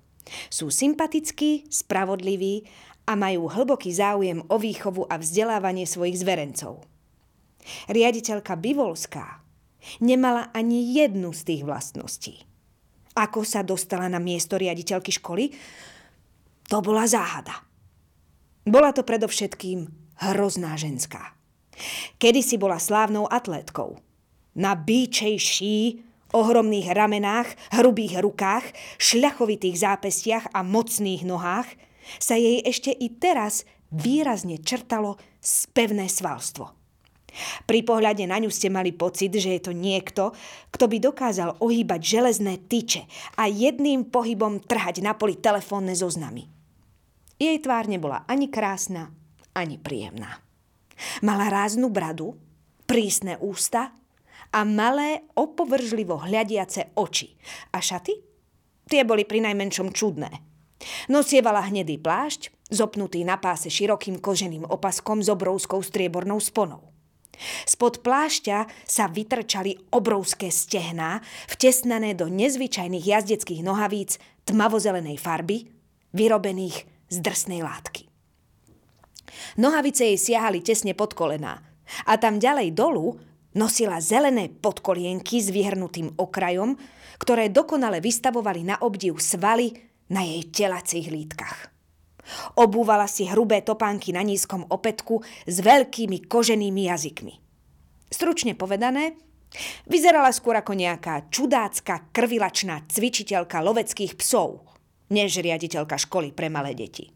Sú 0.48 0.72
sympatickí, 0.72 1.68
spravodliví 1.68 2.64
a 3.04 3.12
majú 3.12 3.52
hlboký 3.52 3.92
záujem 3.92 4.40
o 4.48 4.56
výchovu 4.56 5.04
a 5.12 5.20
vzdelávanie 5.20 5.84
svojich 5.84 6.24
zverencov. 6.24 6.80
Riaditeľka 7.92 8.56
Bivolská 8.56 9.44
nemala 10.00 10.48
ani 10.56 10.96
jednu 10.96 11.36
z 11.36 11.40
tých 11.44 11.62
vlastností. 11.68 12.48
Ako 13.14 13.44
sa 13.44 13.60
dostala 13.60 14.08
na 14.08 14.16
miesto 14.16 14.56
riaditeľky 14.56 15.12
školy? 15.12 15.52
To 16.72 16.80
bola 16.80 17.04
záhada. 17.04 17.64
Bola 18.64 18.96
to 18.96 19.04
predovšetkým 19.04 19.84
hrozná 20.32 20.76
ženská. 20.80 21.36
Kedy 22.16 22.40
si 22.40 22.56
bola 22.56 22.80
slávnou 22.80 23.28
atlétkou. 23.28 24.00
Na 24.54 24.78
bíčej 24.78 25.36
ší, 25.36 25.76
ohromných 26.32 26.90
ramenách, 26.94 27.52
hrubých 27.74 28.22
rukách, 28.22 28.64
šľachovitých 28.96 29.76
zápestiach 29.76 30.44
a 30.54 30.64
mocných 30.64 31.22
nohách 31.26 31.68
sa 32.16 32.38
jej 32.38 32.62
ešte 32.62 32.90
i 32.94 33.10
teraz 33.10 33.66
výrazne 33.90 34.58
črtalo 34.62 35.20
spevné 35.42 36.10
svalstvo. 36.10 36.72
Pri 37.66 37.82
pohľade 37.82 38.22
na 38.30 38.38
ňu 38.38 38.46
ste 38.46 38.70
mali 38.70 38.94
pocit, 38.94 39.34
že 39.34 39.58
je 39.58 39.62
to 39.66 39.72
niekto, 39.74 40.30
kto 40.70 40.84
by 40.86 41.02
dokázal 41.02 41.58
ohýbať 41.58 42.00
železné 42.00 42.62
tyče 42.70 43.10
a 43.34 43.50
jedným 43.50 44.06
pohybom 44.06 44.62
trhať 44.62 45.02
na 45.02 45.18
poli 45.18 45.34
telefónne 45.34 45.98
zoznamy. 45.98 46.53
Jej 47.38 47.58
tvár 47.62 47.90
nebola 47.90 48.22
ani 48.30 48.46
krásna, 48.46 49.10
ani 49.54 49.78
príjemná. 49.78 50.38
Mala 51.26 51.50
ráznu 51.50 51.90
bradu, 51.90 52.38
prísne 52.86 53.34
ústa 53.42 53.90
a 54.54 54.60
malé, 54.62 55.26
opovržlivo 55.34 56.22
hľadiace 56.22 56.94
oči. 56.94 57.34
A 57.74 57.82
šaty? 57.82 58.14
Tie 58.86 59.02
boli 59.02 59.26
pri 59.26 59.42
najmenšom 59.42 59.90
čudné. 59.90 60.30
Nosievala 61.10 61.66
hnedý 61.66 61.98
plášť, 61.98 62.52
zopnutý 62.70 63.26
na 63.26 63.40
páse 63.40 63.72
širokým 63.72 64.20
koženým 64.20 64.68
opaskom 64.68 65.24
s 65.24 65.28
obrovskou 65.32 65.80
striebornou 65.80 66.38
sponou. 66.38 66.94
Spod 67.66 68.06
plášťa 68.06 68.86
sa 68.86 69.10
vytrčali 69.10 69.90
obrovské 69.90 70.54
stehná, 70.54 71.18
vtesnané 71.50 72.14
do 72.14 72.30
nezvyčajných 72.30 73.02
jazdeckých 73.02 73.66
nohavíc 73.66 74.22
tmavozelenej 74.46 75.18
farby, 75.18 75.66
vyrobených 76.14 76.93
z 77.14 77.22
drsnej 77.22 77.62
látky. 77.62 78.10
Nohavice 79.62 80.10
jej 80.10 80.18
siahali 80.18 80.62
tesne 80.66 80.98
pod 80.98 81.14
kolená 81.14 81.62
a 82.06 82.18
tam 82.18 82.42
ďalej 82.42 82.74
dolu 82.74 83.14
nosila 83.54 84.02
zelené 84.02 84.50
podkolienky 84.50 85.38
s 85.38 85.54
vyhrnutým 85.54 86.18
okrajom, 86.18 86.74
ktoré 87.22 87.54
dokonale 87.54 88.02
vystavovali 88.02 88.66
na 88.66 88.76
obdiv 88.82 89.22
svaly 89.22 89.70
na 90.10 90.26
jej 90.26 90.42
telacích 90.50 91.06
lítkach. 91.06 91.70
Obúvala 92.58 93.06
si 93.06 93.28
hrubé 93.28 93.62
topánky 93.62 94.10
na 94.10 94.24
nízkom 94.24 94.66
opätku 94.72 95.22
s 95.44 95.56
veľkými 95.60 96.24
koženými 96.26 96.88
jazykmi. 96.88 97.34
Stručne 98.08 98.56
povedané, 98.56 99.14
vyzerala 99.86 100.32
skôr 100.32 100.56
ako 100.58 100.72
nejaká 100.74 101.28
čudácka 101.30 102.10
krvilačná 102.10 102.88
cvičiteľka 102.90 103.60
loveckých 103.60 104.18
psov, 104.18 104.64
než 105.12 105.40
riaditeľka 105.40 106.00
školy 106.00 106.32
pre 106.32 106.48
malé 106.48 106.72
deti. 106.72 107.12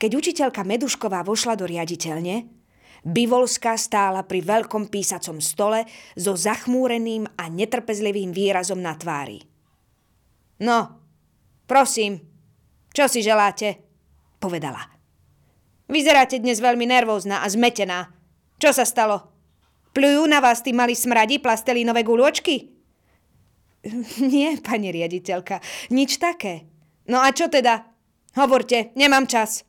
Keď 0.00 0.10
učiteľka 0.14 0.66
Medušková 0.66 1.22
vošla 1.22 1.54
do 1.54 1.64
riaditeľne, 1.68 2.64
Bivolská 3.04 3.76
stála 3.76 4.24
pri 4.24 4.40
veľkom 4.40 4.88
písacom 4.88 5.36
stole 5.36 5.84
so 6.16 6.32
zachmúreným 6.32 7.28
a 7.36 7.52
netrpezlivým 7.52 8.32
výrazom 8.32 8.80
na 8.80 8.96
tvári. 8.96 9.44
No, 10.64 11.04
prosím, 11.68 12.24
čo 12.96 13.04
si 13.04 13.20
želáte? 13.20 13.84
Povedala. 14.40 14.88
Vyzeráte 15.84 16.40
dnes 16.40 16.64
veľmi 16.64 16.88
nervózna 16.88 17.44
a 17.44 17.46
zmetená. 17.52 18.08
Čo 18.56 18.72
sa 18.72 18.88
stalo? 18.88 19.28
Plujú 19.92 20.24
na 20.24 20.40
vás 20.40 20.64
tí 20.64 20.72
mali 20.72 20.96
smradi 20.96 21.44
plastelínové 21.44 22.08
guľočky? 22.08 22.73
Nie, 24.34 24.56
pani 24.60 24.88
riaditeľka, 24.90 25.60
nič 25.92 26.16
také. 26.16 26.64
No 27.08 27.20
a 27.20 27.30
čo 27.36 27.52
teda? 27.52 27.84
Hovorte, 28.34 28.90
nemám 28.98 29.28
čas. 29.28 29.62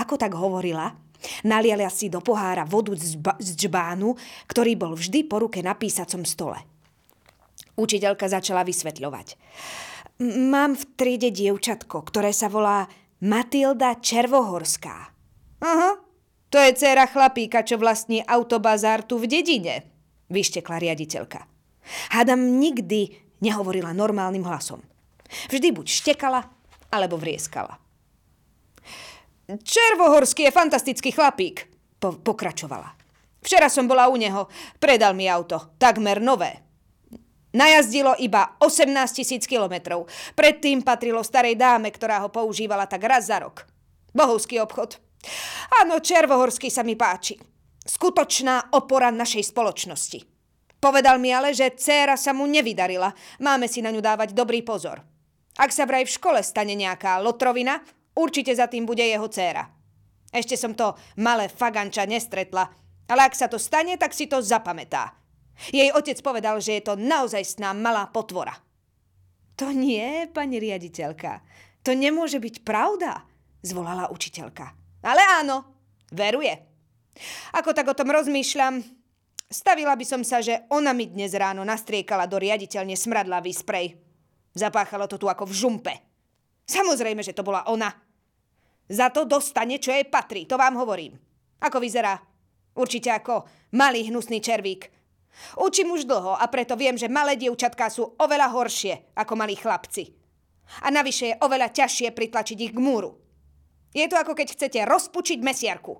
Ako 0.00 0.16
tak 0.16 0.32
hovorila, 0.32 0.96
naliala 1.44 1.92
si 1.92 2.08
do 2.08 2.24
pohára 2.24 2.64
vodu 2.64 2.96
z, 2.96 3.18
z 3.18 3.50
džbánu, 3.58 4.16
ktorý 4.48 4.72
bol 4.78 4.96
vždy 4.96 5.28
po 5.28 5.42
ruke 5.44 5.60
na 5.60 5.76
písacom 5.76 6.24
stole. 6.24 6.58
Učiteľka 7.78 8.26
začala 8.26 8.64
vysvetľovať. 8.64 9.36
Mám 10.24 10.74
v 10.74 10.84
triede 10.98 11.30
dievčatko, 11.30 12.02
ktoré 12.02 12.34
sa 12.34 12.50
volá 12.50 12.90
Matilda 13.22 13.98
Červohorská. 14.02 14.96
Aha, 15.62 15.90
to 16.50 16.56
je 16.58 16.70
dcera 16.74 17.06
chlapíka, 17.06 17.62
čo 17.62 17.78
vlastní 17.78 18.24
autobazár 18.24 19.04
tu 19.04 19.20
v 19.20 19.30
dedine, 19.30 19.86
vyštekla 20.32 20.80
riaditeľka. 20.80 21.57
Hádam 22.12 22.60
nikdy 22.60 23.08
nehovorila 23.40 23.92
normálnym 23.92 24.44
hlasom. 24.44 24.82
Vždy 25.52 25.72
buď 25.72 25.86
štekala, 25.86 26.40
alebo 26.88 27.20
vrieskala. 27.20 27.76
Červohorský 29.48 30.48
je 30.48 30.52
fantastický 30.52 31.10
chlapík, 31.12 31.68
po- 31.96 32.20
pokračovala. 32.20 32.92
Včera 33.40 33.72
som 33.72 33.88
bola 33.88 34.12
u 34.12 34.16
neho, 34.20 34.48
predal 34.76 35.16
mi 35.16 35.24
auto, 35.24 35.72
takmer 35.80 36.20
nové. 36.20 36.68
Najazdilo 37.48 38.12
iba 38.20 38.60
18 38.60 38.92
tisíc 39.08 39.48
kilometrov. 39.48 40.04
Predtým 40.36 40.84
patrilo 40.84 41.24
starej 41.24 41.56
dáme, 41.56 41.88
ktorá 41.88 42.20
ho 42.20 42.28
používala 42.28 42.84
tak 42.84 43.08
raz 43.08 43.32
za 43.32 43.40
rok. 43.40 43.64
Bohovský 44.12 44.60
obchod. 44.60 45.00
Áno, 45.80 45.96
Červohorský 45.96 46.68
sa 46.68 46.84
mi 46.84 46.92
páči. 46.92 47.40
Skutočná 47.88 48.76
opora 48.76 49.08
našej 49.08 49.48
spoločnosti. 49.48 50.37
Povedal 50.78 51.18
mi 51.18 51.34
ale, 51.34 51.50
že 51.50 51.74
dcéra 51.74 52.14
sa 52.14 52.30
mu 52.30 52.46
nevydarila. 52.46 53.10
Máme 53.42 53.66
si 53.66 53.82
na 53.82 53.90
ňu 53.90 53.98
dávať 53.98 54.30
dobrý 54.30 54.62
pozor. 54.62 55.02
Ak 55.58 55.74
sa 55.74 55.90
vraj 55.90 56.06
v 56.06 56.14
škole 56.14 56.38
stane 56.38 56.78
nejaká 56.78 57.18
lotrovina, 57.18 57.82
určite 58.14 58.54
za 58.54 58.70
tým 58.70 58.86
bude 58.86 59.02
jeho 59.02 59.26
dcéra. 59.26 59.66
Ešte 60.30 60.54
som 60.54 60.78
to 60.78 60.94
malé 61.18 61.50
faganča 61.50 62.06
nestretla, 62.06 62.70
ale 63.10 63.20
ak 63.26 63.34
sa 63.34 63.50
to 63.50 63.58
stane, 63.58 63.98
tak 63.98 64.14
si 64.14 64.30
to 64.30 64.38
zapamätá. 64.38 65.18
Jej 65.74 65.90
otec 65.90 66.14
povedal, 66.22 66.62
že 66.62 66.78
je 66.78 66.82
to 66.86 66.94
naozaj 66.94 67.42
sná 67.42 67.74
malá 67.74 68.06
potvora. 68.06 68.54
To 69.58 69.74
nie, 69.74 70.30
pani 70.30 70.62
riaditeľka. 70.62 71.42
To 71.82 71.90
nemôže 71.90 72.38
byť 72.38 72.62
pravda, 72.62 73.26
zvolala 73.66 74.06
učiteľka. 74.14 74.70
Ale 75.02 75.18
áno, 75.42 75.66
veruje. 76.14 76.54
Ako 77.58 77.74
tak 77.74 77.90
o 77.90 77.98
tom 77.98 78.14
rozmýšľam, 78.14 78.78
stavila 79.48 79.96
by 79.96 80.04
som 80.04 80.22
sa, 80.24 80.44
že 80.44 80.64
ona 80.68 80.92
mi 80.92 81.08
dnes 81.08 81.32
ráno 81.34 81.64
nastriekala 81.64 82.28
do 82.28 82.36
riaditeľne 82.36 82.94
smradlavý 82.94 83.52
sprej. 83.52 83.96
Zapáchalo 84.52 85.08
to 85.08 85.16
tu 85.16 85.26
ako 85.28 85.48
v 85.48 85.56
žumpe. 85.56 85.94
Samozrejme, 86.68 87.24
že 87.24 87.32
to 87.32 87.44
bola 87.44 87.64
ona. 87.68 87.88
Za 88.88 89.12
to 89.12 89.28
dostane, 89.28 89.80
čo 89.80 89.92
jej 89.92 90.04
patrí, 90.08 90.48
to 90.48 90.56
vám 90.56 90.76
hovorím. 90.76 91.16
Ako 91.60 91.80
vyzerá? 91.80 92.16
Určite 92.78 93.10
ako 93.10 93.48
malý 93.74 94.08
hnusný 94.08 94.38
červík, 94.38 94.98
Učím 95.58 95.94
už 95.94 96.04
dlho 96.04 96.34
a 96.34 96.44
preto 96.50 96.74
viem, 96.74 96.98
že 96.98 97.10
malé 97.10 97.38
dievčatká 97.38 97.88
sú 97.88 98.14
oveľa 98.18 98.48
horšie 98.50 99.14
ako 99.14 99.32
malí 99.38 99.54
chlapci. 99.54 100.10
A 100.84 100.92
navyše 100.92 101.32
je 101.32 101.38
oveľa 101.40 101.72
ťažšie 101.72 102.12
pritlačiť 102.12 102.58
ich 102.60 102.72
k 102.76 102.82
múru. 102.82 103.16
Je 103.96 104.04
to 104.04 104.20
ako 104.20 104.36
keď 104.36 104.52
chcete 104.52 104.80
rozpučiť 104.84 105.40
mesiarku. 105.40 105.96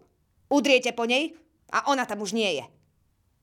Udriete 0.52 0.92
po 0.92 1.08
nej 1.08 1.32
a 1.72 1.88
ona 1.88 2.04
tam 2.04 2.20
už 2.20 2.36
nie 2.36 2.60
je. 2.60 2.64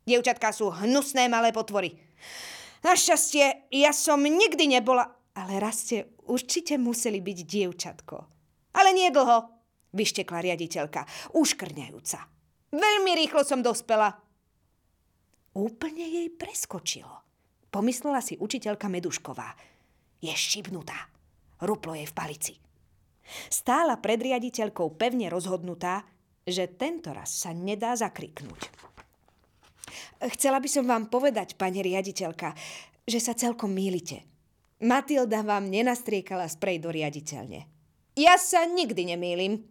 Dievčatká 0.06 0.53
sú 0.53 0.70
hnusné 0.70 1.26
malé 1.26 1.49
potvory. 1.49 1.97
Našťastie, 2.86 3.74
ja 3.74 3.91
som 3.91 4.22
nikdy 4.22 4.70
nebola... 4.70 5.10
Ale 5.36 5.60
raz 5.60 5.84
ste 5.84 6.16
určite 6.32 6.80
museli 6.80 7.20
byť 7.20 7.38
dievčatko. 7.43 8.18
Ale 8.72 8.95
nie 8.95 9.12
dlho, 9.12 9.51
vyštekla 9.91 10.39
riaditeľka, 10.39 11.34
uškrňajúca. 11.36 12.20
Veľmi 12.72 13.12
rýchlo 13.20 13.43
som 13.43 13.60
dospela. 13.60 14.16
Úplne 15.56 16.06
jej 16.08 16.28
preskočilo. 16.32 17.12
Pomyslela 17.68 18.24
si 18.24 18.39
učiteľka 18.39 18.88
Medušková. 18.88 19.51
Je 20.24 20.32
šibnutá. 20.32 21.12
Ruplo 21.60 21.95
jej 21.95 22.08
v 22.08 22.16
palici. 22.16 22.53
Stála 23.51 23.99
pred 23.99 24.22
riaditeľkou 24.22 24.95
pevne 24.95 25.28
rozhodnutá, 25.28 26.08
že 26.45 26.70
tento 26.72 27.12
raz 27.12 27.34
sa 27.34 27.51
nedá 27.51 27.97
zakriknúť. 27.97 28.85
Chcela 30.36 30.60
by 30.62 30.70
som 30.70 30.86
vám 30.88 31.12
povedať, 31.12 31.60
pani 31.60 31.84
riaditeľka, 31.86 32.56
že 33.06 33.20
sa 33.22 33.38
celkom 33.38 33.72
mýlite. 33.74 34.26
Matilda 34.84 35.41
vám 35.46 35.72
nenastriekala 35.72 36.50
sprej 36.52 36.84
do 36.84 36.91
riaditeľne. 36.91 37.68
Ja 38.16 38.36
sa 38.39 38.64
nikdy 38.68 39.16
nemýlim. 39.16 39.64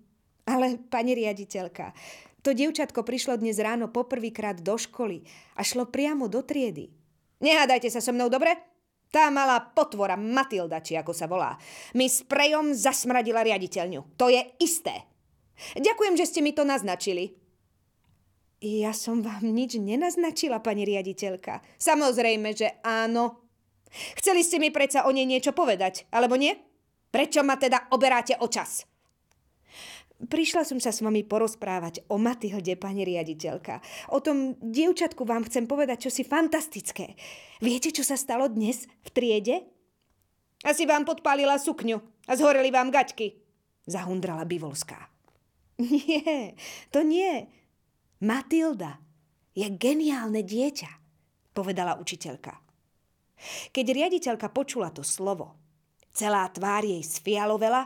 Ale, 0.45 0.77
pani 0.93 1.17
riaditeľka, 1.17 1.97
to 2.45 2.53
dievčatko 2.53 3.01
prišlo 3.01 3.41
dnes 3.41 3.57
ráno 3.57 3.89
poprvýkrát 3.89 4.61
do 4.61 4.77
školy 4.77 5.25
a 5.57 5.65
šlo 5.65 5.89
priamo 5.89 6.29
do 6.29 6.45
triedy. 6.45 6.93
Nehádajte 7.41 7.89
sa 7.89 8.05
so 8.05 8.13
mnou, 8.13 8.29
dobre? 8.29 8.53
Tá 9.09 9.33
malá 9.33 9.57
potvora 9.73 10.21
Matilda, 10.21 10.85
či 10.85 11.01
ako 11.01 11.17
sa 11.17 11.25
volá, 11.25 11.57
mi 11.97 12.13
sprejom 12.13 12.77
zasmradila 12.77 13.41
riaditeľňu. 13.41 14.21
To 14.21 14.29
je 14.29 14.45
isté. 14.61 15.09
Ďakujem, 15.79 16.21
že 16.21 16.29
ste 16.29 16.45
mi 16.45 16.53
to 16.53 16.69
naznačili. 16.69 17.33
Ja 18.65 18.97
som 18.97 19.21
vám 19.21 19.45
nič 19.45 19.77
nenaznačila, 19.77 20.65
pani 20.65 20.89
riaditeľka. 20.89 21.61
Samozrejme, 21.77 22.57
že 22.57 22.81
áno. 22.81 23.45
Chceli 24.17 24.41
ste 24.41 24.57
mi 24.57 24.73
predsa 24.73 25.05
o 25.05 25.13
nej 25.13 25.29
niečo 25.29 25.53
povedať, 25.53 26.09
alebo 26.09 26.41
nie? 26.41 26.57
Prečo 27.13 27.45
ma 27.45 27.61
teda 27.61 27.93
oberáte 27.93 28.41
o 28.41 28.49
čas? 28.49 28.89
Prišla 30.25 30.65
som 30.65 30.81
sa 30.81 30.97
s 30.97 31.05
vami 31.05 31.29
porozprávať 31.29 32.09
o 32.09 32.17
Matilde, 32.17 32.81
pani 32.81 33.05
riaditeľka. 33.05 33.85
O 34.17 34.25
tom 34.25 34.57
dievčatku 34.65 35.29
vám 35.29 35.45
chcem 35.45 35.69
povedať 35.69 36.09
čosi 36.09 36.25
fantastické. 36.25 37.21
Viete, 37.61 37.93
čo 37.93 38.01
sa 38.01 38.17
stalo 38.17 38.49
dnes 38.49 38.89
v 39.05 39.09
triede? 39.13 39.57
Asi 40.65 40.89
vám 40.89 41.05
podpálila 41.05 41.61
sukňu 41.61 42.01
a 42.25 42.33
zhoreli 42.33 42.73
vám 42.73 42.89
gaťky, 42.89 43.37
zahundrala 43.85 44.49
Bivolská. 44.49 45.13
Nie, 45.77 46.57
to 46.89 47.05
nie. 47.05 47.45
Matilda 48.25 48.97
je 49.53 49.69
geniálne 49.69 50.41
dieťa, 50.41 50.91
povedala 51.53 52.01
učiteľka. 52.01 52.57
Keď 53.69 53.87
riaditeľka 53.93 54.49
počula 54.49 54.89
to 54.89 55.05
slovo, 55.05 55.61
celá 56.17 56.49
tvár 56.49 56.89
jej 56.89 57.05
sfialovela 57.05 57.85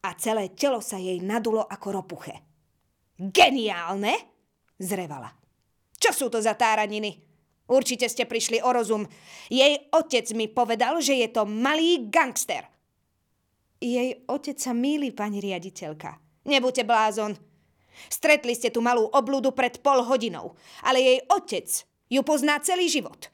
a 0.00 0.08
celé 0.16 0.56
telo 0.56 0.80
sa 0.80 0.96
jej 0.96 1.20
nadulo 1.20 1.68
ako 1.68 1.88
ropuche. 1.92 2.34
Geniálne? 3.20 4.16
Zrevala. 4.80 5.28
Čo 6.00 6.10
sú 6.16 6.26
to 6.32 6.40
za 6.40 6.56
táraniny? 6.56 7.20
Určite 7.68 8.08
ste 8.08 8.24
prišli 8.24 8.64
o 8.64 8.72
rozum. 8.72 9.04
Jej 9.52 9.92
otec 9.92 10.24
mi 10.32 10.48
povedal, 10.48 11.04
že 11.04 11.20
je 11.20 11.28
to 11.28 11.44
malý 11.44 12.08
gangster. 12.08 12.64
Jej 13.76 14.24
otec 14.24 14.56
sa 14.56 14.72
míli, 14.72 15.12
pani 15.12 15.44
riaditeľka. 15.44 16.16
Nebuďte 16.48 16.88
blázon. 16.88 17.49
Stretli 18.08 18.56
ste 18.56 18.72
tú 18.72 18.80
malú 18.80 19.08
oblúdu 19.10 19.54
pred 19.54 19.78
pol 19.82 20.04
hodinou, 20.06 20.54
ale 20.84 21.02
jej 21.02 21.18
otec 21.28 21.68
ju 22.10 22.20
pozná 22.26 22.58
celý 22.62 22.90
život. 22.90 23.28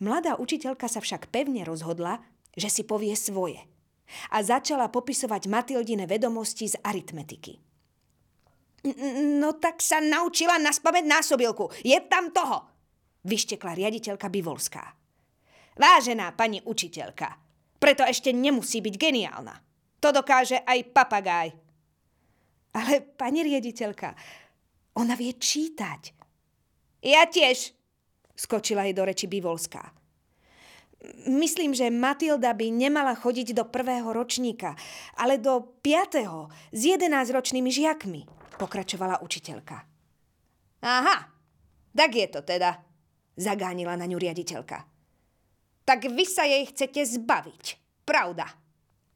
Mladá 0.00 0.40
učiteľka 0.40 0.88
sa 0.88 1.04
však 1.04 1.28
pevne 1.28 1.64
rozhodla, 1.66 2.24
že 2.56 2.72
si 2.72 2.82
povie 2.84 3.12
svoje– 3.12 3.60
a 4.32 4.42
začala 4.42 4.88
popisovať 4.88 5.50
Matildine 5.50 6.06
vedomosti 6.06 6.70
z 6.70 6.76
aritmetiky. 6.82 7.58
No 9.42 9.58
tak 9.58 9.82
sa 9.82 9.98
naučila 9.98 10.62
naspamäť 10.62 11.04
násobilku. 11.10 11.74
Je 11.82 11.98
tam 12.06 12.30
toho, 12.30 12.70
vyštekla 13.26 13.74
riaditeľka 13.74 14.30
Bivolská. 14.30 14.94
Vážená 15.74 16.32
pani 16.38 16.62
učiteľka, 16.62 17.28
preto 17.82 18.06
ešte 18.06 18.30
nemusí 18.30 18.78
byť 18.78 18.94
geniálna. 18.94 19.54
To 20.00 20.08
dokáže 20.14 20.62
aj 20.62 20.94
papagáj. 20.94 21.50
Ale 22.76 23.00
pani 23.00 23.40
riaditeľka, 23.40 24.12
ona 25.00 25.16
vie 25.16 25.32
čítať. 25.32 26.12
Ja 27.00 27.24
tiež, 27.24 27.72
skočila 28.36 28.84
jej 28.84 28.92
do 28.92 29.08
reči 29.08 29.24
Bivolská. 29.24 29.96
Myslím, 31.24 31.72
že 31.72 31.92
Matilda 31.92 32.52
by 32.52 32.66
nemala 32.68 33.16
chodiť 33.16 33.56
do 33.56 33.64
prvého 33.68 34.12
ročníka, 34.12 34.76
ale 35.16 35.40
do 35.40 35.80
piatého 35.80 36.52
s 36.72 36.80
jedenáctročnými 36.84 37.70
žiakmi, 37.72 38.28
pokračovala 38.60 39.24
učiteľka. 39.24 39.76
Aha, 40.84 41.16
tak 41.96 42.10
je 42.12 42.26
to 42.28 42.44
teda, 42.44 42.76
zagánila 43.40 43.96
na 43.96 44.04
ňu 44.04 44.20
riaditeľka. 44.20 44.84
Tak 45.86 46.10
vy 46.10 46.24
sa 46.26 46.44
jej 46.44 46.66
chcete 46.68 47.00
zbaviť, 47.06 47.64
pravda. 48.04 48.50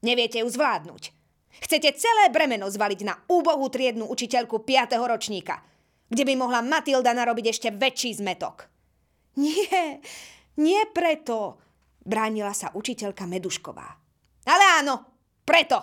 Neviete 0.01 0.41
ju 0.41 0.49
zvládnuť. 0.49 1.20
Chcete 1.59 1.91
celé 1.99 2.31
bremeno 2.31 2.71
zvaliť 2.71 3.01
na 3.03 3.19
úbohú 3.27 3.67
triednu 3.67 4.07
učiteľku 4.07 4.63
5. 4.63 4.95
ročníka, 5.03 5.59
kde 6.07 6.23
by 6.23 6.35
mohla 6.39 6.63
Matilda 6.63 7.11
narobiť 7.11 7.47
ešte 7.51 7.69
väčší 7.75 8.23
zmetok. 8.23 8.71
Nie, 9.39 10.03
nie 10.59 10.83
preto, 10.91 11.59
Bránila 12.01 12.57
sa 12.57 12.73
učiteľka 12.73 13.29
Medušková. 13.29 13.89
Ale 14.49 14.65
áno, 14.81 14.95
preto, 15.45 15.79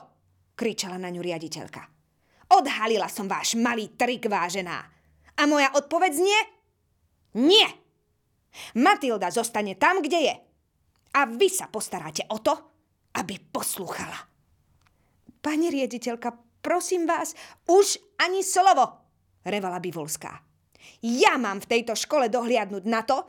kričala 0.57 0.97
na 0.97 1.13
ňu 1.13 1.21
riaditeľka. 1.21 1.81
Odhalila 2.57 3.05
som 3.05 3.29
váš 3.29 3.53
malý 3.53 3.93
trik, 3.93 4.25
vážená. 4.25 4.81
A 5.37 5.41
moja 5.45 5.69
odpoveď 5.77 6.13
nie? 6.17 6.41
Nie. 7.37 7.69
Matilda 8.81 9.29
zostane 9.29 9.77
tam, 9.77 10.01
kde 10.01 10.19
je. 10.25 10.35
A 11.13 11.29
vy 11.29 11.47
sa 11.53 11.69
postaráte 11.69 12.25
o 12.33 12.41
to, 12.41 12.57
aby 13.13 13.37
poslúchala. 13.37 14.17
Pani 15.41 15.69
riaditeľka, 15.69 16.61
prosím 16.61 17.05
vás, 17.05 17.37
už 17.69 18.01
ani 18.21 18.41
slovo, 18.41 19.01
revala 19.45 19.79
Bivolská. 19.79 20.43
Ja 21.03 21.37
mám 21.37 21.61
v 21.63 21.69
tejto 21.77 21.93
škole 21.93 22.31
dohliadnúť 22.31 22.83
na 22.87 23.03
to, 23.03 23.27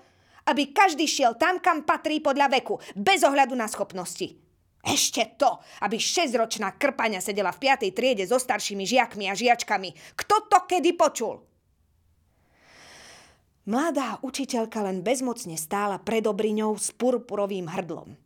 aby 0.49 0.73
každý 0.73 1.05
šiel 1.05 1.37
tam, 1.37 1.61
kam 1.61 1.85
patrí 1.85 2.25
podľa 2.25 2.49
veku, 2.49 2.81
bez 2.97 3.21
ohľadu 3.21 3.53
na 3.53 3.69
schopnosti. 3.69 4.41
Ešte 4.79 5.37
to, 5.37 5.61
aby 5.85 6.01
šesťročná 6.01 6.81
krpania 6.81 7.21
sedela 7.21 7.53
v 7.53 7.61
piatej 7.69 7.93
triede 7.93 8.25
so 8.25 8.41
staršími 8.41 8.89
žiakmi 8.89 9.29
a 9.29 9.37
žiačkami. 9.37 10.17
Kto 10.17 10.49
to 10.49 10.59
kedy 10.65 10.97
počul? 10.97 11.45
Mladá 13.69 14.17
učiteľka 14.25 14.81
len 14.81 15.05
bezmocne 15.05 15.61
stála 15.61 16.01
pred 16.01 16.25
obriňou 16.25 16.73
s 16.81 16.89
purpurovým 16.97 17.69
hrdlom. 17.69 18.17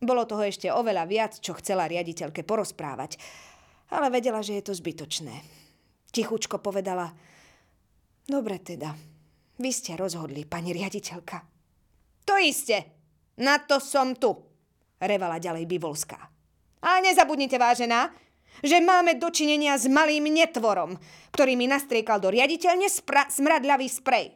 Bolo 0.00 0.24
toho 0.24 0.40
ešte 0.48 0.72
oveľa 0.72 1.04
viac, 1.04 1.32
čo 1.44 1.52
chcela 1.60 1.84
riaditeľke 1.84 2.40
porozprávať, 2.40 3.20
ale 3.92 4.08
vedela, 4.08 4.40
že 4.40 4.56
je 4.56 4.64
to 4.64 4.72
zbytočné. 4.72 5.44
Tichučko 6.08 6.56
povedala, 6.56 7.12
dobre 8.24 8.56
teda, 8.64 8.96
vy 9.60 9.70
ste 9.70 10.00
rozhodli, 10.00 10.48
pani 10.48 10.72
riaditeľka. 10.72 11.44
To 12.24 12.34
iste. 12.40 12.96
Na 13.44 13.60
to 13.60 13.76
som 13.76 14.16
tu, 14.16 14.32
revala 14.96 15.36
ďalej 15.36 15.68
Bivolská. 15.68 16.16
A 16.80 17.04
nezabudnite, 17.04 17.60
vážená, 17.60 18.08
že 18.64 18.80
máme 18.80 19.20
dočinenia 19.20 19.76
s 19.76 19.84
malým 19.84 20.32
netvorom, 20.32 20.96
ktorý 21.32 21.60
mi 21.60 21.68
nastriekal 21.68 22.20
do 22.20 22.32
riaditeľne 22.32 22.88
spra- 22.88 23.28
smradľavý 23.28 23.88
sprej. 23.88 24.32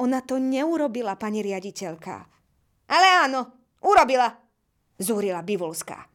Ona 0.00 0.24
to 0.24 0.40
neurobila, 0.40 1.20
pani 1.20 1.44
riaditeľka. 1.44 2.16
Ale 2.88 3.06
áno, 3.28 3.57
urobila, 3.82 4.30
zúrila 4.98 5.42
Bivolská. 5.42 6.06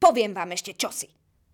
Poviem 0.00 0.32
vám 0.32 0.56
ešte 0.56 0.74
čosi. 0.74 1.08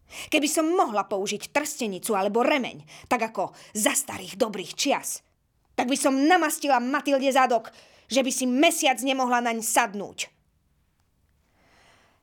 Keby 0.07 0.47
som 0.47 0.71
mohla 0.71 1.03
použiť 1.03 1.51
trstenicu 1.51 2.14
alebo 2.14 2.47
remeň, 2.47 3.11
tak 3.11 3.35
ako 3.35 3.51
za 3.75 3.91
starých 3.91 4.39
dobrých 4.39 4.73
čias, 4.79 5.27
tak 5.75 5.91
by 5.91 5.99
som 5.99 6.14
namastila 6.14 6.79
Matilde 6.79 7.29
zadok, 7.29 7.75
že 8.07 8.23
by 8.23 8.31
si 8.31 8.47
mesiac 8.47 8.97
nemohla 9.03 9.43
naň 9.43 9.61
sadnúť. 9.67 10.31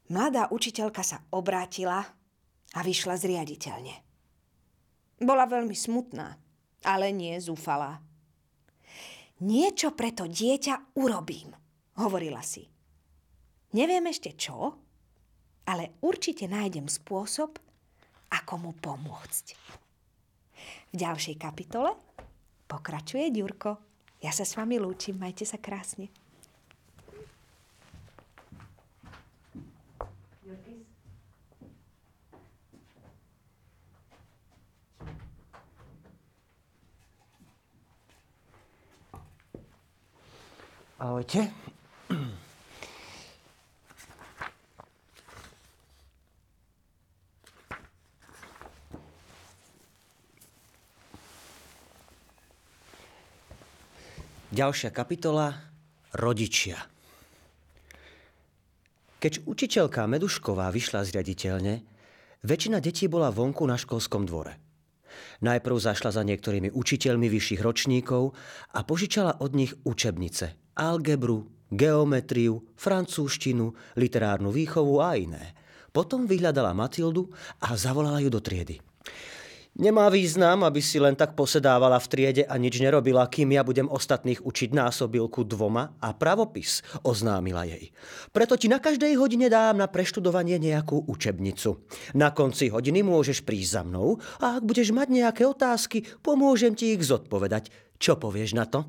Mladá 0.10 0.48
učiteľka 0.52 1.04
sa 1.04 1.22
obrátila 1.36 2.02
a 2.74 2.80
vyšla 2.82 3.16
z. 3.20 3.24
Bola 5.20 5.46
veľmi 5.48 5.76
smutná, 5.76 6.40
ale 6.88 7.12
nie 7.12 7.36
zúfalá. 7.40 8.02
Niečo 9.44 9.92
pre 9.92 10.16
to 10.16 10.28
dieťa 10.28 10.96
urobím, 11.00 11.52
hovorila 12.00 12.40
si. 12.40 12.73
Neviem 13.74 14.06
ešte 14.06 14.38
čo, 14.38 14.78
ale 15.66 15.98
určite 16.06 16.46
nájdem 16.46 16.86
spôsob, 16.86 17.58
ako 18.30 18.54
mu 18.62 18.72
pomôcť. 18.78 19.46
V 20.94 20.94
ďalšej 20.94 21.42
kapitole 21.42 21.98
pokračuje 22.70 23.34
Ďurko. 23.34 23.82
Ja 24.22 24.30
sa 24.30 24.46
s 24.46 24.54
vami 24.54 24.78
lúčim, 24.78 25.18
majte 25.18 25.42
sa 25.50 25.58
krásne. 25.58 26.14
Jurkis? 30.46 30.86
Ahojte. 41.02 41.63
Ďalšia 54.54 54.94
kapitola. 54.94 55.50
Rodičia. 56.14 56.78
Keď 59.18 59.50
učiteľka 59.50 60.06
Medušková 60.06 60.70
vyšla 60.70 61.02
z 61.02 61.18
riaditeľne, 61.18 61.82
väčšina 62.46 62.78
detí 62.78 63.10
bola 63.10 63.34
vonku 63.34 63.66
na 63.66 63.82
školskom 63.82 64.30
dvore. 64.30 64.54
Najprv 65.42 65.74
zašla 65.74 66.14
za 66.14 66.22
niektorými 66.22 66.70
učiteľmi 66.70 67.34
vyšších 67.34 67.66
ročníkov 67.66 68.38
a 68.78 68.86
požičala 68.86 69.42
od 69.42 69.58
nich 69.58 69.74
učebnice, 69.90 70.78
algebru, 70.78 71.50
geometriu, 71.74 72.78
francúzštinu, 72.78 73.98
literárnu 73.98 74.54
výchovu 74.54 75.02
a 75.02 75.18
iné. 75.18 75.58
Potom 75.90 76.30
vyhľadala 76.30 76.78
Matildu 76.78 77.26
a 77.58 77.74
zavolala 77.74 78.22
ju 78.22 78.30
do 78.30 78.38
triedy. 78.38 78.78
Nemá 79.74 80.06
význam, 80.14 80.62
aby 80.70 80.86
si 80.86 81.02
len 81.02 81.18
tak 81.18 81.34
posedávala 81.34 81.98
v 81.98 82.06
triede 82.06 82.44
a 82.46 82.62
nič 82.62 82.78
nerobila, 82.78 83.26
kým 83.26 83.58
ja 83.58 83.66
budem 83.66 83.90
ostatných 83.90 84.46
učiť 84.46 84.70
násobilku 84.70 85.42
dvoma 85.50 85.98
a 85.98 86.14
pravopis, 86.14 86.86
oznámila 87.02 87.66
jej. 87.66 87.90
Preto 88.30 88.54
ti 88.54 88.70
na 88.70 88.78
každej 88.78 89.18
hodine 89.18 89.50
dám 89.50 89.82
na 89.82 89.90
preštudovanie 89.90 90.62
nejakú 90.62 91.10
učebnicu. 91.10 91.90
Na 92.14 92.30
konci 92.30 92.70
hodiny 92.70 93.02
môžeš 93.02 93.42
prísť 93.42 93.72
za 93.74 93.82
mnou 93.82 94.22
a 94.38 94.62
ak 94.62 94.64
budeš 94.64 94.94
mať 94.94 95.10
nejaké 95.10 95.42
otázky, 95.42 96.06
pomôžem 96.22 96.78
ti 96.78 96.94
ich 96.94 97.02
zodpovedať. 97.02 97.74
Čo 97.98 98.22
povieš 98.22 98.54
na 98.54 98.70
to? 98.70 98.86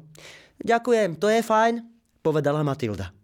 Ďakujem, 0.61 1.17
to 1.17 1.33
je 1.33 1.41
fajn, 1.41 1.81
povedala 2.21 2.61
Matilda. 2.61 3.24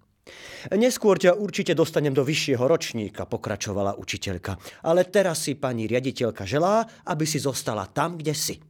Neskôr 0.77 1.17
ťa 1.17 1.41
určite 1.41 1.73
dostanem 1.73 2.13
do 2.13 2.21
vyššieho 2.21 2.61
ročníka, 2.61 3.25
pokračovala 3.25 3.97
učiteľka. 3.97 4.85
Ale 4.85 5.09
teraz 5.09 5.49
si 5.49 5.57
pani 5.57 5.89
riaditeľka 5.89 6.45
želá, 6.45 6.85
aby 7.09 7.25
si 7.25 7.41
zostala 7.41 7.89
tam, 7.89 8.21
kde 8.21 8.37
si. 8.37 8.61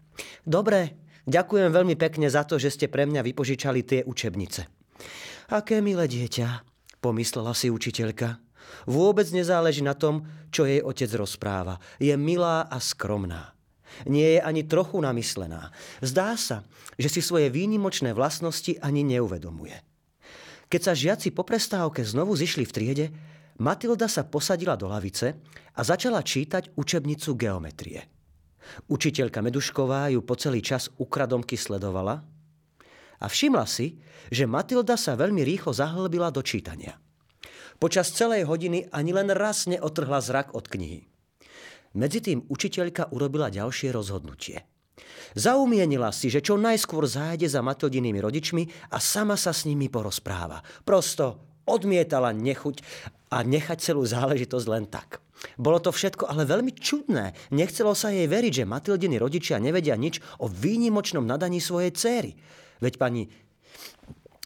Dobre, 0.46 1.02
ďakujem 1.26 1.74
veľmi 1.74 1.98
pekne 1.98 2.30
za 2.30 2.46
to, 2.46 2.62
že 2.62 2.70
ste 2.70 2.86
pre 2.86 3.10
mňa 3.10 3.26
vypožičali 3.26 3.80
tie 3.82 4.00
učebnice. 4.06 4.70
Aké 5.50 5.82
milé 5.82 6.06
dieťa, 6.06 6.62
pomyslela 7.02 7.50
si 7.58 7.74
učiteľka. 7.74 8.38
Vôbec 8.86 9.26
nezáleží 9.34 9.82
na 9.82 9.98
tom, 9.98 10.30
čo 10.54 10.62
jej 10.62 10.78
otec 10.78 11.10
rozpráva. 11.18 11.82
Je 11.98 12.14
milá 12.14 12.70
a 12.70 12.78
skromná. 12.78 13.50
Nie 14.06 14.38
je 14.38 14.40
ani 14.46 14.62
trochu 14.62 15.02
namyslená. 15.02 15.74
Zdá 15.98 16.38
sa, 16.38 16.62
že 16.94 17.10
si 17.10 17.18
svoje 17.18 17.50
výnimočné 17.50 18.14
vlastnosti 18.14 18.78
ani 18.78 19.02
neuvedomuje. 19.02 19.89
Keď 20.70 20.80
sa 20.86 20.94
žiaci 20.94 21.34
po 21.34 21.42
prestávke 21.42 22.06
znovu 22.06 22.38
zišli 22.38 22.62
v 22.62 22.72
triede, 22.72 23.06
Matilda 23.58 24.06
sa 24.06 24.22
posadila 24.22 24.78
do 24.78 24.86
lavice 24.86 25.34
a 25.74 25.82
začala 25.82 26.22
čítať 26.22 26.78
učebnicu 26.78 27.34
geometrie. 27.34 28.06
Učiteľka 28.86 29.42
Medušková 29.42 30.14
ju 30.14 30.22
po 30.22 30.38
celý 30.38 30.62
čas 30.62 30.86
ukradomky 30.94 31.58
sledovala 31.58 32.22
a 33.18 33.26
všimla 33.26 33.66
si, 33.66 33.98
že 34.30 34.46
Matilda 34.46 34.94
sa 34.94 35.18
veľmi 35.18 35.42
rýchlo 35.42 35.74
zahlbila 35.74 36.30
do 36.30 36.38
čítania. 36.38 37.02
Počas 37.82 38.14
celej 38.14 38.46
hodiny 38.46 38.86
ani 38.94 39.10
len 39.10 39.26
raz 39.34 39.66
neotrhla 39.66 40.22
zrak 40.22 40.54
od 40.54 40.70
knihy. 40.70 41.02
Medzi 41.98 42.22
učiteľka 42.46 43.10
urobila 43.10 43.50
ďalšie 43.50 43.90
rozhodnutie– 43.90 44.62
Zaumienila 45.38 46.10
si, 46.10 46.26
že 46.26 46.42
čo 46.42 46.58
najskôr 46.58 47.06
zájde 47.06 47.46
za 47.46 47.62
Matildinými 47.62 48.18
rodičmi 48.18 48.62
a 48.90 48.98
sama 48.98 49.38
sa 49.38 49.54
s 49.54 49.66
nimi 49.66 49.86
porozpráva. 49.86 50.62
Prosto 50.82 51.38
odmietala 51.70 52.34
nechuť 52.34 52.82
a 53.30 53.46
nechať 53.46 53.78
celú 53.78 54.02
záležitosť 54.02 54.66
len 54.66 54.90
tak. 54.90 55.22
Bolo 55.56 55.80
to 55.80 55.94
všetko 55.94 56.28
ale 56.28 56.44
veľmi 56.44 56.76
čudné. 56.76 57.32
Nechcelo 57.54 57.96
sa 57.96 58.12
jej 58.12 58.28
veriť, 58.28 58.62
že 58.62 58.68
Matildiny 58.68 59.16
rodičia 59.16 59.56
nevedia 59.56 59.96
nič 59.96 60.20
o 60.42 60.50
výnimočnom 60.50 61.24
nadaní 61.24 61.62
svojej 61.62 61.94
céry. 61.96 62.36
Veď 62.82 63.00
pani 63.00 63.22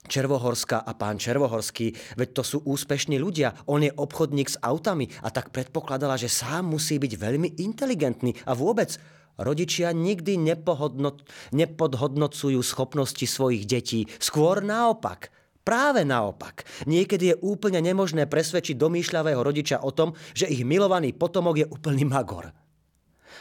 Červohorská 0.04 0.84
a 0.84 0.92
pán 0.92 1.16
Červohorský, 1.16 1.96
veď 2.20 2.28
to 2.36 2.42
sú 2.44 2.58
úspešní 2.68 3.16
ľudia, 3.16 3.56
on 3.72 3.80
je 3.80 3.88
obchodník 3.88 4.52
s 4.52 4.60
autami 4.60 5.08
a 5.24 5.32
tak 5.32 5.48
predpokladala, 5.48 6.20
že 6.20 6.28
sám 6.28 6.76
musí 6.76 7.00
byť 7.00 7.12
veľmi 7.16 7.56
inteligentný 7.64 8.36
a 8.44 8.52
vôbec 8.52 9.00
Rodičia 9.34 9.90
nikdy 9.90 10.38
nepodhodnocujú 11.50 12.60
schopnosti 12.62 13.26
svojich 13.26 13.66
detí. 13.66 14.06
Skôr 14.22 14.62
naopak. 14.62 15.34
Práve 15.64 16.04
naopak. 16.04 16.68
Niekedy 16.84 17.34
je 17.34 17.40
úplne 17.40 17.80
nemožné 17.80 18.28
presvedčiť 18.28 18.76
domýšľavého 18.76 19.40
rodiča 19.40 19.80
o 19.80 19.90
tom, 19.96 20.12
že 20.36 20.44
ich 20.46 20.60
milovaný 20.60 21.16
potomok 21.16 21.64
je 21.64 21.66
úplný 21.66 22.04
magor. 22.04 22.52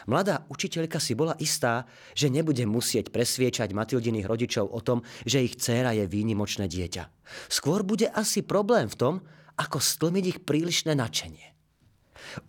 Mladá 0.09 0.43
učiteľka 0.49 0.97
si 0.97 1.13
bola 1.13 1.37
istá, 1.37 1.85
že 2.17 2.31
nebude 2.31 2.65
musieť 2.65 3.13
presviečať 3.13 3.75
Matildiných 3.75 4.25
rodičov 4.25 4.65
o 4.65 4.79
tom, 4.81 5.05
že 5.23 5.45
ich 5.45 5.59
dcéra 5.59 5.93
je 5.93 6.09
výnimočné 6.09 6.65
dieťa. 6.65 7.03
Skôr 7.51 7.85
bude 7.85 8.09
asi 8.09 8.41
problém 8.41 8.89
v 8.89 8.97
tom, 8.97 9.13
ako 9.59 9.77
stlmiť 9.77 10.25
ich 10.25 10.39
prílišné 10.41 10.97
nadšenie. 10.97 11.52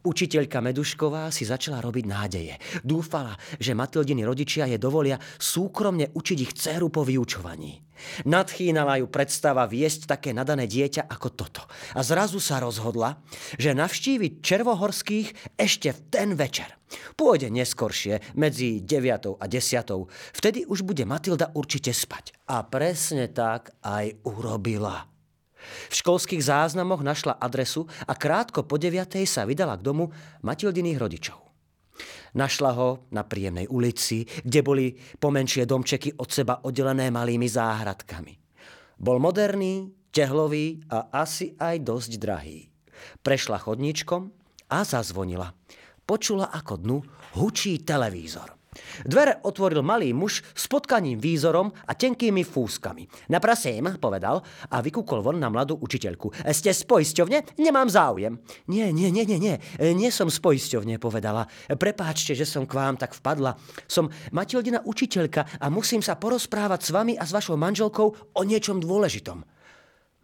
Učiteľka 0.04 0.60
Medušková 0.60 1.30
si 1.30 1.46
začala 1.48 1.80
robiť 1.80 2.04
nádeje. 2.04 2.54
Dúfala, 2.82 3.36
že 3.60 3.76
Matildiny 3.76 4.22
rodičia 4.26 4.68
je 4.68 4.78
dovolia 4.80 5.18
súkromne 5.38 6.10
učiť 6.12 6.38
ich 6.40 6.52
dceru 6.54 6.88
po 6.90 7.02
vyučovaní. 7.02 7.84
Nadchýnala 8.26 9.00
ju 9.00 9.06
predstava 9.08 9.64
viesť 9.70 10.10
také 10.10 10.30
nadané 10.34 10.66
dieťa 10.66 11.06
ako 11.06 11.28
toto. 11.32 11.62
A 11.94 12.02
zrazu 12.02 12.42
sa 12.42 12.58
rozhodla, 12.58 13.22
že 13.56 13.76
navštívi 13.76 14.42
Červohorských 14.42 15.56
ešte 15.56 15.94
v 15.94 16.00
ten 16.10 16.28
večer. 16.34 16.68
Pôjde 17.18 17.50
neskoršie, 17.50 18.34
medzi 18.38 18.82
9 18.82 19.40
a 19.40 19.44
10. 19.46 20.36
Vtedy 20.36 20.66
už 20.66 20.86
bude 20.86 21.02
Matilda 21.06 21.50
určite 21.54 21.90
spať. 21.90 22.34
A 22.50 22.62
presne 22.66 23.30
tak 23.30 23.74
aj 23.82 24.22
urobila. 24.26 25.13
V 25.90 25.94
školských 25.94 26.42
záznamoch 26.44 27.00
našla 27.02 27.36
adresu 27.40 27.88
a 28.06 28.12
krátko 28.14 28.64
po 28.64 28.76
9. 28.76 29.24
sa 29.24 29.44
vydala 29.48 29.80
k 29.80 29.86
domu 29.86 30.10
Matildiných 30.44 30.98
rodičov. 31.00 31.38
Našla 32.34 32.70
ho 32.74 33.06
na 33.14 33.22
príjemnej 33.22 33.70
ulici, 33.70 34.26
kde 34.26 34.60
boli 34.66 34.86
pomenšie 34.96 35.62
domčeky 35.62 36.18
od 36.18 36.28
seba 36.30 36.66
oddelené 36.66 37.10
malými 37.14 37.46
záhradkami. 37.46 38.34
Bol 38.98 39.22
moderný, 39.22 39.90
tehlový 40.10 40.82
a 40.90 41.10
asi 41.14 41.54
aj 41.58 41.82
dosť 41.82 42.12
drahý. 42.18 42.70
Prešla 43.22 43.58
chodníčkom 43.62 44.30
a 44.70 44.78
zazvonila. 44.82 45.50
Počula, 46.06 46.50
ako 46.50 46.74
dnu 46.78 46.98
hučí 47.38 47.82
televízor. 47.82 48.53
Dvere 49.04 49.40
otvoril 49.44 49.82
malý 49.82 50.10
muž 50.12 50.42
s 50.54 50.64
potkaným 50.66 51.18
výzorom 51.18 51.70
a 51.70 51.92
tenkými 51.94 52.42
fúskami. 52.42 53.06
Naprasím, 53.30 53.96
povedal 53.96 54.42
a 54.70 54.80
vykúkol 54.82 55.22
von 55.22 55.38
na 55.38 55.50
mladú 55.50 55.78
učiteľku. 55.78 56.32
Ste 56.50 56.74
z 56.74 56.82
poisťovne? 56.84 57.58
Nemám 57.58 57.88
záujem. 57.88 58.38
Nie, 58.70 58.90
nie, 58.90 59.10
nie, 59.10 59.24
nie, 59.24 59.38
nie. 59.38 59.56
Nie 59.80 60.10
som 60.10 60.30
z 60.30 60.38
poisťovne, 60.38 60.98
povedala. 61.02 61.46
Prepáčte, 61.68 62.34
že 62.34 62.48
som 62.48 62.66
k 62.66 62.76
vám 62.76 62.98
tak 62.98 63.14
vpadla. 63.14 63.56
Som 63.86 64.10
Matildina 64.34 64.82
učiteľka 64.82 65.60
a 65.62 65.66
musím 65.70 66.02
sa 66.02 66.18
porozprávať 66.18 66.80
s 66.86 66.90
vami 66.90 67.14
a 67.14 67.24
s 67.24 67.34
vašou 67.34 67.58
manželkou 67.58 68.08
o 68.34 68.42
niečom 68.42 68.82
dôležitom. 68.82 69.44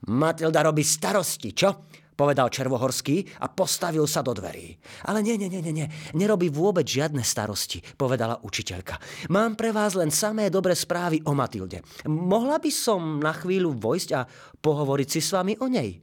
Matilda 0.00 0.64
robí 0.64 0.80
starosti, 0.80 1.52
čo? 1.52 1.84
Povedal 2.20 2.52
Červohorský 2.52 3.40
a 3.40 3.48
postavil 3.48 4.04
sa 4.04 4.20
do 4.20 4.36
dverí. 4.36 4.76
Ale 5.08 5.24
nie, 5.24 5.40
nie, 5.40 5.48
nie, 5.48 5.64
nie, 5.64 5.88
nerobí 6.12 6.52
vôbec 6.52 6.84
žiadne 6.84 7.24
starosti, 7.24 7.80
povedala 7.96 8.36
učiteľka. 8.44 9.00
Mám 9.32 9.56
pre 9.56 9.72
vás 9.72 9.96
len 9.96 10.12
samé 10.12 10.52
dobré 10.52 10.76
správy 10.76 11.24
o 11.24 11.32
Matilde. 11.32 11.80
Mohla 12.04 12.60
by 12.60 12.68
som 12.68 13.24
na 13.24 13.32
chvíľu 13.32 13.72
vojsť 13.72 14.10
a 14.12 14.28
pohovoriť 14.60 15.08
si 15.08 15.20
s 15.24 15.32
vami 15.32 15.56
o 15.64 15.66
nej? 15.72 15.96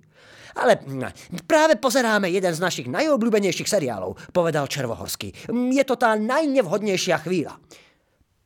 Ale 0.58 0.82
práve 1.46 1.78
pozeráme 1.78 2.34
jeden 2.34 2.50
z 2.50 2.58
našich 2.58 2.90
najobľúbenejších 2.90 3.70
seriálov, 3.70 4.34
povedal 4.34 4.66
Červohorský. 4.66 5.54
Je 5.54 5.84
to 5.86 6.02
tá 6.02 6.18
najnevhodnejšia 6.18 7.22
chvíľa. 7.22 7.62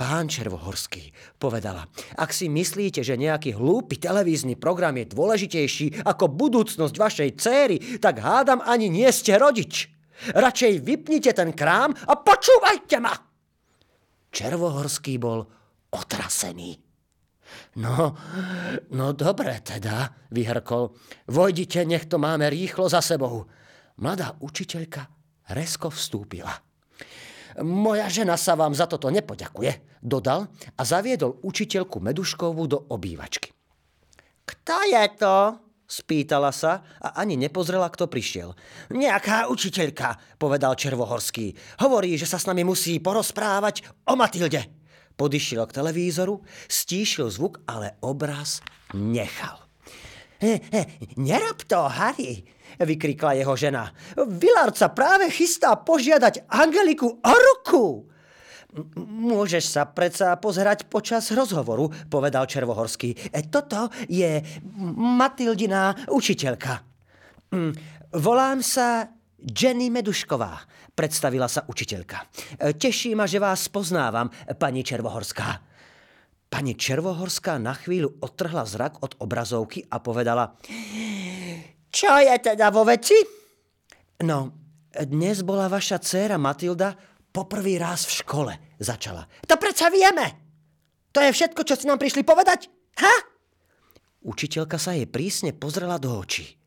Pán 0.01 0.25
Červohorský, 0.25 1.13
povedala, 1.37 1.85
ak 2.17 2.33
si 2.33 2.49
myslíte, 2.49 3.05
že 3.05 3.21
nejaký 3.21 3.53
hlúpy 3.53 4.01
televízny 4.01 4.57
program 4.57 4.97
je 4.97 5.05
dôležitejší 5.13 6.01
ako 6.01 6.25
budúcnosť 6.25 6.95
vašej 6.97 7.29
céry, 7.37 7.77
tak 8.01 8.17
hádam 8.17 8.65
ani 8.65 8.89
nie 8.89 9.05
ste 9.13 9.37
rodič. 9.37 9.93
Radšej 10.33 10.81
vypnite 10.81 11.37
ten 11.37 11.53
krám 11.53 11.93
a 11.93 12.17
počúvajte 12.17 12.97
ma. 12.97 13.13
Červohorský 14.33 15.21
bol 15.21 15.45
otrasený. 15.93 16.81
No, 17.77 18.17
no 18.97 19.05
dobre 19.13 19.61
teda, 19.61 20.17
vyhrkol. 20.33 20.97
Vojdite, 21.29 21.85
nech 21.85 22.09
to 22.09 22.17
máme 22.17 22.49
rýchlo 22.49 22.89
za 22.89 23.05
sebou. 23.05 23.45
Mladá 24.01 24.33
učiteľka 24.41 25.05
resko 25.53 25.93
vstúpila. 25.93 26.57
Moja 27.59 28.07
žena 28.07 28.39
sa 28.39 28.55
vám 28.55 28.71
za 28.71 28.87
toto 28.87 29.11
nepoďakuje, 29.11 29.99
dodal 29.99 30.47
a 30.79 30.81
zaviedol 30.87 31.43
učiteľku 31.43 31.99
Meduškovú 31.99 32.63
do 32.71 32.79
obývačky. 32.87 33.51
Kto 34.47 34.75
je 34.87 35.03
to? 35.19 35.35
Spýtala 35.91 36.55
sa 36.55 36.87
a 37.03 37.19
ani 37.19 37.35
nepozrela, 37.35 37.91
kto 37.91 38.07
prišiel. 38.07 38.55
Nejaká 38.95 39.51
učiteľka, 39.51 40.39
povedal 40.39 40.79
Červohorský. 40.79 41.51
Hovorí, 41.83 42.15
že 42.15 42.23
sa 42.23 42.39
s 42.39 42.47
nami 42.47 42.63
musí 42.63 43.03
porozprávať 43.03 43.83
o 44.07 44.15
Matilde. 44.15 44.71
Podišiel 45.19 45.67
k 45.67 45.75
televízoru, 45.83 46.39
stíšil 46.71 47.27
zvuk, 47.27 47.59
ale 47.67 47.99
obraz 47.99 48.63
nechal. 48.95 49.70
Nerob 51.21 51.59
to, 51.69 51.81
Harry, 51.87 52.41
vykrikla 52.81 53.37
jeho 53.37 53.53
žena. 53.53 53.93
Vilard 54.17 54.73
sa 54.73 54.89
práve 54.89 55.29
chystá 55.29 55.77
požiadať 55.77 56.49
Angeliku 56.49 57.21
o 57.21 57.33
ruku. 57.33 58.11
Môžeš 59.03 59.67
sa 59.67 59.83
predsa 59.83 60.39
pozerať 60.39 60.87
počas 60.87 61.27
rozhovoru, 61.35 61.91
povedal 62.07 62.47
Červohorský. 62.47 63.35
E, 63.35 63.51
toto 63.51 63.91
je 64.07 64.39
Matildiná 64.95 66.07
učiteľka. 66.07 66.79
Mm, 67.51 67.75
volám 68.15 68.63
sa 68.63 69.11
Jenny 69.43 69.91
Medušková, 69.91 70.55
predstavila 70.95 71.51
sa 71.51 71.67
učiteľka. 71.67 72.17
E, 72.55 72.71
teší 72.79 73.11
ma, 73.11 73.27
že 73.27 73.43
vás 73.43 73.67
poznávam, 73.67 74.31
pani 74.55 74.87
Červohorská. 74.87 75.70
Pani 76.51 76.75
Červohorská 76.75 77.55
na 77.63 77.71
chvíľu 77.71 78.19
odtrhla 78.19 78.67
zrak 78.67 78.99
od 78.99 79.15
obrazovky 79.23 79.87
a 79.87 80.03
povedala 80.03 80.59
Čo 81.87 82.11
je 82.19 82.35
teda 82.43 82.67
vo 82.75 82.83
veci? 82.83 83.15
No, 84.27 84.51
dnes 84.91 85.47
bola 85.47 85.71
vaša 85.71 86.03
dcéra 86.03 86.35
Matilda 86.35 86.91
Poprvý 87.31 87.79
raz 87.79 88.03
v 88.03 88.19
škole 88.19 88.53
začala. 88.75 89.23
To 89.47 89.55
predsa 89.55 89.87
vieme! 89.87 90.35
To 91.15 91.23
je 91.23 91.31
všetko, 91.31 91.63
čo 91.63 91.79
ste 91.79 91.87
nám 91.87 92.03
prišli 92.03 92.27
povedať? 92.27 92.67
Ha? 92.99 93.15
Učiteľka 94.27 94.75
sa 94.75 94.91
jej 94.91 95.07
prísne 95.07 95.55
pozrela 95.55 95.95
do 95.95 96.11
očí. 96.19 96.59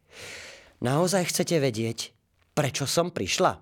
Naozaj 0.80 1.28
chcete 1.28 1.60
vedieť, 1.60 2.16
prečo 2.56 2.88
som 2.88 3.12
prišla? 3.12 3.60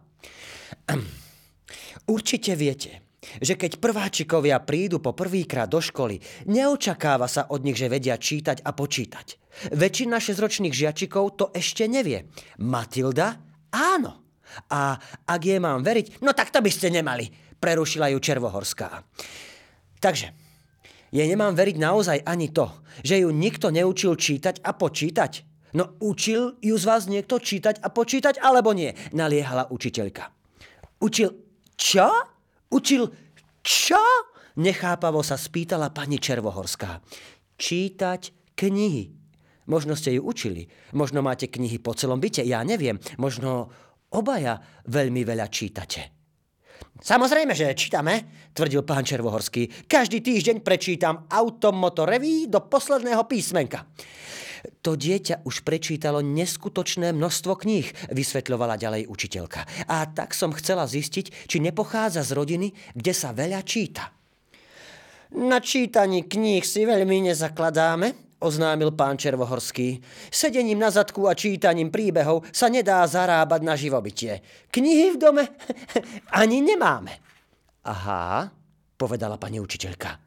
Určite 2.14 2.54
viete, 2.54 3.02
že 3.38 3.54
keď 3.54 3.78
prváčikovia 3.78 4.58
prídu 4.62 4.98
po 4.98 5.14
prvýkrát 5.14 5.70
do 5.70 5.78
školy, 5.78 6.18
neočakáva 6.50 7.30
sa 7.30 7.46
od 7.48 7.62
nich, 7.62 7.78
že 7.78 7.86
vedia 7.90 8.18
čítať 8.18 8.66
a 8.66 8.74
počítať. 8.74 9.26
Väčšina 9.76 10.18
šesťročných 10.18 10.74
žiačikov 10.74 11.38
to 11.38 11.44
ešte 11.54 11.86
nevie. 11.86 12.26
Matilda? 12.58 13.38
Áno. 13.72 14.22
A 14.68 15.00
ak 15.24 15.40
je 15.40 15.56
mám 15.56 15.80
veriť, 15.80 16.20
no 16.20 16.36
tak 16.36 16.52
to 16.52 16.60
by 16.60 16.68
ste 16.68 16.92
nemali, 16.92 17.30
prerušila 17.56 18.12
ju 18.12 18.18
Červohorská. 18.20 19.00
Takže, 19.96 20.28
jej 21.12 21.28
nemám 21.28 21.56
veriť 21.56 21.76
naozaj 21.76 22.18
ani 22.24 22.52
to, 22.52 22.68
že 23.04 23.20
ju 23.20 23.28
nikto 23.32 23.72
neučil 23.72 24.16
čítať 24.16 24.60
a 24.64 24.76
počítať. 24.76 25.32
No 25.72 25.96
učil 26.04 26.60
ju 26.60 26.74
z 26.76 26.84
vás 26.84 27.08
niekto 27.08 27.40
čítať 27.40 27.80
a 27.80 27.88
počítať, 27.88 28.40
alebo 28.44 28.76
nie? 28.76 28.92
Naliehala 29.16 29.72
učiteľka. 29.72 30.28
Učil 31.00 31.32
čo? 31.80 32.31
Učil 32.72 33.12
čo? 33.60 34.00
Nechápavo 34.58 35.20
sa 35.20 35.36
spýtala 35.36 35.92
pani 35.92 36.16
Červohorská. 36.16 37.00
Čítať 37.56 38.52
knihy. 38.56 39.12
Možno 39.70 39.94
ste 39.94 40.18
ju 40.18 40.26
učili. 40.26 40.66
Možno 40.96 41.22
máte 41.22 41.46
knihy 41.46 41.78
po 41.78 41.94
celom 41.94 42.18
byte, 42.18 42.42
ja 42.42 42.64
neviem. 42.66 42.98
Možno 43.16 43.70
obaja 44.12 44.58
veľmi 44.90 45.22
veľa 45.22 45.46
čítate. 45.48 46.12
Samozrejme, 47.02 47.54
že 47.56 47.72
čítame, 47.72 48.48
tvrdil 48.52 48.82
pán 48.84 49.06
Červohorský. 49.06 49.86
Každý 49.86 50.20
týždeň 50.20 50.60
prečítam 50.60 51.24
Automotoreví 51.30 52.50
do 52.50 52.66
posledného 52.66 53.24
písmenka. 53.24 53.86
To 54.86 54.94
dieťa 54.94 55.42
už 55.42 55.66
prečítalo 55.66 56.22
neskutočné 56.22 57.10
množstvo 57.10 57.52
kníh, 57.58 57.86
vysvetľovala 58.14 58.78
ďalej 58.78 59.10
učiteľka. 59.10 59.90
A 59.90 60.06
tak 60.06 60.38
som 60.38 60.54
chcela 60.54 60.86
zistiť, 60.86 61.50
či 61.50 61.58
nepochádza 61.58 62.22
z 62.22 62.30
rodiny, 62.34 62.68
kde 62.94 63.12
sa 63.14 63.34
veľa 63.34 63.60
číta. 63.66 64.14
Na 65.32 65.58
čítaní 65.58 66.28
kníh 66.28 66.62
si 66.62 66.86
veľmi 66.86 67.32
nezakladáme, 67.32 68.38
oznámil 68.42 68.94
pán 68.94 69.18
Červohorský. 69.18 69.98
Sedením 70.28 70.78
na 70.78 70.90
zadku 70.90 71.26
a 71.26 71.34
čítaním 71.34 71.90
príbehov 71.90 72.46
sa 72.50 72.70
nedá 72.70 73.02
zarábať 73.06 73.60
na 73.62 73.74
živobytie. 73.74 74.42
Knihy 74.70 75.16
v 75.16 75.20
dome 75.22 75.44
ani 76.42 76.62
nemáme. 76.62 77.18
Aha, 77.82 78.50
povedala 78.94 79.38
pani 79.38 79.58
učiteľka. 79.58 80.21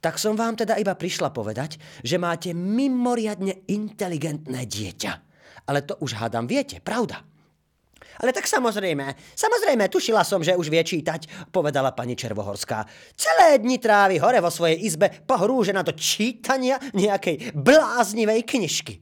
Tak 0.00 0.20
som 0.20 0.36
vám 0.36 0.54
teda 0.54 0.76
iba 0.76 0.92
prišla 0.92 1.32
povedať, 1.32 1.80
že 2.04 2.20
máte 2.20 2.52
mimoriadne 2.52 3.66
inteligentné 3.66 4.68
dieťa. 4.68 5.12
Ale 5.66 5.82
to 5.82 5.98
už 5.98 6.14
hádam 6.16 6.46
viete, 6.46 6.78
pravda? 6.78 7.24
Ale 8.16 8.32
tak 8.32 8.48
samozrejme, 8.48 9.12
samozrejme, 9.36 9.92
tušila 9.92 10.24
som, 10.24 10.40
že 10.40 10.56
už 10.56 10.72
vie 10.72 10.80
čítať, 10.80 11.52
povedala 11.52 11.92
pani 11.92 12.16
Červohorská. 12.16 12.88
Celé 13.12 13.60
dni 13.60 13.76
trávi 13.76 14.16
hore 14.16 14.40
vo 14.40 14.48
svojej 14.48 14.80
izbe 14.80 15.12
pohrúžená 15.28 15.84
do 15.84 15.92
čítania 15.92 16.80
nejakej 16.96 17.52
bláznivej 17.52 18.40
knižky. 18.48 18.94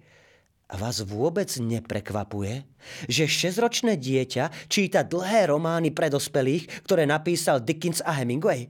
Vás 0.75 1.05
vôbec 1.07 1.47
neprekvapuje, 1.61 2.67
že 3.07 3.31
šesťročné 3.31 3.95
dieťa 3.95 4.67
číta 4.67 5.07
dlhé 5.07 5.53
romány 5.53 5.95
pre 5.95 6.11
dospelých, 6.11 6.83
ktoré 6.83 7.07
napísal 7.07 7.63
Dickens 7.63 8.03
a 8.03 8.17
Hemingway? 8.19 8.67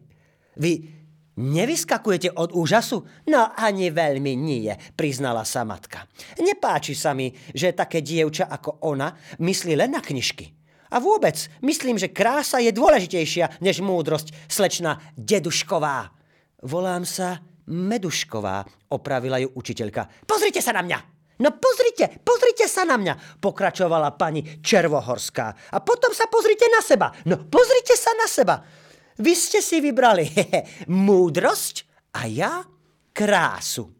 Vy 0.61 1.04
Nevyskakujete 1.35 2.31
od 2.39 2.55
úžasu? 2.55 3.03
No 3.27 3.51
ani 3.59 3.91
veľmi 3.91 4.39
nie, 4.39 4.71
priznala 4.95 5.43
sa 5.43 5.67
matka. 5.67 6.07
Nepáči 6.39 6.95
sa 6.95 7.11
mi, 7.11 7.35
že 7.51 7.75
také 7.75 8.07
dievča 8.07 8.47
ako 8.47 8.87
ona 8.87 9.11
myslí 9.43 9.75
len 9.75 9.91
na 9.91 10.01
knižky. 10.03 10.55
A 10.95 11.03
vôbec, 11.03 11.35
myslím, 11.67 11.99
že 11.99 12.15
krása 12.15 12.63
je 12.63 12.71
dôležitejšia 12.71 13.59
než 13.59 13.83
múdrosť, 13.83 14.47
slečna 14.47 15.03
Dedušková. 15.19 16.15
Volám 16.63 17.03
sa 17.03 17.43
Medušková, 17.67 18.63
opravila 18.95 19.43
ju 19.43 19.51
učiteľka. 19.59 20.07
Pozrite 20.23 20.63
sa 20.63 20.71
na 20.71 20.87
mňa! 20.87 20.99
No 21.35 21.51
pozrite, 21.59 22.23
pozrite 22.23 22.71
sa 22.71 22.87
na 22.87 22.95
mňa, 22.95 23.43
pokračovala 23.43 24.15
pani 24.15 24.63
Červohorská. 24.63 25.75
A 25.75 25.83
potom 25.83 26.15
sa 26.15 26.31
pozrite 26.31 26.71
na 26.71 26.79
seba. 26.79 27.11
No 27.27 27.43
pozrite 27.51 27.99
sa 27.99 28.15
na 28.15 28.31
seba. 28.31 28.63
Vy 29.19 29.33
ste 29.35 29.63
si 29.63 29.79
vybrali 29.79 30.27
múdrosť 30.91 31.87
a 32.19 32.27
ja 32.27 32.67
krásu. 33.15 33.91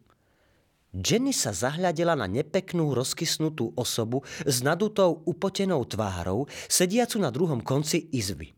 Jenny 0.95 1.35
sa 1.35 1.51
zahľadela 1.51 2.15
na 2.15 2.23
nepeknú, 2.23 2.95
rozkysnutú 2.95 3.75
osobu 3.75 4.23
s 4.47 4.63
nadutou, 4.63 5.19
upotenou 5.27 5.83
tvárou, 5.83 6.47
sediacu 6.71 7.19
na 7.19 7.27
druhom 7.35 7.59
konci 7.59 8.07
izby. 8.15 8.55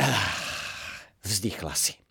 Ah, 0.00 0.32
vzdychla 1.20 1.76
si. 1.76 2.07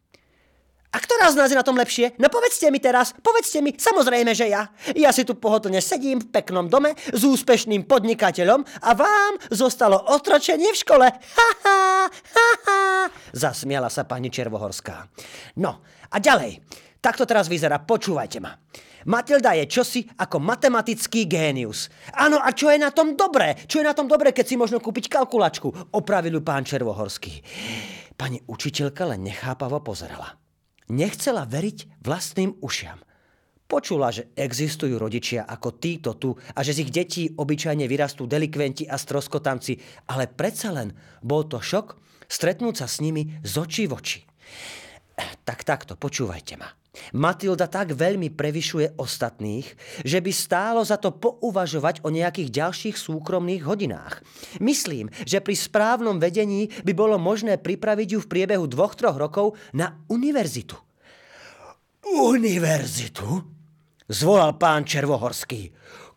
A 0.97 1.01
ktorá 1.05 1.29
z 1.29 1.37
nás 1.37 1.53
je 1.53 1.61
na 1.61 1.61
tom 1.61 1.77
lepšie? 1.77 2.17
No 2.17 2.25
povedzte 2.25 2.73
mi 2.73 2.81
teraz, 2.81 3.13
povedzte 3.21 3.61
mi, 3.61 3.69
samozrejme, 3.77 4.33
že 4.33 4.49
ja. 4.49 4.65
Ja 4.97 5.13
si 5.13 5.21
tu 5.21 5.37
pohodlne 5.37 5.77
sedím 5.77 6.17
v 6.17 6.33
peknom 6.33 6.65
dome 6.65 6.97
s 6.97 7.21
úspešným 7.21 7.85
podnikateľom 7.85 8.65
a 8.81 8.89
vám 8.97 9.37
zostalo 9.53 10.01
otročenie 10.09 10.73
v 10.73 10.81
škole. 10.81 11.05
Ha, 11.05 11.49
ha, 11.61 11.77
ha, 12.09 12.49
ha. 12.65 12.79
Zasmiala 13.29 13.93
sa 13.93 14.09
pani 14.09 14.33
Červohorská. 14.33 15.05
No 15.61 15.85
a 16.09 16.17
ďalej. 16.17 16.65
Takto 16.97 17.29
teraz 17.29 17.45
vyzerá, 17.45 17.77
počúvajte 17.77 18.41
ma. 18.41 18.57
Matilda 19.05 19.53
je 19.53 19.69
čosi 19.69 20.01
ako 20.17 20.41
matematický 20.41 21.29
génius. 21.29 21.93
Áno, 22.17 22.41
a 22.41 22.49
čo 22.57 22.73
je 22.73 22.81
na 22.81 22.89
tom 22.89 23.13
dobré? 23.13 23.53
Čo 23.69 23.85
je 23.85 23.85
na 23.85 23.93
tom 23.93 24.09
dobré, 24.09 24.33
keď 24.33 24.45
si 24.49 24.57
možno 24.57 24.81
kúpiť 24.81 25.13
kalkulačku? 25.13 25.93
Opravil 25.93 26.33
ju 26.33 26.41
pán 26.41 26.65
Červohorský. 26.65 27.37
Pani 28.17 28.41
učiteľka 28.49 29.13
len 29.13 29.29
nechápavo 29.29 29.77
pozerala. 29.85 30.46
Nechcela 30.87 31.43
veriť 31.43 31.99
vlastným 31.99 32.63
ušiam. 32.63 33.03
Počula, 33.67 34.15
že 34.15 34.31
existujú 34.31 34.95
rodičia 34.95 35.43
ako 35.43 35.75
títo 35.75 36.15
tu 36.15 36.31
a 36.31 36.59
že 36.63 36.71
z 36.71 36.87
ich 36.87 36.91
detí 36.95 37.23
obyčajne 37.35 37.83
vyrastú 37.83 38.23
delikventi 38.23 38.87
a 38.87 38.95
stroskotanci, 38.95 40.07
ale 40.07 40.31
predsa 40.31 40.71
len 40.71 40.95
bol 41.19 41.43
to 41.43 41.59
šok 41.59 41.99
stretnúť 42.31 42.75
sa 42.79 42.87
s 42.87 43.03
nimi 43.03 43.27
z 43.43 43.53
očí 43.59 43.83
v 43.87 43.95
oči. 43.99 44.19
Tak 45.43 45.67
takto, 45.67 45.99
počúvajte 45.99 46.55
ma. 46.55 46.71
Matilda 47.15 47.67
tak 47.67 47.95
veľmi 47.95 48.31
prevyšuje 48.33 48.99
ostatných, 48.99 49.67
že 50.03 50.19
by 50.21 50.31
stálo 50.31 50.81
za 50.85 51.01
to 51.01 51.13
pouvažovať 51.15 52.05
o 52.05 52.13
nejakých 52.13 52.49
ďalších 52.53 52.95
súkromných 52.95 53.63
hodinách. 53.65 54.21
Myslím, 54.61 55.09
že 55.25 55.41
pri 55.41 55.55
správnom 55.57 56.21
vedení 56.21 56.69
by 56.83 56.93
bolo 56.93 57.17
možné 57.17 57.57
pripraviť 57.57 58.07
ju 58.15 58.19
v 58.23 58.31
priebehu 58.31 58.65
dvoch, 58.69 58.93
troch 58.93 59.17
rokov 59.17 59.57
na 59.73 60.03
univerzitu. 60.07 60.77
Univerzitu? 62.07 63.27
Zvolal 64.07 64.55
pán 64.55 64.87
Červohorský. 64.87 65.67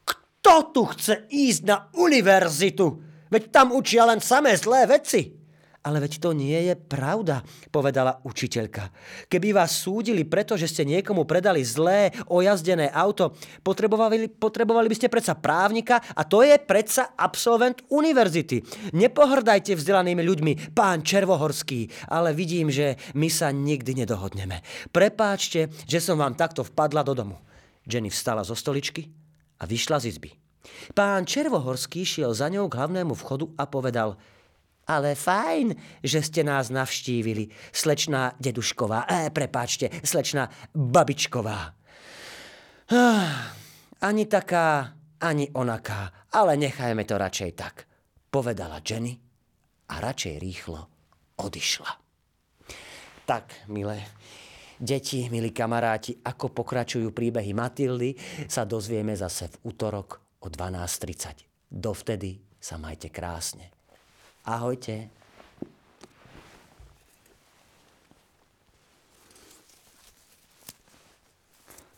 Kto 0.06 0.54
tu 0.70 0.82
chce 0.94 1.26
ísť 1.26 1.62
na 1.66 1.90
univerzitu? 1.98 2.86
Veď 3.30 3.42
tam 3.50 3.74
učia 3.74 4.06
len 4.06 4.22
samé 4.22 4.54
zlé 4.54 4.86
veci. 4.86 5.39
Ale 5.80 5.96
veď 6.04 6.20
to 6.20 6.36
nie 6.36 6.68
je 6.68 6.76
pravda, 6.76 7.40
povedala 7.72 8.20
učiteľka. 8.28 8.92
Keby 9.32 9.56
vás 9.56 9.80
súdili 9.80 10.28
preto, 10.28 10.52
že 10.60 10.68
ste 10.68 10.84
niekomu 10.84 11.24
predali 11.24 11.64
zlé, 11.64 12.12
ojazdené 12.28 12.92
auto, 12.92 13.32
potrebovali, 13.64 14.28
potrebovali 14.28 14.92
by 14.92 14.96
ste 15.00 15.08
predsa 15.08 15.40
právnika 15.40 16.04
a 16.12 16.28
to 16.28 16.44
je 16.44 16.52
predsa 16.60 17.16
absolvent 17.16 17.80
univerzity. 17.88 18.60
Nepohrdajte 18.92 19.72
vzdelanými 19.72 20.20
ľuďmi, 20.20 20.52
pán 20.76 21.00
Červohorský, 21.00 22.12
ale 22.12 22.36
vidím, 22.36 22.68
že 22.68 23.00
my 23.16 23.32
sa 23.32 23.48
nikdy 23.48 24.04
nedohodneme. 24.04 24.60
Prepáčte, 24.92 25.72
že 25.88 25.96
som 26.04 26.20
vám 26.20 26.36
takto 26.36 26.60
vpadla 26.60 27.00
do 27.00 27.16
domu. 27.16 27.40
Jenny 27.88 28.12
vstala 28.12 28.44
zo 28.44 28.52
stoličky 28.52 29.08
a 29.56 29.64
vyšla 29.64 30.04
z 30.04 30.12
izby. 30.12 30.36
Pán 30.92 31.24
Červohorský 31.24 32.04
šiel 32.04 32.36
za 32.36 32.52
ňou 32.52 32.68
k 32.68 32.76
hlavnému 32.76 33.16
vchodu 33.16 33.48
a 33.56 33.64
povedal– 33.64 34.12
ale 34.90 35.14
fajn, 35.14 35.78
že 36.02 36.18
ste 36.18 36.42
nás 36.42 36.74
navštívili, 36.74 37.46
slečná 37.70 38.34
dedušková, 38.42 39.06
e, 39.06 39.30
prepáčte, 39.30 39.86
slečná 40.02 40.50
babičková. 40.74 41.78
Ah, 42.90 43.54
ani 44.02 44.26
taká, 44.26 44.98
ani 45.22 45.46
onaká, 45.54 46.26
ale 46.34 46.58
nechajme 46.58 47.06
to 47.06 47.14
radšej 47.14 47.50
tak, 47.54 47.86
povedala 48.34 48.82
Jenny 48.82 49.14
a 49.94 50.02
radšej 50.02 50.34
rýchlo 50.42 50.80
odišla. 51.38 51.90
Tak, 53.30 53.70
milé 53.70 54.02
deti, 54.80 55.28
milí 55.30 55.54
kamaráti, 55.54 56.18
ako 56.24 56.50
pokračujú 56.50 57.12
príbehy 57.12 57.52
Matildy, 57.52 58.16
sa 58.48 58.66
dozvieme 58.66 59.14
zase 59.14 59.52
v 59.52 59.70
útorok 59.70 60.40
o 60.42 60.48
12.30. 60.48 61.46
Dovtedy 61.70 62.42
sa 62.58 62.80
majte 62.80 63.12
krásne. 63.12 63.79
Ahojte. 64.44 65.08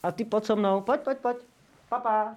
A 0.03 0.13
ty 0.13 0.25
poď 0.25 0.45
so 0.45 0.57
mnou. 0.57 0.81
Poď, 0.81 1.01
poď, 1.01 1.19
poď. 1.19 1.37
Papa. 1.89 2.37